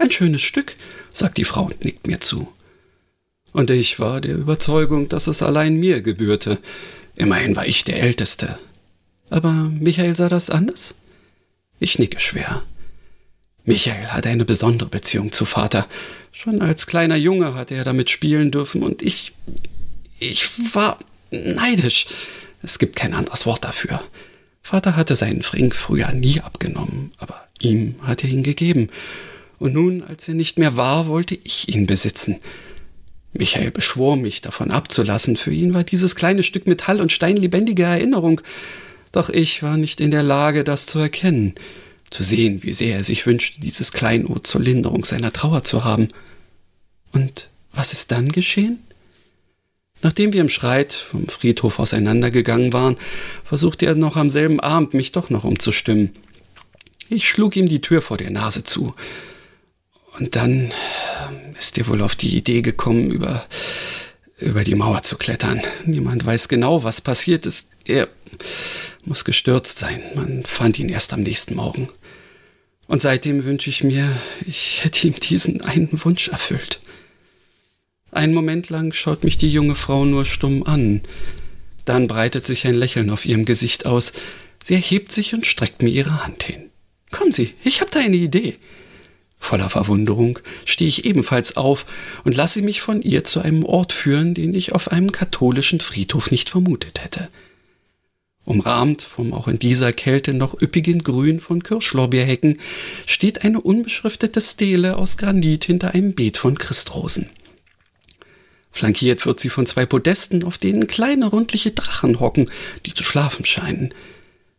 [0.00, 0.74] Ein schönes Stück,
[1.12, 2.52] sagt die Frau und nickt mir zu.
[3.52, 6.58] Und ich war der Überzeugung, dass es allein mir gebührte.
[7.14, 8.58] Immerhin war ich der Älteste.
[9.30, 10.96] Aber Michael sah das anders?
[11.78, 12.64] Ich nicke schwer.
[13.64, 15.86] Michael hatte eine besondere Beziehung zu Vater.
[16.32, 19.34] Schon als kleiner Junge hatte er damit spielen dürfen und ich,
[20.18, 20.98] ich war
[21.30, 22.06] neidisch.
[22.62, 24.02] Es gibt kein anderes Wort dafür.
[24.62, 28.88] Vater hatte seinen Frink früher nie abgenommen, aber ihm hat er ihn gegeben.
[29.58, 32.36] Und nun, als er nicht mehr war, wollte ich ihn besitzen.
[33.32, 35.36] Michael beschwor mich, davon abzulassen.
[35.36, 38.40] Für ihn war dieses kleine Stück Metall und Stein lebendige Erinnerung.
[39.12, 41.54] Doch ich war nicht in der Lage, das zu erkennen,
[42.10, 46.08] zu sehen, wie sehr er sich wünschte, dieses Kleinod zur Linderung seiner Trauer zu haben.
[47.12, 48.80] Und was ist dann geschehen?
[50.02, 52.96] Nachdem wir im Schreit vom Friedhof auseinandergegangen waren,
[53.44, 56.12] versuchte er noch am selben Abend, mich doch noch umzustimmen.
[57.08, 58.94] Ich schlug ihm die Tür vor der Nase zu.
[60.18, 60.72] Und dann
[61.58, 63.46] ist er wohl auf die Idee gekommen, über,
[64.38, 65.62] über die Mauer zu klettern.
[65.84, 67.68] Niemand weiß genau, was passiert ist.
[67.84, 68.08] Er
[69.04, 70.02] muss gestürzt sein.
[70.14, 71.88] Man fand ihn erst am nächsten Morgen.
[72.86, 74.10] Und seitdem wünsche ich mir,
[74.46, 76.80] ich hätte ihm diesen einen Wunsch erfüllt.
[78.10, 81.02] Einen Moment lang schaut mich die junge Frau nur stumm an.
[81.84, 84.12] Dann breitet sich ein Lächeln auf ihrem Gesicht aus.
[84.62, 86.70] Sie erhebt sich und streckt mir ihre Hand hin.
[87.10, 88.56] Kommen Sie, ich habe da eine Idee.
[89.38, 91.86] Voller Verwunderung stehe ich ebenfalls auf
[92.24, 96.30] und lasse mich von ihr zu einem Ort führen, den ich auf einem katholischen Friedhof
[96.30, 97.28] nicht vermutet hätte.
[98.44, 102.58] Umrahmt vom auch in dieser Kälte noch üppigen Grün von Kirschlorbeerhecken
[103.06, 107.28] steht eine unbeschriftete Stele aus Granit hinter einem Beet von Christrosen.
[108.78, 112.48] Flankiert wird sie von zwei Podesten, auf denen kleine rundliche Drachen hocken,
[112.86, 113.92] die zu schlafen scheinen.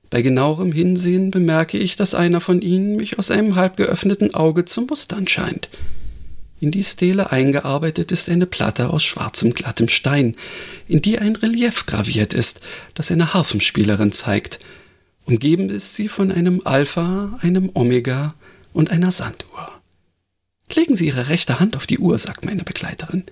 [0.09, 4.65] Bei genauerem Hinsehen bemerke ich, dass einer von ihnen mich aus einem halb geöffneten Auge
[4.65, 5.69] zum Mustern scheint.
[6.59, 10.35] In die Stele eingearbeitet ist eine Platte aus schwarzem glattem Stein,
[10.89, 12.59] in die ein Relief graviert ist,
[12.95, 14.59] das eine Harfenspielerin zeigt.
[15.23, 18.33] Umgeben ist sie von einem Alpha, einem Omega
[18.73, 19.71] und einer Sanduhr.
[20.75, 23.23] Legen Sie Ihre rechte Hand auf die Uhr, sagt meine Begleiterin.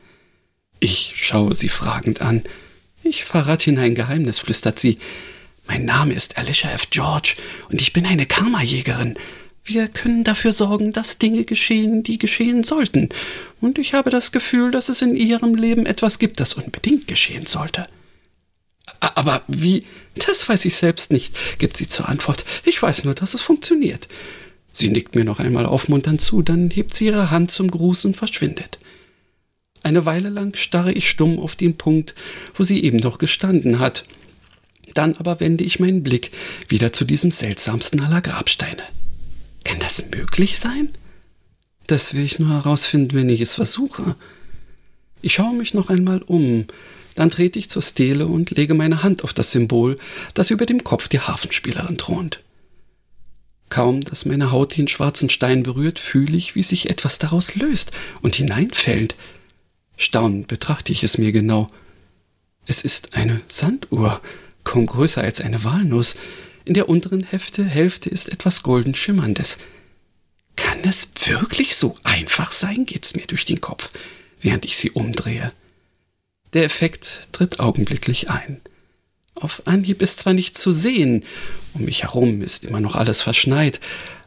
[0.80, 2.44] Ich schaue sie fragend an.
[3.04, 5.00] Ich verrate Ihnen ein Geheimnis, flüstert sie.
[5.68, 6.90] Mein Name ist Alicia F.
[6.90, 7.36] George
[7.70, 9.18] und ich bin eine Karma-Jägerin.
[9.64, 13.10] Wir können dafür sorgen, dass Dinge geschehen, die geschehen sollten.
[13.60, 17.46] Und ich habe das Gefühl, dass es in Ihrem Leben etwas gibt, das unbedingt geschehen
[17.46, 17.88] sollte.
[19.00, 19.84] Aber wie?
[20.26, 22.46] Das weiß ich selbst nicht, gibt sie zur Antwort.
[22.64, 24.08] Ich weiß nur, dass es funktioniert.
[24.72, 28.16] Sie nickt mir noch einmal aufmunternd zu, dann hebt sie ihre Hand zum Gruß und
[28.16, 28.80] verschwindet.
[29.88, 32.14] Eine Weile lang starre ich stumm auf den Punkt,
[32.56, 34.04] wo sie eben noch gestanden hat.
[34.94, 36.32] Dann aber wende ich meinen Blick
[36.68, 38.84] wieder zu diesem seltsamsten aller Grabsteine.
[39.64, 40.90] Kann das möglich sein?
[41.88, 44.18] Das will ich nur herausfinden, wenn ich es versuche.
[45.22, 46.66] Ich schaue mich noch einmal um,
[47.16, 49.96] dann trete ich zur Stele und lege meine Hand auf das Symbol,
[50.34, 52.44] das über dem Kopf der Hafenspielerin thront.
[53.70, 57.94] Kaum, dass meine Haut den schwarzen Stein berührt, fühle ich, wie sich etwas daraus löst
[58.22, 59.16] und hineinfällt.
[59.98, 61.68] Staunend betrachte ich es mir genau.
[62.66, 64.22] Es ist eine Sanduhr,
[64.64, 66.16] kaum größer als eine Walnuss.
[66.66, 69.58] In der unteren Hälfte, Hälfte ist etwas golden schimmerndes.
[70.56, 73.90] Kann es wirklich so einfach sein, geht's mir durch den Kopf,
[74.40, 75.52] während ich sie umdrehe.
[76.54, 78.62] Der Effekt tritt augenblicklich ein.
[79.36, 81.24] Auf Anhieb ist zwar nicht zu sehen,
[81.74, 83.80] um mich herum ist immer noch alles verschneit,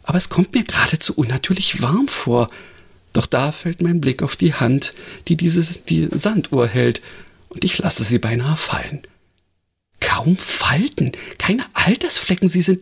[0.02, 2.48] aber es kommt mir geradezu unnatürlich warm vor.
[3.12, 4.94] Doch da fällt mein Blick auf die Hand,
[5.28, 7.02] die dieses die Sanduhr hält,
[7.48, 9.02] und ich lasse sie beinahe fallen.
[10.00, 12.80] Kaum Falten, keine Altersflecken, sie sind.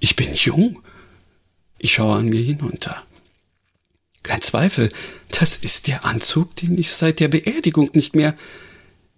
[0.00, 0.80] Ich bin jung.
[1.78, 3.02] Ich schaue an mir hinunter.
[4.22, 4.90] Kein Zweifel,
[5.30, 8.34] das ist der Anzug, den ich seit der Beerdigung nicht mehr.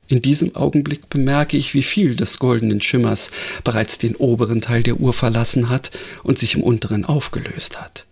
[0.08, 3.30] In diesem Augenblick bemerke ich, wie viel des goldenen Schimmers
[3.62, 5.92] bereits den oberen Teil der Uhr verlassen hat
[6.24, 8.06] und sich im unteren aufgelöst hat.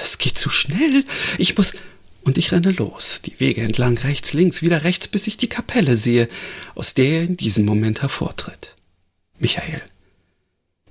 [0.00, 1.04] Das geht zu schnell.
[1.38, 1.74] Ich muss.
[2.22, 5.96] Und ich renne los, die Wege entlang rechts, links, wieder rechts, bis ich die Kapelle
[5.96, 6.28] sehe,
[6.74, 8.74] aus der er in diesem Moment hervortritt.
[9.38, 9.80] Michael.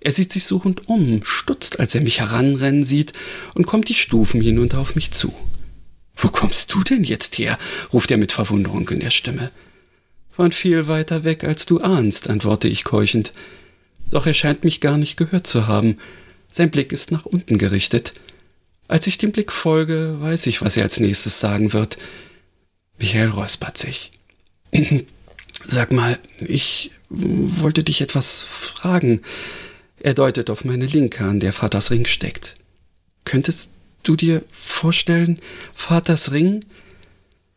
[0.02, 3.14] Er sieht sich suchend um, stutzt, als er mich heranrennen sieht
[3.54, 5.32] und kommt die Stufen hinunter auf mich zu.
[6.16, 7.60] Wo kommst du denn jetzt her?
[7.94, 9.52] ruft er mit Verwunderung in der Stimme.
[10.32, 13.34] Von viel weiter weg, als du ahnst, antworte ich keuchend.
[14.10, 15.98] Doch er scheint mich gar nicht gehört zu haben.
[16.50, 18.14] Sein Blick ist nach unten gerichtet.
[18.90, 21.98] Als ich dem Blick folge, weiß ich, was er als nächstes sagen wird.
[22.98, 24.12] Michael räuspert sich.
[25.68, 29.22] Sag mal, ich wollte dich etwas fragen.
[30.00, 32.56] Er deutet auf meine Linke, an der Vaters Ring steckt.
[33.26, 33.72] Könntest
[34.02, 35.40] du dir vorstellen,
[35.76, 36.66] Vaters Ring?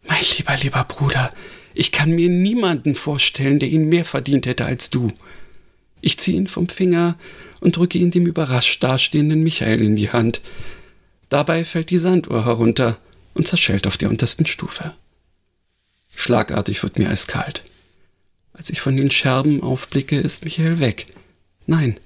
[0.06, 1.32] Mein lieber, lieber Bruder,
[1.72, 5.08] ich kann mir niemanden vorstellen, der ihn mehr verdient hätte als du.
[6.02, 7.16] Ich ziehe ihn vom Finger
[7.60, 10.42] und drücke ihn dem überrascht dastehenden Michael in die Hand.
[11.32, 12.98] Dabei fällt die Sanduhr herunter
[13.32, 14.92] und zerschellt auf der untersten Stufe.
[16.14, 17.62] Schlagartig wird mir eiskalt.
[18.52, 21.06] Als ich von den Scherben aufblicke, ist Michael weg.
[21.66, 21.98] Nein,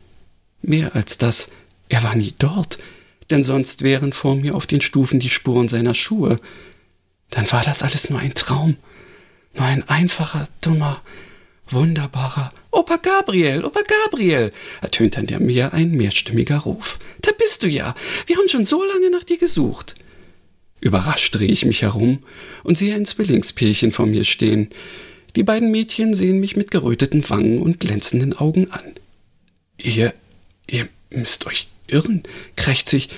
[0.63, 1.51] mehr als das,
[1.89, 2.79] er war nie dort,
[3.29, 6.37] denn sonst wären vor mir auf den Stufen die Spuren seiner Schuhe.
[7.31, 8.77] Dann war das alles nur ein Traum,
[9.55, 11.03] nur ein einfacher, dummer,
[11.69, 14.51] wunderbarer Opa Gabriel, Opa Gabriel,
[14.83, 16.99] ertönt an der Meer ein mehrstimmiger Ruf.
[17.23, 17.95] Da bist du ja.
[18.27, 19.95] Wir haben schon so lange nach dir gesucht.
[20.81, 22.23] Überrascht drehe ich mich herum
[22.63, 24.71] und sehe ein Zwillingspärchen vor mir stehen.
[25.35, 28.95] Die beiden Mädchen sehen mich mit geröteten Wangen und glänzenden Augen an.
[29.79, 30.15] Ihr,
[30.71, 32.23] ihr müsst euch irren,
[32.57, 33.09] krächzig.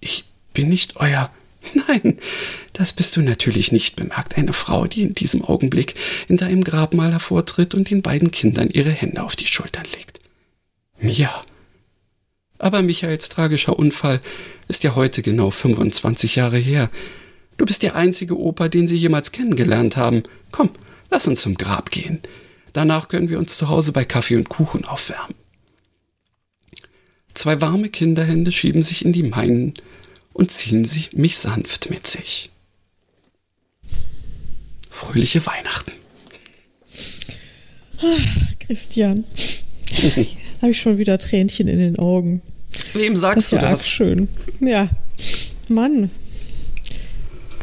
[0.00, 1.30] Ich bin nicht euer.
[1.88, 2.18] Nein,
[2.72, 5.94] das bist du natürlich nicht, bemerkt eine Frau, die in diesem Augenblick
[6.28, 10.20] in deinem Grabmal hervortritt und den beiden Kindern ihre Hände auf die Schultern legt.
[10.98, 11.44] Mia.
[12.58, 14.20] Aber Michaels tragischer Unfall
[14.68, 16.90] ist ja heute genau 25 Jahre her.
[17.56, 20.22] Du bist der einzige Opa, den sie jemals kennengelernt haben.
[20.52, 20.70] Komm,
[21.10, 22.20] lass uns zum Grab gehen.
[22.72, 25.34] Danach können wir uns zu Hause bei Kaffee und Kuchen aufwärmen.
[27.32, 29.74] Zwei warme Kinderhände schieben sich in die meinen
[30.36, 32.50] und ziehen sie mich sanft mit sich.
[34.90, 35.92] Fröhliche Weihnachten.
[38.02, 38.18] Ah,
[38.60, 39.24] Christian,
[40.60, 42.42] habe ich schon wieder Tränchen in den Augen.
[42.92, 43.88] Wem sagst das du das?
[43.88, 44.28] Schön.
[44.60, 44.90] Ja,
[45.68, 46.10] Mann.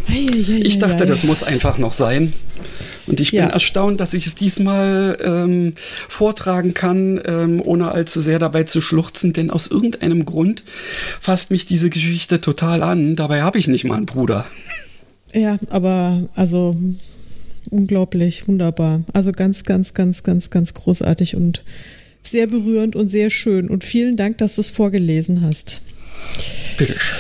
[0.07, 2.33] Ich dachte, das muss einfach noch sein.
[3.05, 3.49] Und ich bin ja.
[3.49, 9.33] erstaunt, dass ich es diesmal ähm, vortragen kann, ähm, ohne allzu sehr dabei zu schluchzen,
[9.33, 10.63] denn aus irgendeinem Grund
[11.19, 13.15] fasst mich diese Geschichte total an.
[13.15, 14.45] Dabei habe ich nicht mal einen Bruder.
[15.33, 16.75] Ja, aber also
[17.69, 19.03] unglaublich, wunderbar.
[19.13, 21.63] Also ganz, ganz, ganz, ganz, ganz großartig und
[22.21, 23.69] sehr berührend und sehr schön.
[23.69, 25.81] Und vielen Dank, dass du es vorgelesen hast.
[26.77, 27.19] Bitteschön.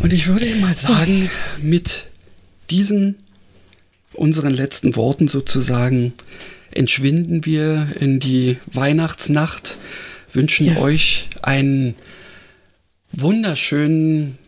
[0.00, 1.30] Und ich würde mal sagen,
[1.60, 2.06] mit
[2.70, 3.16] diesen
[4.14, 6.12] unseren letzten Worten sozusagen
[6.70, 9.78] entschwinden wir in die Weihnachtsnacht,
[10.32, 10.76] wünschen ja.
[10.78, 11.94] euch einen
[13.12, 14.38] wunderschönen,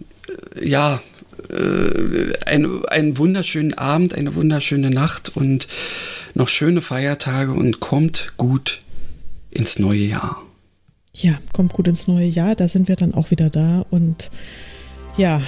[0.56, 1.02] äh, ja,
[1.50, 5.68] äh, einen, einen wunderschönen Abend, eine wunderschöne Nacht und
[6.34, 8.80] noch schöne Feiertage und kommt gut
[9.50, 10.42] ins neue Jahr.
[11.12, 14.30] Ja, kommt gut ins neue Jahr, da sind wir dann auch wieder da und
[15.16, 15.42] ja,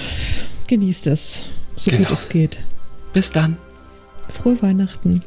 [0.67, 1.43] genießt es,
[1.75, 2.07] so genau.
[2.07, 2.59] gut es geht.
[3.11, 3.57] Bis dann.
[4.29, 5.21] Frohe Weihnachten.